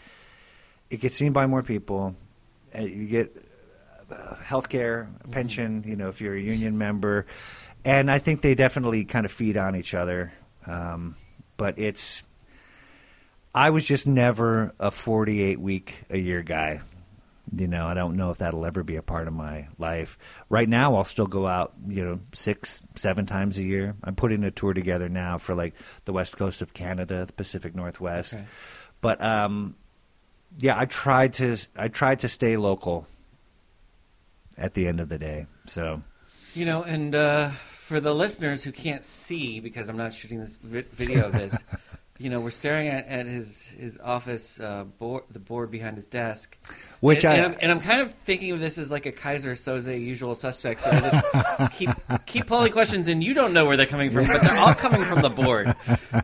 it 0.88 1.00
gets 1.00 1.16
seen 1.16 1.32
by 1.32 1.46
more 1.46 1.62
people. 1.62 2.16
Uh, 2.74 2.82
You 2.82 3.06
get 3.06 3.36
uh, 4.10 4.34
health 4.36 4.68
care, 4.68 5.08
pension, 5.30 5.84
you 5.86 5.96
know, 5.96 6.08
if 6.08 6.20
you're 6.20 6.34
a 6.34 6.40
union 6.40 6.78
member. 6.78 7.26
And 7.84 8.10
I 8.10 8.18
think 8.18 8.40
they 8.40 8.54
definitely 8.54 9.04
kind 9.04 9.26
of 9.26 9.32
feed 9.32 9.56
on 9.56 9.76
each 9.76 9.94
other. 9.94 10.32
Um, 10.66 11.16
but 11.56 11.78
it's, 11.78 12.22
I 13.54 13.70
was 13.70 13.84
just 13.86 14.06
never 14.06 14.74
a 14.80 14.90
48 14.90 15.60
week 15.60 16.04
a 16.10 16.18
year 16.18 16.42
guy. 16.42 16.80
You 17.54 17.68
know, 17.68 17.86
I 17.86 17.94
don't 17.94 18.16
know 18.16 18.30
if 18.30 18.38
that'll 18.38 18.64
ever 18.64 18.82
be 18.82 18.96
a 18.96 19.02
part 19.02 19.28
of 19.28 19.34
my 19.34 19.68
life. 19.78 20.18
Right 20.48 20.68
now, 20.68 20.96
I'll 20.96 21.04
still 21.04 21.26
go 21.26 21.46
out, 21.46 21.74
you 21.86 22.02
know, 22.02 22.18
six, 22.32 22.80
seven 22.96 23.26
times 23.26 23.58
a 23.58 23.62
year. 23.62 23.94
I'm 24.02 24.16
putting 24.16 24.42
a 24.44 24.50
tour 24.50 24.72
together 24.72 25.08
now 25.10 25.36
for 25.38 25.54
like 25.54 25.74
the 26.06 26.12
west 26.12 26.36
coast 26.38 26.62
of 26.62 26.72
Canada, 26.72 27.26
the 27.26 27.32
Pacific 27.34 27.74
Northwest. 27.74 28.34
Okay. 28.34 28.44
But 29.02 29.22
um, 29.22 29.76
yeah, 30.58 30.78
I 30.78 30.84
tried 30.86 31.34
to 31.34 31.56
I 31.76 31.88
tried 31.88 32.20
to 32.20 32.28
stay 32.28 32.56
local. 32.56 33.06
At 34.56 34.74
the 34.74 34.86
end 34.86 35.00
of 35.00 35.08
the 35.08 35.18
day, 35.18 35.46
so 35.66 36.00
You 36.54 36.64
know, 36.64 36.84
and 36.84 37.12
uh, 37.12 37.48
for 37.48 37.98
the 37.98 38.14
listeners 38.14 38.62
who 38.62 38.70
can't 38.70 39.04
see, 39.04 39.58
because 39.58 39.88
I'm 39.88 39.96
not 39.96 40.14
shooting 40.14 40.38
this 40.38 40.54
vi- 40.62 40.84
video 40.92 41.26
of 41.26 41.32
this, 41.32 41.64
you 42.18 42.30
know, 42.30 42.38
we're 42.40 42.50
staring 42.50 42.86
at, 42.88 43.06
at 43.08 43.26
his 43.26 43.62
his 43.62 43.98
office 44.02 44.60
uh, 44.60 44.84
board, 44.84 45.24
the 45.30 45.40
board 45.40 45.70
behind 45.72 45.96
his 45.96 46.06
desk, 46.06 46.56
Which 47.00 47.24
and, 47.24 47.32
I- 47.32 47.36
and 47.36 47.46
I'm, 47.46 47.58
and 47.62 47.70
I'm 47.72 47.80
kind 47.80 48.02
of 48.02 48.14
thinking 48.14 48.52
of 48.52 48.60
this 48.60 48.78
as 48.78 48.90
like 48.90 49.04
a 49.06 49.10
Keyser 49.12 49.52
Söze 49.54 49.98
usual 50.00 50.34
suspects. 50.36 50.84
Where 50.84 50.94
I 50.94 51.00
just 51.68 51.72
keep 51.78 51.90
keep 52.26 52.46
pulling 52.46 52.70
questions, 52.72 53.08
and 53.08 53.22
you 53.22 53.34
don't 53.34 53.52
know 53.52 53.66
where 53.66 53.76
they're 53.76 53.86
coming 53.86 54.10
from, 54.10 54.26
but 54.28 54.42
they're 54.42 54.56
all 54.58 54.74
coming 54.74 55.02
from 55.02 55.22
the 55.22 55.30
board. 55.30 55.74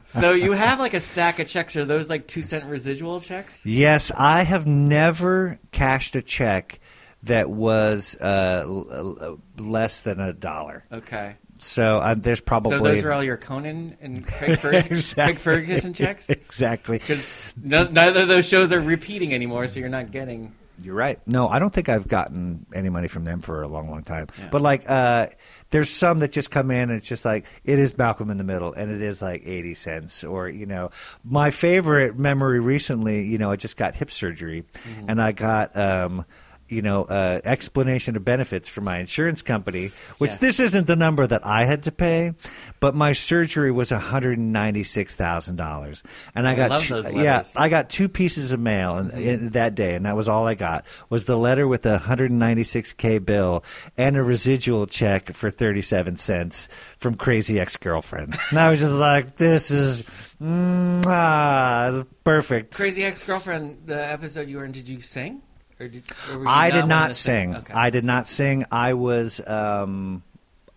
So 0.07 0.33
you 0.33 0.53
have 0.53 0.79
like 0.79 0.95
a 0.95 1.01
stack 1.01 1.39
of 1.41 1.49
checks. 1.49 1.75
Are 1.75 1.85
those 1.85 2.09
like 2.09 2.29
two 2.29 2.43
cent 2.43 2.67
residual 2.67 3.21
checks? 3.21 3.67
yes, 3.67 4.13
I 4.17 4.43
have 4.45 4.67
never 4.67 5.59
cashed 5.73 6.15
a 6.15 6.23
check 6.23 6.79
that 7.25 7.51
was 7.51 8.17
uh, 8.21 8.63
l- 8.65 9.17
l- 9.21 9.41
less 9.59 10.03
than 10.03 10.21
a 10.21 10.33
dollar. 10.33 10.85
Okay. 10.91 11.35
So 11.61 11.99
uh, 11.99 12.15
there's 12.15 12.41
probably 12.41 12.71
So 12.71 12.79
those 12.83 13.03
are 13.03 13.13
all 13.13 13.23
your 13.25 13.37
Conan 13.37 13.97
and 14.01 14.27
Craig, 14.27 14.59
Fer- 14.59 14.83
Craig 15.15 15.39
Ferguson 15.39 15.93
checks. 15.93 16.29
exactly. 16.31 16.99
Because 16.99 17.53
no, 17.63 17.85
neither 17.85 18.23
of 18.23 18.29
those 18.29 18.47
shows 18.47 18.73
are 18.73 18.81
repeating 18.81 19.35
anymore, 19.35 19.69
so 19.69 19.81
you're 19.81 19.89
not 19.89 20.11
getting. 20.11 20.53
You're 20.83 20.95
right. 20.95 21.21
No, 21.27 21.47
I 21.47 21.59
don't 21.59 21.75
think 21.75 21.91
I've 21.91 22.09
gotten 22.09 22.65
any 22.75 22.89
money 22.89 23.07
from 23.07 23.25
them 23.25 23.43
for 23.43 23.61
a 23.63 23.69
long, 23.69 23.91
long 23.91 24.03
time. 24.03 24.29
Yeah. 24.39 24.49
But 24.51 24.63
like, 24.63 24.89
uh, 24.89 25.27
there's 25.69 25.91
some 25.91 26.21
that 26.21 26.33
just 26.33 26.51
come 26.51 26.71
in 26.71 26.89
and 26.89 26.93
it's 26.93 27.07
just 27.07 27.27
like 27.27 27.45
it 27.65 27.79
is 27.79 27.99
Malcolm 27.99 28.31
in 28.31 28.39
the 28.39 28.45
Middle, 28.45 28.73
and 28.73 28.91
it 28.91 29.03
is 29.03 29.21
like 29.21 29.47
eighty 29.47 29.75
cents, 29.75 30.25
or 30.25 30.49
you 30.49 30.65
know, 30.65 30.91
my 31.23 31.51
favorite 31.51 32.19
memory 32.19 32.61
recently. 32.61 33.25
You 33.25 33.37
know, 33.37 33.51
I 33.51 33.57
just 33.57 33.77
got 33.77 33.95
hip 33.95 34.11
surgery, 34.11 34.65
Mm-hmm. 34.73 35.11
and 35.11 35.21
I 35.21 35.33
got. 35.33 35.77
Um, 35.77 36.25
you 36.71 36.83
know, 36.83 37.05
uh, 37.05 37.41
explanation 37.45 38.17
of 38.17 38.25
benefits 38.25 38.69
for 38.69 38.83
my 38.83 38.99
insurance 38.99 39.41
company, 39.41 39.93
which 40.19 40.39
this 40.39 40.61
isn't 40.61 40.87
the 40.87 40.97
number 40.97 41.27
that 41.27 41.45
I 41.47 41.65
had 41.65 41.85
to 41.85 41.93
pay, 41.93 42.35
but 42.81 42.95
my 42.95 43.13
surgery 43.13 43.73
was 43.73 43.91
one 43.91 44.01
hundred 44.01 44.37
and 44.39 44.53
ninety 44.53 44.85
six 44.85 45.15
thousand 45.15 45.57
dollars, 45.57 46.03
and 46.35 46.47
I 46.47 46.51
I 46.53 46.55
got 46.55 46.81
two, 46.81 46.95
those 46.95 47.13
yeah. 47.13 47.45
I 47.57 47.69
got 47.69 47.91
two 47.91 48.09
pieces 48.09 48.53
of 48.53 48.61
mail 48.61 48.99
in, 48.99 49.11
in 49.11 49.49
that 49.51 49.75
day, 49.75 49.95
and 49.95 50.07
that 50.07 50.17
was 50.17 50.29
all 50.29 50.47
I 50.47 50.55
got 50.55 50.85
was 51.09 51.25
the 51.25 51.37
letter 51.37 51.67
with 51.67 51.83
the 51.83 51.99
196k 51.99 53.25
bill 53.25 53.65
and 53.97 54.17
a 54.17 54.23
residual 54.23 54.87
check 54.87 55.33
for 55.33 55.51
37 55.51 56.17
cents 56.17 56.69
from 56.99 57.15
crazy 57.15 57.61
ex-girlfriend. 57.61 58.37
And 58.51 58.59
I 58.59 58.71
was 58.71 58.81
just 58.81 58.93
like, 58.93 59.37
this 59.37 59.71
is 59.71 60.03
mm, 60.43 61.05
ah, 61.07 62.03
perfect. 62.25 62.75
Crazy 62.75 63.05
ex 63.05 63.23
girlfriend, 63.23 63.83
the 63.87 64.05
episode 64.05 64.49
you 64.49 64.59
were 64.59 64.65
in, 64.65 64.73
did 64.73 64.89
you 64.89 65.01
sing? 65.01 65.43
Or 65.81 65.89
did, 65.89 66.05
or 66.31 66.39
were 66.39 66.45
you 66.45 66.49
I 66.49 66.69
not 66.69 66.75
did 66.75 66.87
not 66.87 67.17
sing. 67.17 67.57
Okay. 67.57 67.73
I 67.73 67.91
did 67.91 68.05
not 68.05 68.29
sing. 68.29 68.67
I 68.71 68.93
was 68.95 69.41
um, 69.47 70.23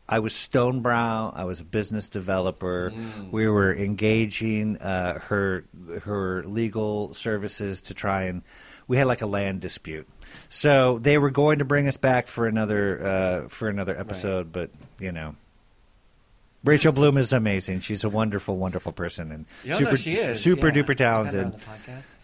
I 0.07 0.19
was 0.19 0.33
Stone 0.33 0.81
stonebrow. 0.81 1.35
I 1.35 1.43
was 1.43 1.59
a 1.59 1.63
business 1.63 2.07
developer. 2.07 2.91
Mm. 2.91 3.31
We 3.31 3.47
were 3.47 3.73
engaging 3.75 4.77
uh, 4.77 5.19
her 5.19 5.65
her 6.03 6.43
legal 6.43 7.13
services 7.13 7.81
to 7.83 7.93
try 7.93 8.23
and 8.23 8.43
we 8.87 8.97
had 8.97 9.07
like 9.07 9.21
a 9.21 9.27
land 9.27 9.61
dispute. 9.61 10.07
So 10.49 10.99
they 10.99 11.17
were 11.17 11.31
going 11.31 11.59
to 11.59 11.65
bring 11.65 11.87
us 11.87 11.97
back 11.97 12.27
for 12.27 12.47
another 12.47 13.05
uh, 13.05 13.47
for 13.49 13.69
another 13.69 13.97
episode, 13.97 14.51
but 14.51 14.71
you 14.99 15.11
know. 15.11 15.35
Rachel 16.65 16.93
Bloom 16.93 17.17
is 17.17 17.33
amazing. 17.33 17.81
She's 17.81 18.05
a 18.05 18.09
wonderful, 18.09 18.55
wonderful 18.55 18.93
person 18.93 19.33
and 19.33 19.75
super, 19.75 19.97
she 19.97 20.13
is. 20.13 20.39
super 20.39 20.67
yeah. 20.67 20.73
duper 20.73 21.01
I 21.01 21.03
had 21.03 21.33
her 21.33 21.43
on 21.43 21.51
talented. 21.51 21.61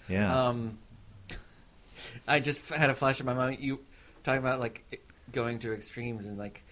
Yeah. 0.08 0.48
Um, 0.48 0.78
I 2.30 2.40
just 2.40 2.68
had 2.70 2.90
a 2.90 2.94
flash 2.94 3.20
in 3.20 3.26
my 3.26 3.34
mind. 3.34 3.58
You 3.60 3.80
talking 4.24 4.40
about 4.40 4.60
like 4.60 5.02
going 5.32 5.60
to 5.60 5.74
extremes 5.74 6.26
and 6.26 6.38
like 6.38 6.64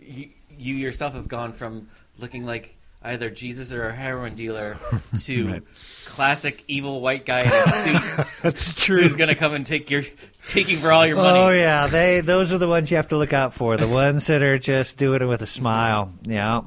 you, 0.00 0.30
you 0.58 0.74
yourself 0.74 1.14
have 1.14 1.28
gone 1.28 1.52
from 1.52 1.88
looking 2.18 2.44
like 2.44 2.74
either 3.04 3.30
Jesus 3.30 3.72
or 3.72 3.86
a 3.88 3.92
heroin 3.92 4.34
dealer 4.34 4.76
to 5.24 5.48
Right. 5.48 5.62
classic 6.04 6.62
evil 6.68 7.00
white 7.00 7.26
guy 7.26 7.40
in 7.40 7.46
a 7.52 7.72
suit 7.82 8.26
That's 8.42 8.74
true. 8.74 9.02
who's 9.02 9.16
going 9.16 9.28
to 9.28 9.34
come 9.34 9.54
and 9.54 9.66
take 9.66 9.90
your 9.90 10.02
taking 10.48 10.78
for 10.78 10.92
all 10.92 11.06
your 11.06 11.16
money. 11.16 11.38
Oh 11.38 11.50
yeah, 11.50 11.86
they 11.88 12.20
those 12.20 12.52
are 12.52 12.58
the 12.58 12.68
ones 12.68 12.90
you 12.90 12.96
have 12.96 13.08
to 13.08 13.16
look 13.18 13.32
out 13.32 13.52
for. 13.54 13.76
The 13.76 13.88
ones 13.88 14.26
that 14.28 14.42
are 14.42 14.58
just 14.58 14.96
doing 14.96 15.20
it 15.22 15.26
with 15.26 15.42
a 15.42 15.46
smile. 15.46 16.12
Yeah. 16.22 16.62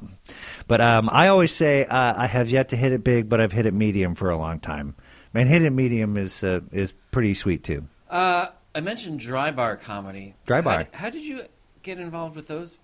But 0.68 0.82
um, 0.82 1.10
I 1.12 1.28
always 1.30 1.54
say 1.54 1.86
uh, 1.86 2.14
I 2.18 2.28
have 2.28 2.50
yet 2.50 2.70
to 2.70 2.76
hit 2.76 2.92
it 2.92 3.04
big, 3.04 3.30
but 3.30 3.40
I've 3.40 3.52
hit 3.52 3.66
it 3.66 3.74
medium 3.74 4.16
for 4.16 4.30
a 4.30 4.38
long 4.38 4.60
time. 4.60 4.96
Man, 5.34 5.48
hit 5.48 5.62
it 5.62 5.70
medium 5.72 6.18
is 6.18 6.44
uh, 6.44 6.62
is 6.72 6.92
pretty 7.12 7.34
sweet 7.34 7.64
too. 7.64 7.88
Uh, 8.10 8.48
I 8.74 8.82
mentioned 8.82 9.20
dry 9.20 9.52
bar 9.52 9.78
comedy. 9.78 10.36
Dry 10.46 10.58
How 10.58 10.62
bar. 10.62 10.78
did- 10.80 10.88
How, 10.94 11.10
did 11.10 11.24
you 11.24 11.42
get 11.84 12.00
involved 12.00 12.36
with 12.36 12.48
those 12.48 12.78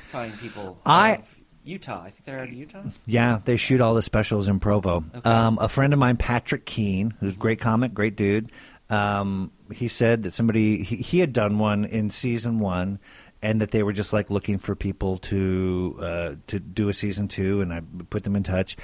fine 0.00 0.32
people? 0.38 0.80
I- 0.86 1.16
of 1.16 1.36
Utah. 1.64 2.02
I 2.02 2.10
think 2.10 2.24
they're 2.24 2.40
out 2.40 2.48
of 2.48 2.54
Utah. 2.54 2.82
Yeah, 3.06 3.38
they 3.44 3.56
shoot 3.56 3.80
all 3.80 3.94
the 3.94 4.02
specials 4.02 4.48
in 4.48 4.58
Provo. 4.60 5.04
Okay. 5.14 5.28
Um, 5.30 5.58
a 5.60 5.68
friend 5.68 5.92
of 5.92 5.98
mine, 5.98 6.16
Patrick 6.16 6.64
Keene, 6.66 7.14
who's 7.20 7.34
a 7.34 7.38
great 7.38 7.60
comic, 7.60 7.94
great 7.94 8.16
dude. 8.16 8.50
Um, 8.90 9.52
he 9.72 9.88
said 9.88 10.24
that 10.24 10.32
somebody 10.32 10.82
he, 10.82 10.96
he 10.96 11.18
had 11.20 11.32
done 11.32 11.58
one 11.58 11.84
in 11.84 12.10
season 12.10 12.58
one, 12.58 12.98
and 13.42 13.60
that 13.60 13.72
they 13.72 13.82
were 13.82 13.92
just 13.92 14.12
like 14.12 14.30
looking 14.30 14.58
for 14.58 14.74
people 14.76 15.18
to 15.18 15.98
uh, 16.00 16.34
to 16.46 16.60
do 16.60 16.88
a 16.88 16.92
season 16.94 17.26
two, 17.28 17.60
and 17.60 17.72
I 17.72 17.82
put 18.08 18.22
them 18.24 18.36
in 18.36 18.42
touch. 18.44 18.76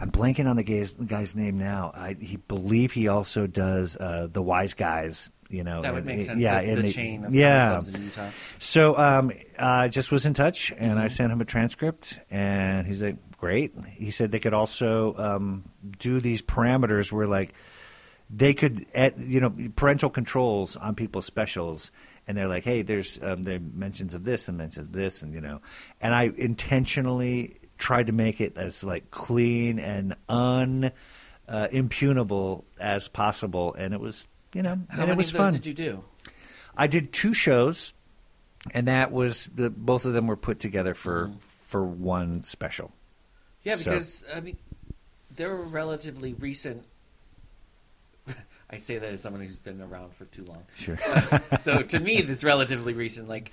I'm 0.00 0.10
blanking 0.10 0.46
on 0.48 0.56
the 0.56 0.62
guy's, 0.62 0.94
the 0.94 1.04
guy's 1.06 1.34
name 1.34 1.56
now. 1.58 1.92
I 1.94 2.16
he 2.20 2.36
believe 2.36 2.92
he 2.92 3.08
also 3.08 3.46
does 3.46 3.96
uh, 3.96 4.28
the 4.30 4.42
Wiseguys. 4.42 5.30
You 5.48 5.64
know, 5.64 5.82
That 5.82 5.92
would 5.92 6.04
and- 6.04 6.06
make 6.06 6.22
sense. 6.22 6.40
Yeah, 6.40 6.60
and 6.60 6.78
the 6.82 6.90
chain 6.90 7.24
of 7.26 7.34
yeah. 7.34 7.70
clubs 7.72 7.88
in 7.90 8.02
Utah. 8.04 8.30
So 8.58 8.96
um, 8.96 9.32
I 9.58 9.88
just 9.88 10.10
was 10.10 10.24
in 10.24 10.32
touch, 10.34 10.70
and 10.70 10.92
Mm-hmm. 10.92 11.00
I 11.00 11.08
sent 11.08 11.30
him 11.32 11.40
a 11.42 11.44
transcript, 11.44 12.18
and 12.30 12.86
he's 12.86 13.02
like, 13.02 13.16
"Great." 13.36 13.74
He 13.92 14.10
said 14.12 14.32
they 14.32 14.38
could 14.40 14.54
also 14.54 15.14
um, 15.18 15.64
do 15.98 16.20
these 16.20 16.40
parameters 16.40 17.12
where, 17.12 17.26
like, 17.26 17.52
they 18.30 18.54
could, 18.54 18.86
at, 18.94 19.18
you 19.18 19.40
know, 19.40 19.52
parental 19.76 20.08
controls 20.08 20.78
on 20.78 20.94
people's 20.94 21.26
specials, 21.26 21.90
and 22.28 22.36
they're 22.36 22.48
like, 22.48 22.64
hey, 22.64 22.82
there's 22.82 23.18
um, 23.22 23.42
there 23.42 23.58
mentions 23.60 24.14
of 24.14 24.24
this 24.24 24.48
and 24.48 24.56
mentions 24.58 24.86
of 24.86 24.92
this, 24.92 25.22
and 25.22 25.34
you 25.34 25.40
know, 25.40 25.60
and 26.00 26.14
I 26.14 26.32
intentionally 26.36 27.56
tried 27.78 28.06
to 28.06 28.12
make 28.12 28.40
it 28.40 28.56
as 28.56 28.84
like 28.84 29.10
clean 29.10 29.78
and 29.78 30.14
un 30.28 30.92
uh, 31.48 31.68
impugnable 31.72 32.64
as 32.80 33.08
possible, 33.08 33.74
and 33.74 33.92
it 33.92 34.00
was, 34.00 34.26
you 34.54 34.62
know, 34.62 34.78
How 34.88 34.98
and 35.02 35.08
many 35.08 35.12
it 35.12 35.16
was 35.16 35.30
fun. 35.30 35.52
did 35.52 35.66
you 35.66 35.74
do? 35.74 36.04
I 36.76 36.86
did 36.86 37.12
two 37.12 37.34
shows, 37.34 37.92
and 38.72 38.86
that 38.88 39.10
was 39.12 39.50
the, 39.54 39.68
both 39.68 40.04
of 40.06 40.12
them 40.14 40.26
were 40.28 40.36
put 40.36 40.60
together 40.60 40.94
for 40.94 41.28
Mhm. 41.28 41.40
for 41.40 41.84
one 41.84 42.44
special. 42.44 42.92
Yeah, 43.64 43.74
So- 43.76 43.90
because 43.90 44.22
I 44.32 44.40
mean, 44.40 44.56
they 45.34 45.46
were 45.46 45.62
relatively 45.62 46.34
recent. 46.34 46.84
I 48.72 48.78
say 48.78 48.98
that 48.98 49.12
as 49.12 49.20
someone 49.20 49.42
who's 49.42 49.58
been 49.58 49.80
around 49.82 50.14
for 50.14 50.24
too 50.26 50.44
long. 50.44 50.64
Sure. 50.76 50.98
so 51.60 51.82
to 51.82 52.00
me, 52.00 52.16
it's 52.18 52.42
relatively 52.42 52.94
recent, 52.94 53.28
like 53.28 53.52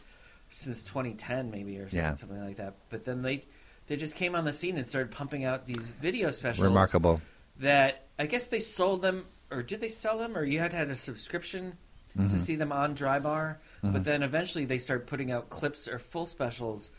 since 0.49 0.81
2010 0.83 1.51
maybe 1.51 1.77
or 1.77 1.87
Yeah. 1.91 2.15
something 2.15 2.43
like 2.43 2.57
that. 2.57 2.75
But 2.89 3.03
then 3.05 3.21
they 3.21 3.43
they 3.87 3.97
just 3.97 4.15
came 4.15 4.35
on 4.35 4.45
the 4.45 4.53
scene 4.53 4.77
and 4.77 4.87
started 4.87 5.11
pumping 5.11 5.43
out 5.43 5.65
these 5.67 5.89
video 6.01 6.29
specials. 6.31 6.63
Remarkable. 6.63 7.21
That 7.59 8.05
I 8.17 8.27
guess 8.27 8.47
they 8.47 8.59
sold 8.59 9.01
them, 9.01 9.25
or 9.51 9.61
did 9.61 9.81
they 9.81 9.89
sell 9.89 10.17
them, 10.17 10.37
or 10.37 10.43
you 10.45 10.59
had 10.59 10.71
to 10.71 10.77
have 10.77 10.89
a 10.89 10.95
subscription 10.97 11.77
Mhm. 12.17 12.29
to 12.31 12.39
see 12.39 12.55
them 12.55 12.71
on 12.71 12.95
Drybar. 12.95 13.57
Mhm. 13.83 13.93
But 13.93 14.03
then 14.03 14.23
eventually 14.23 14.65
they 14.65 14.79
started 14.79 15.05
putting 15.05 15.31
out 15.31 15.49
clips 15.49 15.87
or 15.87 15.99
full 15.99 16.25
specials 16.25 16.91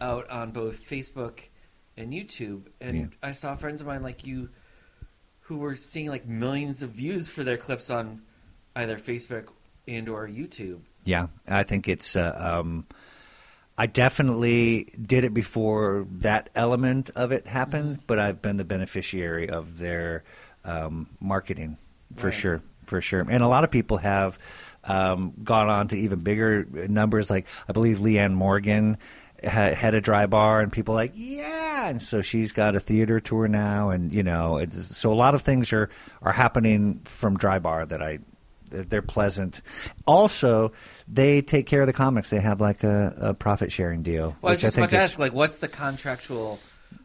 out 0.00 0.28
on 0.30 0.50
both 0.52 0.82
Facebook 0.88 1.40
and 1.96 2.12
YouTube. 2.12 2.68
And 2.80 2.96
Yeah. 2.96 3.06
I 3.22 3.32
saw 3.32 3.56
friends 3.56 3.80
of 3.80 3.86
mine 3.86 4.02
like 4.02 4.24
you 4.26 4.50
who 5.46 5.58
were 5.58 5.76
seeing 5.76 6.08
like 6.08 6.26
millions 6.26 6.82
of 6.82 6.90
views 6.90 7.28
for 7.28 7.44
their 7.44 7.56
clips 7.56 7.90
on 7.90 8.22
either 8.74 8.96
Facebook 8.98 9.48
and 9.88 10.08
or 10.08 10.26
YouTube. 10.28 10.80
Yeah, 11.04 11.28
I 11.46 11.62
think 11.62 11.88
it's. 11.88 12.16
Uh, 12.16 12.34
um, 12.60 12.86
I 13.78 13.86
definitely 13.86 14.84
did 15.00 15.24
it 15.24 15.34
before 15.34 16.06
that 16.20 16.48
element 16.54 17.10
of 17.14 17.30
it 17.30 17.46
happened, 17.46 18.00
but 18.06 18.18
I've 18.18 18.40
been 18.40 18.56
the 18.56 18.64
beneficiary 18.64 19.50
of 19.50 19.78
their 19.78 20.24
um, 20.64 21.08
marketing 21.20 21.76
for 22.14 22.28
Right. 22.28 22.34
sure, 22.34 22.62
for 22.86 23.00
sure. 23.00 23.20
And 23.28 23.42
a 23.42 23.48
lot 23.48 23.64
of 23.64 23.70
people 23.70 23.98
have 23.98 24.38
um, 24.84 25.34
gone 25.44 25.68
on 25.68 25.88
to 25.88 25.96
even 25.98 26.20
bigger 26.20 26.64
numbers. 26.88 27.28
Like 27.28 27.46
I 27.68 27.72
believe 27.72 27.98
Leanne 27.98 28.32
Morgan 28.32 28.96
ha- 29.44 29.74
had 29.74 29.94
a 29.94 30.00
dry 30.00 30.26
bar, 30.26 30.60
and 30.60 30.70
people 30.72 30.94
like, 30.94 31.12
yeah, 31.14 31.88
and 31.88 32.02
so 32.02 32.22
she's 32.22 32.52
got 32.52 32.74
a 32.76 32.80
theater 32.80 33.20
tour 33.20 33.48
now, 33.48 33.90
and 33.90 34.12
you 34.12 34.22
know, 34.22 34.56
it's, 34.58 34.96
so 34.96 35.12
a 35.12 35.14
lot 35.14 35.34
of 35.34 35.42
things 35.42 35.72
are 35.72 35.88
are 36.22 36.32
happening 36.32 37.00
from 37.04 37.36
dry 37.36 37.58
bar 37.58 37.86
that 37.86 38.02
I 38.02 38.18
they're 38.68 39.00
pleasant. 39.02 39.60
Also, 40.06 40.72
they 41.06 41.40
take 41.40 41.66
care 41.66 41.82
of 41.82 41.86
the 41.86 41.92
comics. 41.92 42.30
They 42.30 42.40
have 42.40 42.60
like 42.60 42.82
a, 42.82 43.14
a 43.18 43.34
profit 43.34 43.70
sharing 43.70 44.02
deal. 44.02 44.36
Well, 44.42 44.50
I 44.50 44.54
was 44.54 44.60
just 44.60 44.74
think 44.74 44.88
about 44.88 44.96
to 44.98 45.04
is- 45.04 45.10
ask, 45.12 45.18
like, 45.20 45.32
what's 45.32 45.58
the 45.58 45.68
contractual 45.68 46.58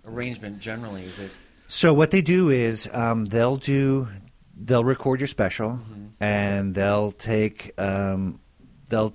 arrangement 0.08 0.60
generally? 0.60 1.04
Is 1.06 1.20
it 1.20 1.30
So 1.68 1.94
what 1.94 2.10
they 2.12 2.22
do 2.22 2.50
is 2.50 2.90
um, 2.92 3.26
they'll 3.26 3.58
do 3.58 4.08
they'll 4.64 4.84
record 4.84 5.20
your 5.20 5.28
special 5.28 5.72
Mm-hmm. 5.72 6.24
and 6.24 6.74
they'll 6.76 7.12
take 7.12 7.80
um, 7.80 8.40
they'll 8.90 9.14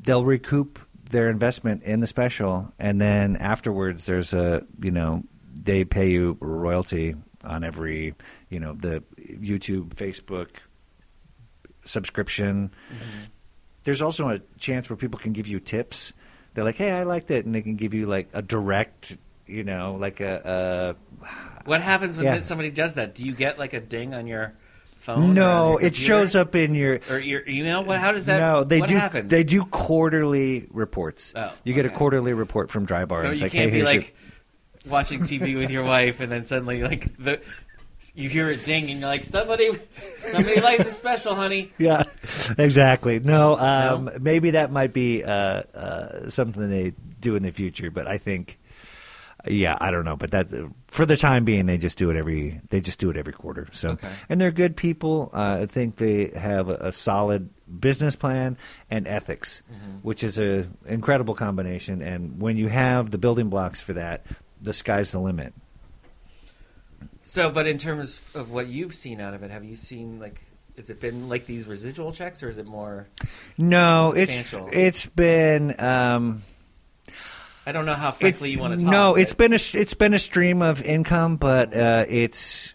they'll 0.00 0.24
recoup 0.24 0.78
their 1.10 1.28
investment 1.30 1.82
in 1.82 2.00
the 2.00 2.06
special 2.06 2.72
and 2.78 3.00
then 3.00 3.36
afterwards 3.36 4.04
there's 4.06 4.32
a 4.32 4.64
you 4.82 4.90
know 4.90 5.22
they 5.54 5.84
pay 5.84 6.10
you 6.10 6.36
royalty 6.40 7.14
on 7.44 7.64
every 7.64 8.14
you 8.50 8.60
know 8.60 8.74
the 8.74 9.02
YouTube 9.18 9.88
Facebook 9.94 10.48
subscription. 11.84 12.70
Mm-hmm. 12.90 13.24
There's 13.84 14.02
also 14.02 14.28
a 14.28 14.40
chance 14.58 14.90
where 14.90 14.96
people 14.96 15.18
can 15.18 15.32
give 15.32 15.46
you 15.46 15.60
tips. 15.60 16.12
They're 16.54 16.64
like, 16.64 16.76
"Hey, 16.76 16.90
I 16.90 17.04
liked 17.04 17.30
it," 17.30 17.46
and 17.46 17.54
they 17.54 17.62
can 17.62 17.76
give 17.76 17.94
you 17.94 18.06
like 18.06 18.28
a 18.34 18.42
direct, 18.42 19.16
you 19.46 19.64
know, 19.64 19.96
like 19.98 20.20
a, 20.20 20.96
what 21.64 21.80
happens 21.80 22.16
when 22.16 22.26
Yeah. 22.26 22.40
somebody 22.40 22.70
does 22.70 22.94
that? 22.94 23.14
Do 23.14 23.22
you 23.22 23.32
get 23.32 23.58
like 23.58 23.72
a 23.72 23.80
ding 23.80 24.14
on 24.14 24.26
your 24.26 24.42
a 24.44 24.52
phone? 25.14 25.34
no. 25.34 25.78
It 25.78 25.96
shows 25.96 26.34
up 26.36 26.54
in 26.54 26.74
your 26.74 27.00
or 27.10 27.18
your 27.18 27.42
email. 27.48 27.84
What? 27.84 27.98
How 27.98 28.12
does 28.12 28.26
that? 28.26 28.38
no, 28.40 28.64
they 28.64 28.80
what 28.80 28.88
do. 28.88 28.96
happens? 28.96 29.30
They 29.30 29.44
do 29.44 29.64
quarterly 29.64 30.66
reports. 30.70 31.32
Oh, 31.36 31.52
you 31.64 31.74
get 31.74 31.86
a 31.86 31.90
quarterly 31.90 32.32
report 32.34 32.70
from 32.70 32.84
Dry 32.86 33.04
Bar. 33.04 33.22
so 33.22 33.30
it's 33.30 33.40
you 33.40 33.44
like, 33.46 33.52
can't 33.52 33.64
hey, 33.70 33.70
be 33.70 33.76
here's 33.84 33.92
your- 33.92 34.02
like 34.02 34.16
watching 34.86 35.20
TV 35.20 35.56
with 35.58 35.70
your 35.70 35.84
wife 35.84 36.20
and 36.20 36.30
then 36.32 36.44
suddenly 36.44 36.82
like 36.82 37.14
the 37.18 37.40
you 38.14 38.28
hear 38.28 38.48
it 38.48 38.64
ding 38.64 38.88
and 38.90 39.00
you're 39.00 39.08
like 39.08 39.24
somebody 39.24 39.70
somebody 40.18 40.60
liked 40.60 40.84
the 40.84 40.92
special, 40.92 41.34
honey. 41.34 41.72
yeah, 41.78 42.04
exactly. 42.58 43.18
No, 43.20 43.58
um, 43.58 44.04
No? 44.06 44.12
maybe 44.20 44.52
that 44.52 44.70
might 44.70 44.92
be 44.92 45.24
uh, 45.24 45.30
uh, 45.30 46.30
something 46.30 46.68
they 46.70 46.92
do 47.20 47.34
in 47.36 47.42
the 47.42 47.50
future, 47.50 47.90
but 47.90 48.06
I 48.06 48.16
think, 48.18 48.58
yeah, 49.46 49.76
I 49.80 49.90
don't 49.90 50.04
know. 50.04 50.16
But 50.16 50.32
that 50.32 50.48
for 50.88 51.06
the 51.06 51.16
time 51.16 51.44
being, 51.44 51.66
they 51.66 51.78
just 51.78 51.96
do 51.98 52.10
it 52.10 52.16
every 52.16 52.60
they 52.70 52.80
just 52.80 52.98
do 52.98 53.10
it 53.10 53.16
every 53.16 53.32
quarter. 53.32 53.68
So, 53.72 53.90
Okay. 53.90 54.08
and 54.28 54.40
they're 54.40 54.50
good 54.50 54.76
people. 54.76 55.30
Uh, 55.32 55.60
I 55.62 55.66
think 55.66 55.96
they 55.96 56.28
have 56.28 56.68
a, 56.68 56.74
a 56.88 56.92
solid 56.92 57.50
business 57.80 58.16
plan 58.16 58.56
and 58.90 59.06
ethics, 59.06 59.62
which 60.02 60.24
is 60.24 60.38
a 60.38 60.66
incredible 60.86 61.34
combination. 61.34 62.02
And 62.02 62.40
when 62.40 62.56
you 62.56 62.68
have 62.68 63.10
the 63.10 63.18
building 63.18 63.48
blocks 63.48 63.80
for 63.80 63.92
that, 63.94 64.24
the 64.60 64.72
sky's 64.72 65.12
the 65.12 65.20
limit. 65.20 65.52
So, 67.22 67.50
but 67.50 67.66
in 67.66 67.78
terms 67.78 68.20
of 68.34 68.50
what 68.50 68.68
you've 68.68 68.94
seen 68.94 69.20
out 69.20 69.34
of 69.34 69.42
it, 69.42 69.50
have 69.50 69.64
you 69.64 69.76
seen 69.76 70.18
like? 70.18 70.40
Has 70.76 70.90
it 70.90 71.00
been 71.00 71.28
like 71.28 71.44
these 71.46 71.66
residual 71.66 72.12
checks, 72.12 72.42
or 72.42 72.48
is 72.48 72.58
it 72.58 72.66
more? 72.66 73.08
No, 73.58 74.12
it's 74.16 74.54
it's 74.72 75.06
been. 75.06 75.74
Um, 75.80 76.44
I 77.68 77.72
don't 77.72 77.84
know 77.84 77.92
how 77.92 78.12
frankly 78.12 78.50
you 78.50 78.58
want 78.58 78.80
to 78.80 78.82
talk. 78.82 78.90
no, 78.90 79.14
it's 79.14 79.34
been 79.34 79.52
a 79.52 79.58
it's 79.74 79.92
been 79.92 80.14
a 80.14 80.18
stream 80.18 80.62
of 80.62 80.82
income, 80.82 81.36
but 81.36 81.76
uh, 81.76 82.06
it's. 82.08 82.74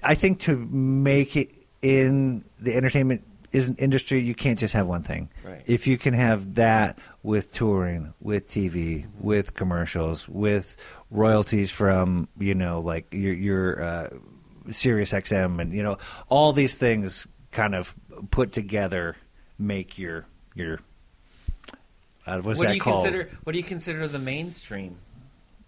I 0.00 0.14
think 0.14 0.38
to 0.42 0.56
make 0.56 1.36
it 1.36 1.50
in 1.82 2.44
the 2.60 2.76
entertainment 2.76 3.24
is 3.50 3.68
industry, 3.78 4.20
you 4.20 4.32
can't 4.32 4.60
just 4.60 4.74
have 4.74 4.86
one 4.86 5.02
thing. 5.02 5.28
Right. 5.44 5.64
If 5.66 5.88
you 5.88 5.98
can 5.98 6.14
have 6.14 6.54
that 6.54 7.00
with 7.24 7.50
touring, 7.50 8.14
with 8.20 8.48
TV, 8.48 8.70
Mm-hmm. 8.70 9.26
with 9.26 9.54
commercials, 9.54 10.28
with 10.28 10.76
royalties 11.10 11.72
from 11.72 12.28
you 12.38 12.54
know 12.54 12.80
like 12.82 13.12
your 13.12 13.34
your 13.34 13.82
uh, 13.82 14.08
Sirius 14.70 15.10
XM, 15.12 15.60
and 15.60 15.72
you 15.72 15.82
know 15.82 15.98
all 16.28 16.52
these 16.52 16.78
things 16.78 17.26
kind 17.50 17.74
of 17.74 17.92
put 18.30 18.52
together 18.52 19.16
make 19.58 19.98
your 19.98 20.26
your. 20.54 20.78
Uh, 22.30 22.40
what 22.42 22.58
do 22.58 22.72
you 22.72 22.80
called? 22.80 23.04
consider? 23.04 23.30
What 23.44 23.52
do 23.52 23.58
you 23.58 23.64
consider 23.64 24.06
the 24.08 24.18
mainstream? 24.18 24.96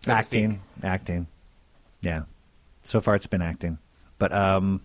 so 0.01 0.13
acting, 0.13 0.61
acting. 0.83 1.27
Yeah. 2.01 2.23
So 2.83 3.01
far, 3.01 3.15
it's 3.15 3.27
been 3.29 3.43
acting, 3.43 3.79
but 4.19 4.33
um, 4.33 4.81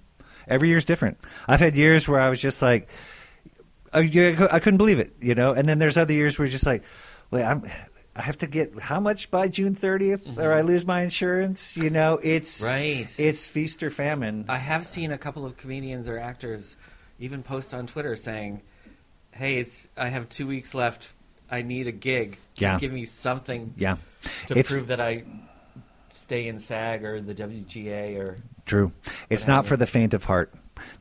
every 0.47 0.69
year's 0.69 0.85
different. 0.85 1.17
I've 1.47 1.59
had 1.59 1.75
years 1.75 2.07
where 2.07 2.19
I 2.19 2.29
was 2.29 2.39
just 2.39 2.61
like, 2.61 2.87
I, 3.93 4.01
I 4.51 4.59
couldn't 4.59 4.77
believe 4.77 4.99
it, 4.99 5.13
you 5.19 5.33
know. 5.33 5.53
And 5.53 5.67
then 5.67 5.79
there's 5.79 5.97
other 5.97 6.13
years 6.13 6.37
where 6.37 6.45
it's 6.45 6.51
just 6.53 6.65
like, 6.65 6.83
wait, 7.31 7.43
I'm. 7.43 7.63
I 8.15 8.23
have 8.23 8.39
to 8.39 8.47
get 8.47 8.79
how 8.79 8.99
much 8.99 9.29
by 9.29 9.47
June 9.47 9.75
30th, 9.75 10.39
or 10.39 10.51
I 10.51 10.61
lose 10.61 10.87
my 10.87 11.03
insurance. 11.03 11.77
You 11.77 11.91
know, 11.91 12.19
it's 12.23 12.63
Right. 12.63 13.07
It's 13.19 13.45
feast 13.45 13.83
or 13.83 13.91
famine. 13.91 14.45
I 14.49 14.57
have 14.57 14.87
seen 14.87 15.11
a 15.11 15.19
couple 15.19 15.45
of 15.45 15.55
comedians 15.55 16.09
or 16.09 16.17
actors 16.17 16.77
even 17.19 17.43
post 17.43 17.75
on 17.75 17.85
Twitter 17.85 18.15
saying, 18.15 18.61
"Hey, 19.31 19.57
it's 19.59 19.87
I 19.95 20.07
have 20.07 20.29
two 20.29 20.47
weeks 20.47 20.73
left. 20.73 21.09
I 21.49 21.61
need 21.61 21.87
a 21.87 21.91
gig. 21.91 22.37
Just 22.53 22.61
Yeah. 22.61 22.79
give 22.79 22.91
me 22.91 23.05
something 23.05 23.73
yeah, 23.77 23.97
to 24.47 24.57
it's 24.57 24.71
prove 24.71 24.87
that 24.87 24.99
I 24.99 25.23
stay 26.09 26.47
in 26.47 26.59
SAG 26.59 27.03
or 27.03 27.21
the 27.21 27.33
WGA 27.33 28.17
or." 28.17 28.37
True. 28.65 28.91
It's 29.29 29.47
not 29.47 29.65
for 29.65 29.77
the 29.77 29.85
faint 29.85 30.13
of 30.13 30.25
heart. 30.25 30.53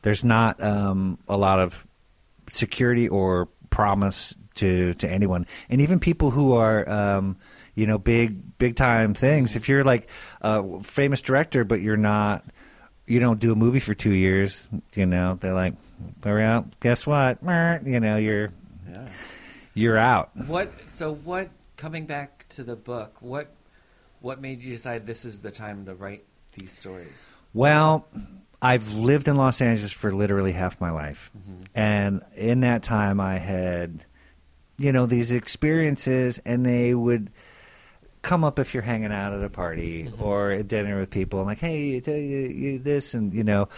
There's 0.03 0.22
not 0.24 0.62
um, 0.62 1.18
a 1.28 1.36
lot 1.36 1.59
of 1.59 1.86
security 2.49 3.09
or 3.09 3.49
promise 3.70 4.34
to 4.57 4.94
to 4.94 5.11
anyone, 5.11 5.47
and 5.68 5.80
even 5.80 6.01
people 6.01 6.30
who 6.30 6.53
are. 6.55 6.88
Um, 6.88 7.36
you 7.78 7.86
know, 7.86 7.99
big, 7.99 8.57
big 8.57 8.74
time 8.74 9.12
things. 9.12 9.55
If 9.55 9.68
you're 9.68 9.84
like 9.84 10.09
a 10.40 10.82
famous 10.82 11.20
director, 11.20 11.62
but 11.62 11.82
you're 11.82 11.99
not, 11.99 12.42
you 13.07 13.20
don't 13.20 13.38
do 13.38 13.53
a 13.53 13.55
movie 13.55 13.80
for 13.80 13.92
two 13.92 14.12
years. 14.14 14.66
You 14.94 15.05
know, 15.05 15.36
they're 15.38 15.53
like, 15.53 15.74
well, 16.24 16.66
guess 16.80 17.07
what? 17.07 17.36
You 17.84 18.01
know, 18.01 18.16
you're 18.16 18.49
Yeah. 18.90 19.07
You're 19.77 19.99
out. 19.99 20.37
What? 20.37 20.72
So 20.87 21.14
what? 21.14 21.51
Coming 21.77 22.07
back 22.07 22.47
to 22.51 22.64
the 22.64 22.74
book, 22.74 23.18
what? 23.20 23.53
What 24.20 24.41
made 24.41 24.62
you 24.62 24.70
decide 24.70 25.07
this 25.07 25.24
is 25.24 25.41
the 25.41 25.51
time 25.51 25.85
to 25.85 25.95
write 25.95 26.24
these 26.59 26.72
stories? 26.72 27.31
Well, 27.53 28.09
I've 28.62 28.95
lived 28.95 29.29
in 29.29 29.37
Los 29.37 29.61
Angeles 29.61 29.93
for 29.93 30.12
literally 30.12 30.53
half 30.53 30.81
my 30.81 30.91
life. 30.91 31.31
Mm-hmm. 31.37 31.64
And 31.74 32.24
in 32.35 32.61
that 32.61 32.83
time, 32.83 33.20
I 33.20 33.39
had, 33.39 34.05
you 34.79 34.91
know, 34.93 35.05
these 35.05 35.31
experiences, 35.31 36.41
and 36.47 36.64
they 36.64 36.95
would 36.95 37.31
come 38.22 38.43
up 38.43 38.59
if 38.59 38.72
you're 38.72 38.83
hanging 38.83 39.12
out 39.12 39.35
at 39.35 39.45
a 39.45 39.51
party 39.51 40.05
mm-hmm. 40.05 40.22
or 40.22 40.51
at 40.51 40.66
dinner 40.66 40.99
with 40.99 41.11
people, 41.11 41.41
and 41.41 41.47
like, 41.47 41.61
hey, 41.61 41.85
you, 41.85 42.01
tell 42.01 42.16
you, 42.16 42.39
you 42.49 42.79
this, 42.79 43.12
and, 43.12 43.35
you 43.35 43.45
know, 43.45 43.68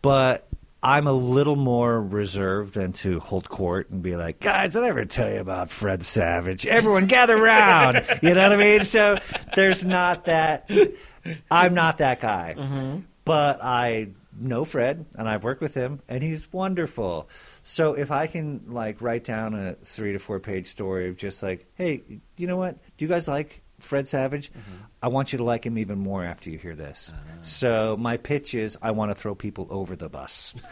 but 0.00 0.48
I'm 0.82 1.06
a 1.06 1.12
little 1.12 1.56
more 1.56 2.00
reserved 2.02 2.74
than 2.74 2.92
to 2.94 3.20
hold 3.20 3.48
court 3.48 3.90
and 3.90 4.02
be 4.02 4.16
like, 4.16 4.40
guys, 4.40 4.74
I 4.74 4.80
never 4.80 5.04
tell 5.04 5.30
you 5.30 5.38
about 5.38 5.70
Fred 5.70 6.02
Savage. 6.04 6.66
Everyone 6.66 7.06
gather 7.06 7.36
round. 7.36 8.04
you 8.22 8.34
know 8.34 8.42
what 8.42 8.52
I 8.52 8.56
mean? 8.56 8.84
So 8.84 9.16
there's 9.54 9.84
not 9.84 10.24
that. 10.24 10.68
I'm 11.50 11.74
not 11.74 11.98
that 11.98 12.20
guy. 12.20 12.56
Mm-hmm. 12.58 12.98
But 13.24 13.62
I 13.62 14.08
know 14.36 14.64
Fred 14.64 15.06
and 15.14 15.28
I've 15.28 15.44
worked 15.44 15.60
with 15.60 15.74
him 15.74 16.00
and 16.08 16.22
he's 16.22 16.52
wonderful. 16.52 17.28
So 17.62 17.94
if 17.94 18.10
I 18.10 18.26
can 18.26 18.62
like 18.66 19.00
write 19.00 19.22
down 19.22 19.54
a 19.54 19.74
three 19.74 20.12
to 20.12 20.18
four 20.18 20.40
page 20.40 20.66
story 20.66 21.08
of 21.08 21.16
just 21.16 21.42
like, 21.44 21.66
hey, 21.74 22.02
you 22.36 22.46
know 22.48 22.56
what? 22.56 22.78
Do 22.96 23.04
you 23.04 23.08
guys 23.08 23.28
like 23.28 23.62
Fred 23.82 24.08
Savage? 24.08 24.50
Mm-hmm. 24.50 24.84
I 25.02 25.08
want 25.08 25.32
you 25.32 25.38
to 25.38 25.44
like 25.44 25.66
him 25.66 25.78
even 25.78 25.98
more 25.98 26.24
after 26.24 26.50
you 26.50 26.58
hear 26.58 26.74
this. 26.74 27.12
Ah. 27.14 27.18
So 27.42 27.96
my 27.98 28.16
pitch 28.16 28.54
is 28.54 28.78
I 28.80 28.92
want 28.92 29.10
to 29.10 29.14
throw 29.14 29.34
people 29.34 29.66
over 29.70 29.96
the 29.96 30.08
bus. 30.08 30.54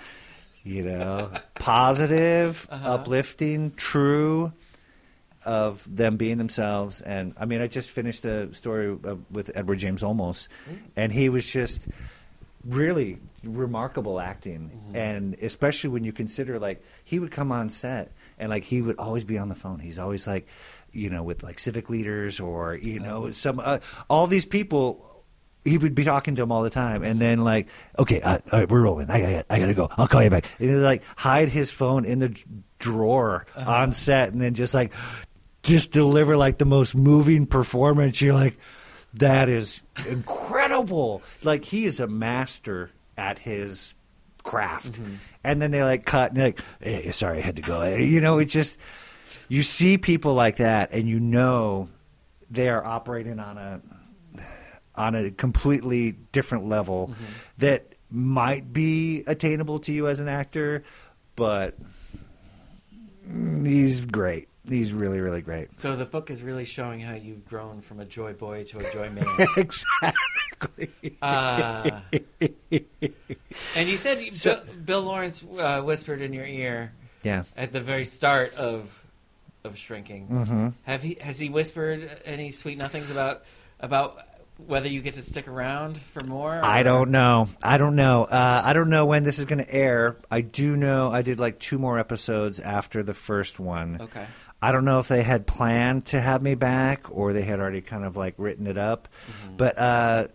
You 0.63 0.83
know, 0.83 1.31
positive, 1.55 2.69
uh-huh. 2.71 2.97
uplifting, 2.97 3.71
true 3.71 4.53
of 5.45 5.87
them 5.89 6.19
being 6.19 6.37
themselves. 6.37 7.01
And 7.01 7.33
I 7.39 7.47
mean, 7.47 7.63
I 7.63 7.67
just 7.67 7.89
finished 7.89 8.27
a 8.27 8.53
story 8.53 8.95
uh, 9.05 9.17
with 9.31 9.51
Edward 9.55 9.77
James 9.77 10.03
Olmos, 10.03 10.49
mm. 10.69 10.79
and 10.97 11.13
he 11.13 11.31
was 11.31 11.51
just 11.51 11.89
really 12.65 13.19
remarkable 13.43 14.21
acting 14.21 14.71
mm-hmm. 14.71 14.97
and 14.97 15.35
especially 15.41 15.89
when 15.89 16.05
you 16.05 16.13
consider 16.13 16.59
like 16.59 16.85
he 17.05 17.19
would 17.19 17.31
come 17.31 17.51
on 17.51 17.71
set 17.71 18.13
and 18.39 18.51
like 18.51 18.65
he 18.65 18.83
would 18.83 18.99
always 18.99 19.25
be 19.25 19.39
on 19.39 19.49
the 19.49 19.55
phone 19.55 19.79
he's 19.79 19.99
always 19.99 20.27
like 20.27 20.47
you 20.93 21.11
know 21.11 21.23
with 21.23 21.43
like 21.43 21.59
civic 21.59 21.89
leaders 21.91 22.41
or 22.41 22.75
you 22.75 23.01
know 23.01 23.31
some 23.31 23.61
uh, 23.61 23.79
all 24.09 24.27
these 24.27 24.45
people 24.45 25.07
he 25.65 25.77
would 25.77 25.95
be 25.95 26.05
talking 26.05 26.37
to 26.37 26.43
them 26.43 26.53
all 26.53 26.63
the 26.63 26.71
time. 26.71 27.03
And 27.03 27.21
then 27.21 27.45
like 27.45 27.69
okay 27.99 28.21
uh, 28.21 28.39
all 28.53 28.61
right 28.61 28.69
we're 28.71 28.83
rolling. 28.83 29.11
I, 29.11 29.39
I, 29.39 29.45
I 29.51 29.61
gotta 29.61 29.75
go. 29.75 29.91
I'll 29.97 30.09
call 30.09 30.23
you 30.23 30.31
back. 30.31 30.47
And 30.59 30.71
he'd 30.71 30.77
like 30.77 31.03
hide 31.17 31.49
his 31.49 31.71
phone 31.71 32.05
in 32.05 32.19
the 32.19 32.37
drawer 32.79 33.47
on 33.57 33.93
set 33.93 34.33
and 34.33 34.41
then 34.41 34.55
just 34.55 34.73
like 34.73 34.93
just 35.63 35.91
deliver 35.91 36.37
like 36.37 36.59
the 36.59 36.65
most 36.65 36.95
moving 36.95 37.47
performance. 37.47 38.21
You're 38.21 38.35
like 38.35 38.57
that 39.15 39.49
is 39.49 39.83
incredible. 40.09 41.23
Like 41.43 41.65
he 41.65 41.85
is 41.85 42.01
a 42.01 42.07
master 42.07 42.91
at 43.17 43.39
his 43.39 43.95
craft. 44.43 44.99
And 45.45 45.61
then 45.61 45.71
they 45.71 45.83
like 45.83 46.05
cut 46.05 46.31
and 46.31 46.41
they're 46.41 46.47
like, 46.49 46.61
hey, 46.81 47.13
sorry, 47.13 47.39
I 47.39 47.41
had 47.43 47.57
to 47.57 47.63
go. 47.63 47.85
You 47.97 48.21
know, 48.21 48.39
it's 48.39 48.53
just 48.53 48.79
you 49.49 49.63
see 49.63 49.99
people 49.99 50.35
like 50.35 50.57
that 50.57 50.93
and 50.93 51.09
you 51.09 51.21
know 51.21 51.89
they 52.51 52.69
are 52.69 52.85
operating 52.85 53.39
on 53.39 53.59
a 53.59 53.81
on 54.95 55.15
a 55.15 55.31
completely 55.31 56.13
different 56.33 56.69
level 56.69 57.15
that 57.59 57.95
might 58.11 58.73
be 58.73 59.23
attainable 59.27 59.79
to 59.79 59.93
you 59.93 60.09
as 60.09 60.19
an 60.21 60.29
actor, 60.29 60.83
but 61.37 61.77
he's 63.65 64.05
great. 64.05 64.49
He's 64.69 64.93
really, 64.93 65.21
really 65.21 65.41
great. 65.41 65.75
So 65.75 65.97
the 65.97 66.05
book 66.05 66.31
is 66.31 66.43
really 66.43 66.65
showing 66.65 67.01
how 67.01 67.15
you've 67.15 67.45
grown 67.47 67.81
from 67.81 67.99
a 68.01 68.05
joy 68.05 68.35
boy 68.35 68.65
to 68.65 68.79
a 68.79 68.93
joy 68.93 69.09
man. 69.11 69.25
exactly. 69.57 70.91
Uh, 71.23 72.01
and 73.75 73.89
you 73.89 73.97
said 73.97 74.21
you- 74.21 74.33
Bill, 74.43 74.61
Bill 74.85 75.03
Lawrence 75.03 75.43
uh, 75.59 75.81
whispered 75.83 76.21
in 76.21 76.33
your 76.33 76.45
ear 76.45 76.93
Yeah. 77.23 77.45
at 77.57 77.73
the 77.73 77.81
very 77.81 78.05
start 78.05 78.55
of 78.55 79.00
of 79.65 79.79
shrinking. 79.79 80.29
Mm-hmm. 80.29 80.69
Have 80.85 81.03
he 81.03 81.19
has 81.21 81.39
he 81.39 81.49
whispered 81.49 82.23
any 82.25 82.53
sweet 82.53 82.79
nothings 82.79 83.11
about 83.11 83.45
about 83.79 84.19
whether 84.67 84.89
you 84.89 85.01
get 85.01 85.15
to 85.15 85.23
stick 85.23 85.49
around 85.49 86.01
for 86.13 86.25
more? 86.27 86.53
I 86.53 86.83
don't 86.83 87.11
know. 87.11 87.49
I 87.63 87.79
don't 87.79 87.97
know. 87.97 88.25
Uh, 88.25 88.63
I 88.65 88.73
don't 88.73 88.91
know 88.91 89.07
when 89.07 89.23
this 89.23 89.39
is 89.39 89.47
going 89.47 89.65
to 89.65 89.75
air. 89.75 90.17
I 90.31 90.43
do 90.43 90.77
know 90.77 91.11
I 91.11 91.23
did 91.23 91.41
like 91.41 91.59
two 91.59 91.79
more 91.79 91.99
episodes 91.99 92.61
after 92.61 93.03
the 93.03 93.15
first 93.15 93.59
one. 93.59 93.99
Okay. 94.01 94.27
I 94.63 94.73
don't 94.73 94.85
know 94.85 94.99
if 94.99 95.09
they 95.09 95.23
had 95.23 95.47
planned 95.47 96.07
to 96.07 96.21
have 96.21 96.43
me 96.43 96.55
back 96.55 97.07
or 97.11 97.33
they 97.33 97.43
had 97.43 97.61
already 97.61 97.81
kind 97.81 98.05
of 98.05 98.17
like 98.17 98.35
written 98.37 98.67
it 98.67 98.77
up. 98.77 99.09
Mm-hmm. 99.27 99.57
But 99.57 99.79
uh, 99.79 100.29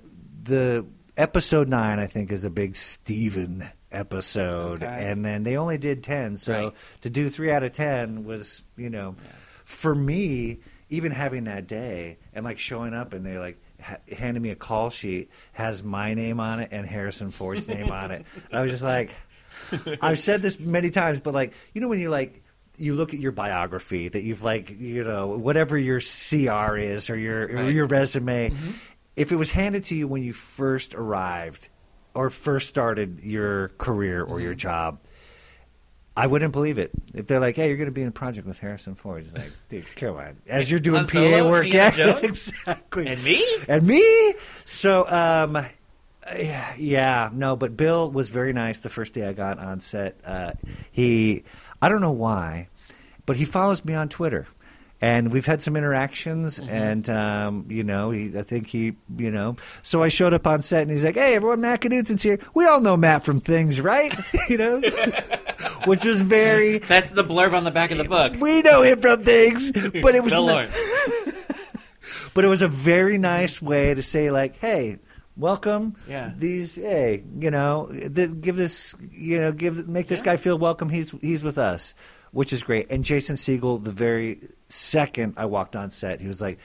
the 0.44 0.86
episode 1.16 1.68
nine, 1.68 2.00
I 2.00 2.08
think, 2.08 2.32
is 2.32 2.44
a 2.44 2.50
big 2.50 2.76
Steven 2.76 3.68
episode. 3.92 4.84
Okay. 4.84 5.10
And 5.10 5.24
then 5.24 5.44
they 5.44 5.58
only 5.58 5.78
did 5.78 6.04
10. 6.04 6.38
So 6.38 6.54
Right. 6.54 6.74
to 7.02 7.10
do 7.10 7.30
three 7.30 7.52
out 7.52 7.64
of 7.64 7.74
10 7.74 8.24
was, 8.26 8.64
you 8.78 8.90
know, 8.90 9.16
for 9.64 9.96
me, 9.96 10.60
even 10.90 11.12
having 11.12 11.46
that 11.46 11.68
day 11.68 12.18
and 12.34 12.46
like 12.46 12.60
showing 12.60 12.94
up 12.94 13.14
and 13.14 13.26
they 13.26 13.38
like, 13.38 13.58
ha- 13.82 13.98
handed 14.16 14.42
me 14.42 14.50
a 14.50 14.56
call 14.56 14.90
sheet 14.90 15.30
has 15.54 15.84
my 15.84 16.14
name 16.14 16.40
on 16.40 16.60
it 16.60 16.70
and 16.72 16.86
Harrison 16.88 17.32
Ford's 17.32 17.68
name 17.68 17.92
on 17.92 18.12
it. 18.12 18.26
I 18.52 18.62
was 18.62 18.72
just 18.72 18.84
like, 18.84 19.12
I've 20.02 20.20
said 20.20 20.42
this 20.42 20.60
many 20.60 20.92
times, 20.92 21.20
but 21.20 21.34
like 21.34 21.54
you 21.74 21.82
know 21.82 21.88
when 21.88 22.00
you 22.00 22.10
like 22.10 22.44
you 22.78 22.94
look 22.94 23.14
at 23.14 23.20
your 23.20 23.32
biography 23.32 24.10
that 24.10 24.22
you've 24.22 24.44
like 24.44 24.70
you 24.70 25.04
know 25.04 25.28
whatever 25.28 25.78
your 25.78 26.00
CR 26.00 26.78
is 26.78 27.10
or 27.10 27.18
your 27.18 27.44
or 27.44 27.70
your 27.70 27.86
resume, 27.88 28.50
mm-hmm. 28.50 28.72
if 29.16 29.32
it 29.32 29.36
was 29.36 29.50
handed 29.50 29.86
to 29.86 29.96
you 29.96 30.08
when 30.08 30.24
you 30.24 30.34
first 30.34 30.94
arrived 30.96 31.70
or 32.16 32.30
first 32.30 32.70
started 32.70 33.20
your 33.24 33.70
career 33.78 34.24
or 34.24 34.40
your 34.40 34.56
job. 34.56 35.00
I 36.18 36.28
wouldn't 36.28 36.54
believe 36.54 36.80
it 36.80 36.92
if 37.14 37.28
they're 37.28 37.42
like, 37.42 37.58
"Hey, 37.58 37.68
you're 37.68 37.76
going 37.78 37.88
to 37.90 37.92
be 37.92 38.02
in 38.02 38.08
a 38.08 38.12
project 38.12 38.48
with 38.48 38.58
Harrison 38.60 38.96
Ford." 38.96 39.26
It's 39.26 39.34
like, 39.34 39.52
dude, 39.70 39.86
come 39.98 40.16
on. 40.16 40.38
As 40.48 40.72
you're 40.72 40.80
doing 40.80 41.04
PA 41.04 41.12
Solo, 41.12 41.50
work, 41.50 41.66
Indiana 41.66 41.94
yeah, 41.98 42.06
Jones? 42.22 42.24
exactly 42.50 43.08
And 43.08 43.22
me? 43.24 43.46
and 43.68 43.86
me. 43.86 44.34
So, 44.64 45.10
um, 45.12 45.66
yeah, 46.38 46.74
yeah, 46.78 47.30
no, 47.34 47.56
but 47.58 47.76
Bill 47.76 48.10
was 48.10 48.30
very 48.30 48.54
nice 48.54 48.80
the 48.80 48.90
first 48.90 49.14
day 49.14 49.28
I 49.28 49.34
got 49.34 49.60
on 49.60 49.82
set. 49.82 50.16
Uh, 50.26 50.54
he, 50.92 51.44
I 51.82 51.90
don't 51.90 52.02
know 52.02 52.12
why, 52.14 52.70
but 53.26 53.36
he 53.36 53.44
follows 53.46 53.84
me 53.84 53.94
on 53.94 54.08
Twitter. 54.08 54.48
And 55.06 55.32
we've 55.32 55.46
had 55.46 55.62
some 55.62 55.76
interactions, 55.76 56.58
and 56.58 57.08
um, 57.12 57.66
you 57.70 57.84
know, 57.84 58.10
he, 58.10 58.36
I 58.36 58.42
think 58.42 58.66
he, 58.66 58.94
you 59.18 59.30
know, 59.30 59.56
so 59.84 60.02
I 60.02 60.08
showed 60.08 60.34
up 60.34 60.48
on 60.48 60.64
set, 60.64 60.82
and 60.82 60.90
he's 60.90 61.04
like, 61.06 61.14
"Hey, 61.14 61.36
everyone, 61.36 61.62
Matt 61.62 61.82
Knudsen's 61.82 62.24
here. 62.24 62.40
We 62.56 62.66
all 62.66 62.82
know 62.82 62.98
Matt 62.98 63.24
from 63.24 63.40
Things, 63.40 63.80
right? 63.80 64.12
you 64.50 64.58
know, 64.58 64.80
which 65.86 66.06
was 66.06 66.22
very, 66.24 66.80
That's 66.80 67.12
the 67.12 67.24
blurb 67.24 67.54
on 67.54 67.66
the 67.66 67.72
back 67.72 67.92
of 67.92 68.00
the 68.00 68.06
book. 68.06 68.34
we 68.40 68.64
know 68.64 68.82
him 68.82 69.00
from 69.00 69.24
Things, 69.24 69.72
but 70.02 70.16
it 70.16 70.24
was 70.24 70.34
Bill 70.34 70.48
not- 70.48 70.70
Lawrence. 70.72 70.76
but 72.34 72.44
it 72.44 72.48
was 72.48 72.64
a 72.64 72.68
very 72.68 73.20
nice 73.20 73.62
way 73.62 73.94
to 73.94 74.02
say 74.04 74.32
like 74.32 74.58
hey 74.60 74.98
welcome 75.38 75.96
Yeah. 76.08 76.32
these 76.36 76.76
hey 76.76 77.24
you 77.40 77.52
know 77.52 77.90
th- 77.92 78.42
give 78.42 78.56
this 78.56 78.96
you 79.12 79.40
know 79.40 79.52
give 79.52 79.88
make 79.88 80.08
this 80.08 80.20
Yeah. 80.20 80.26
guy 80.26 80.38
feel 80.38 80.58
welcome 80.58 80.90
he's 80.90 81.12
he's 81.22 81.44
with 81.44 81.58
us 81.58 81.94
which 82.32 82.52
is 82.54 82.64
great 82.64 82.92
and 82.92 83.04
Jason 83.04 83.36
Segel 83.38 83.84
the 83.84 83.92
very 83.92 84.40
second 84.76 85.34
i 85.38 85.46
walked 85.46 85.76
on 85.76 85.90
set 85.90 86.22
he 86.22 86.28
was 86.28 86.42
like 86.42 86.60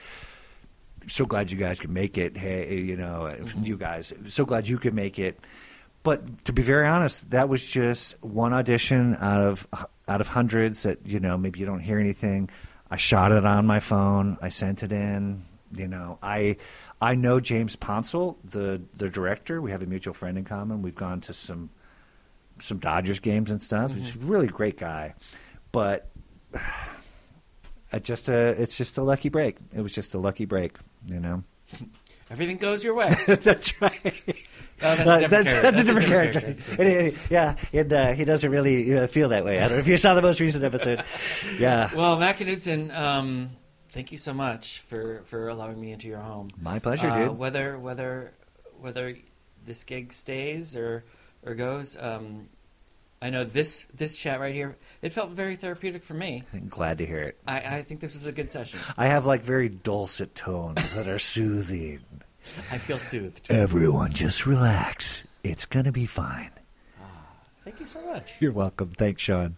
so 1.07 1.25
glad 1.25 1.51
you 1.51 1.57
guys 1.57 1.79
could 1.79 1.89
make 1.89 2.17
it. 2.17 2.37
Hey 2.37 2.79
you 2.79 2.95
know 2.95 3.33
mm-hmm. 3.33 3.63
you 3.63 3.77
guys 3.77 4.13
so 4.27 4.45
glad 4.45 4.67
you 4.67 4.77
could 4.77 4.93
make 4.93 5.19
it. 5.19 5.39
But 6.03 6.45
to 6.45 6.53
be 6.53 6.61
very 6.61 6.87
honest 6.87 7.29
that 7.31 7.49
was 7.49 7.65
just 7.65 8.21
one 8.23 8.53
audition 8.53 9.15
out 9.19 9.41
of 9.41 9.67
out 10.07 10.21
of 10.21 10.27
hundreds 10.27 10.83
that 10.83 11.05
you 11.05 11.19
know 11.19 11.37
maybe 11.37 11.59
you 11.59 11.65
don't 11.65 11.79
hear 11.79 11.99
anything. 11.99 12.49
I 12.89 12.97
shot 12.97 13.31
it 13.31 13.45
on 13.45 13.65
my 13.65 13.79
phone. 13.79 14.37
I 14.41 14.49
sent 14.49 14.83
it 14.83 14.91
in. 14.91 15.45
You 15.73 15.87
know 15.87 16.19
i 16.21 16.57
i 16.99 17.15
know 17.15 17.39
James 17.39 17.77
Ponsoldt 17.77 18.35
the 18.43 18.81
the 18.95 19.09
director. 19.09 19.61
We 19.61 19.71
have 19.71 19.81
a 19.81 19.85
mutual 19.85 20.13
friend 20.13 20.37
in 20.37 20.43
common. 20.43 20.81
We've 20.81 20.95
gone 20.95 21.21
to 21.21 21.33
some 21.33 21.69
some 22.59 22.77
dodgers 22.77 23.19
games 23.19 23.49
and 23.49 23.61
stuff. 23.63 23.93
He's 23.93 24.11
mm-hmm. 24.11 24.27
a 24.27 24.31
really 24.31 24.47
great 24.47 24.77
guy. 24.77 25.13
But 25.71 26.11
just 27.99 28.29
a, 28.29 28.49
it's 28.61 28.75
just 28.77 28.97
a 28.97 29.03
lucky 29.03 29.29
break. 29.29 29.57
It 29.75 29.81
was 29.81 29.91
just 29.93 30.13
a 30.15 30.19
lucky 30.19 30.45
break, 30.45 30.77
you 31.07 31.19
know. 31.19 31.43
Everything 32.29 32.55
goes 32.57 32.81
your 32.81 32.93
way. 32.93 33.13
that's 33.27 33.81
right. 33.81 33.99
Oh, 34.83 34.95
that's 34.95 34.99
a 35.01 35.09
Uh, 35.11 35.19
different 35.19 35.29
that's, 35.29 35.43
character. 35.43 35.61
that's 35.61 35.79
a 35.79 35.83
different 35.83 36.07
character. 36.07 36.55
And 36.79 36.87
he- 37.11 37.17
yeah, 37.29 37.55
and 37.73 37.91
uh, 37.93 38.13
he 38.13 38.23
doesn't 38.23 38.49
really 38.49 38.97
uh, 38.97 39.07
feel 39.07 39.29
that 39.29 39.43
way. 39.43 39.57
I 39.59 39.63
don't 39.63 39.73
know 39.73 39.77
if 39.79 39.87
you 39.87 39.97
saw 39.97 40.13
the 40.13 40.21
most 40.21 40.39
recent 40.39 40.63
episode. 40.63 41.03
Yeah, 41.59 41.93
Well, 41.93 42.17
Matt 42.17 42.37
Knudsen, 42.39 42.89
um, 42.91 43.49
thank 43.89 44.13
you 44.13 44.17
so 44.17 44.33
much 44.33 44.79
for, 44.87 45.23
for 45.25 45.49
allowing 45.49 45.79
me 45.81 45.91
into 45.91 46.07
your 46.07 46.19
home. 46.19 46.47
my 46.61 46.79
pleasure, 46.79 47.09
Uh, 47.09 47.27
dude. 47.27 47.37
Whether 47.37 47.77
whether 47.77 48.31
whether 48.79 49.17
this 49.65 49.83
gig 49.83 50.13
stays 50.13 50.73
or 50.75 51.03
or 51.45 51.53
goes, 51.53 51.97
um, 51.99 52.47
I 53.21 53.29
know 53.29 53.43
this 53.43 53.85
this 53.93 54.15
chat 54.15 54.39
right 54.39 54.53
here. 54.53 54.77
It 55.03 55.13
felt 55.13 55.29
very 55.31 55.55
therapeutic 55.55 56.03
for 56.03 56.15
me. 56.15 56.43
I'm 56.53 56.69
glad 56.69 56.97
to 56.97 57.05
hear 57.05 57.19
it. 57.19 57.37
I, 57.47 57.59
I 57.59 57.83
think 57.83 57.99
this 57.99 58.13
was 58.13 58.25
a 58.25 58.31
good 58.31 58.49
session. 58.49 58.79
I 58.97 59.07
have 59.07 59.27
like 59.27 59.43
very 59.43 59.69
dulcet 59.69 60.33
tones 60.33 60.95
that 60.95 61.07
are 61.07 61.19
soothing. 61.19 61.99
I 62.71 62.79
feel 62.79 62.97
soothed. 62.97 63.45
Everyone, 63.51 64.11
just 64.11 64.47
relax. 64.47 65.27
It's 65.43 65.65
gonna 65.65 65.91
be 65.91 66.07
fine. 66.07 66.49
Ah, 66.99 67.05
thank 67.63 67.79
you 67.79 67.85
so 67.85 68.03
much. 68.07 68.31
You're 68.39 68.53
welcome. 68.53 68.93
Thanks, 68.97 69.21
Sean. 69.21 69.55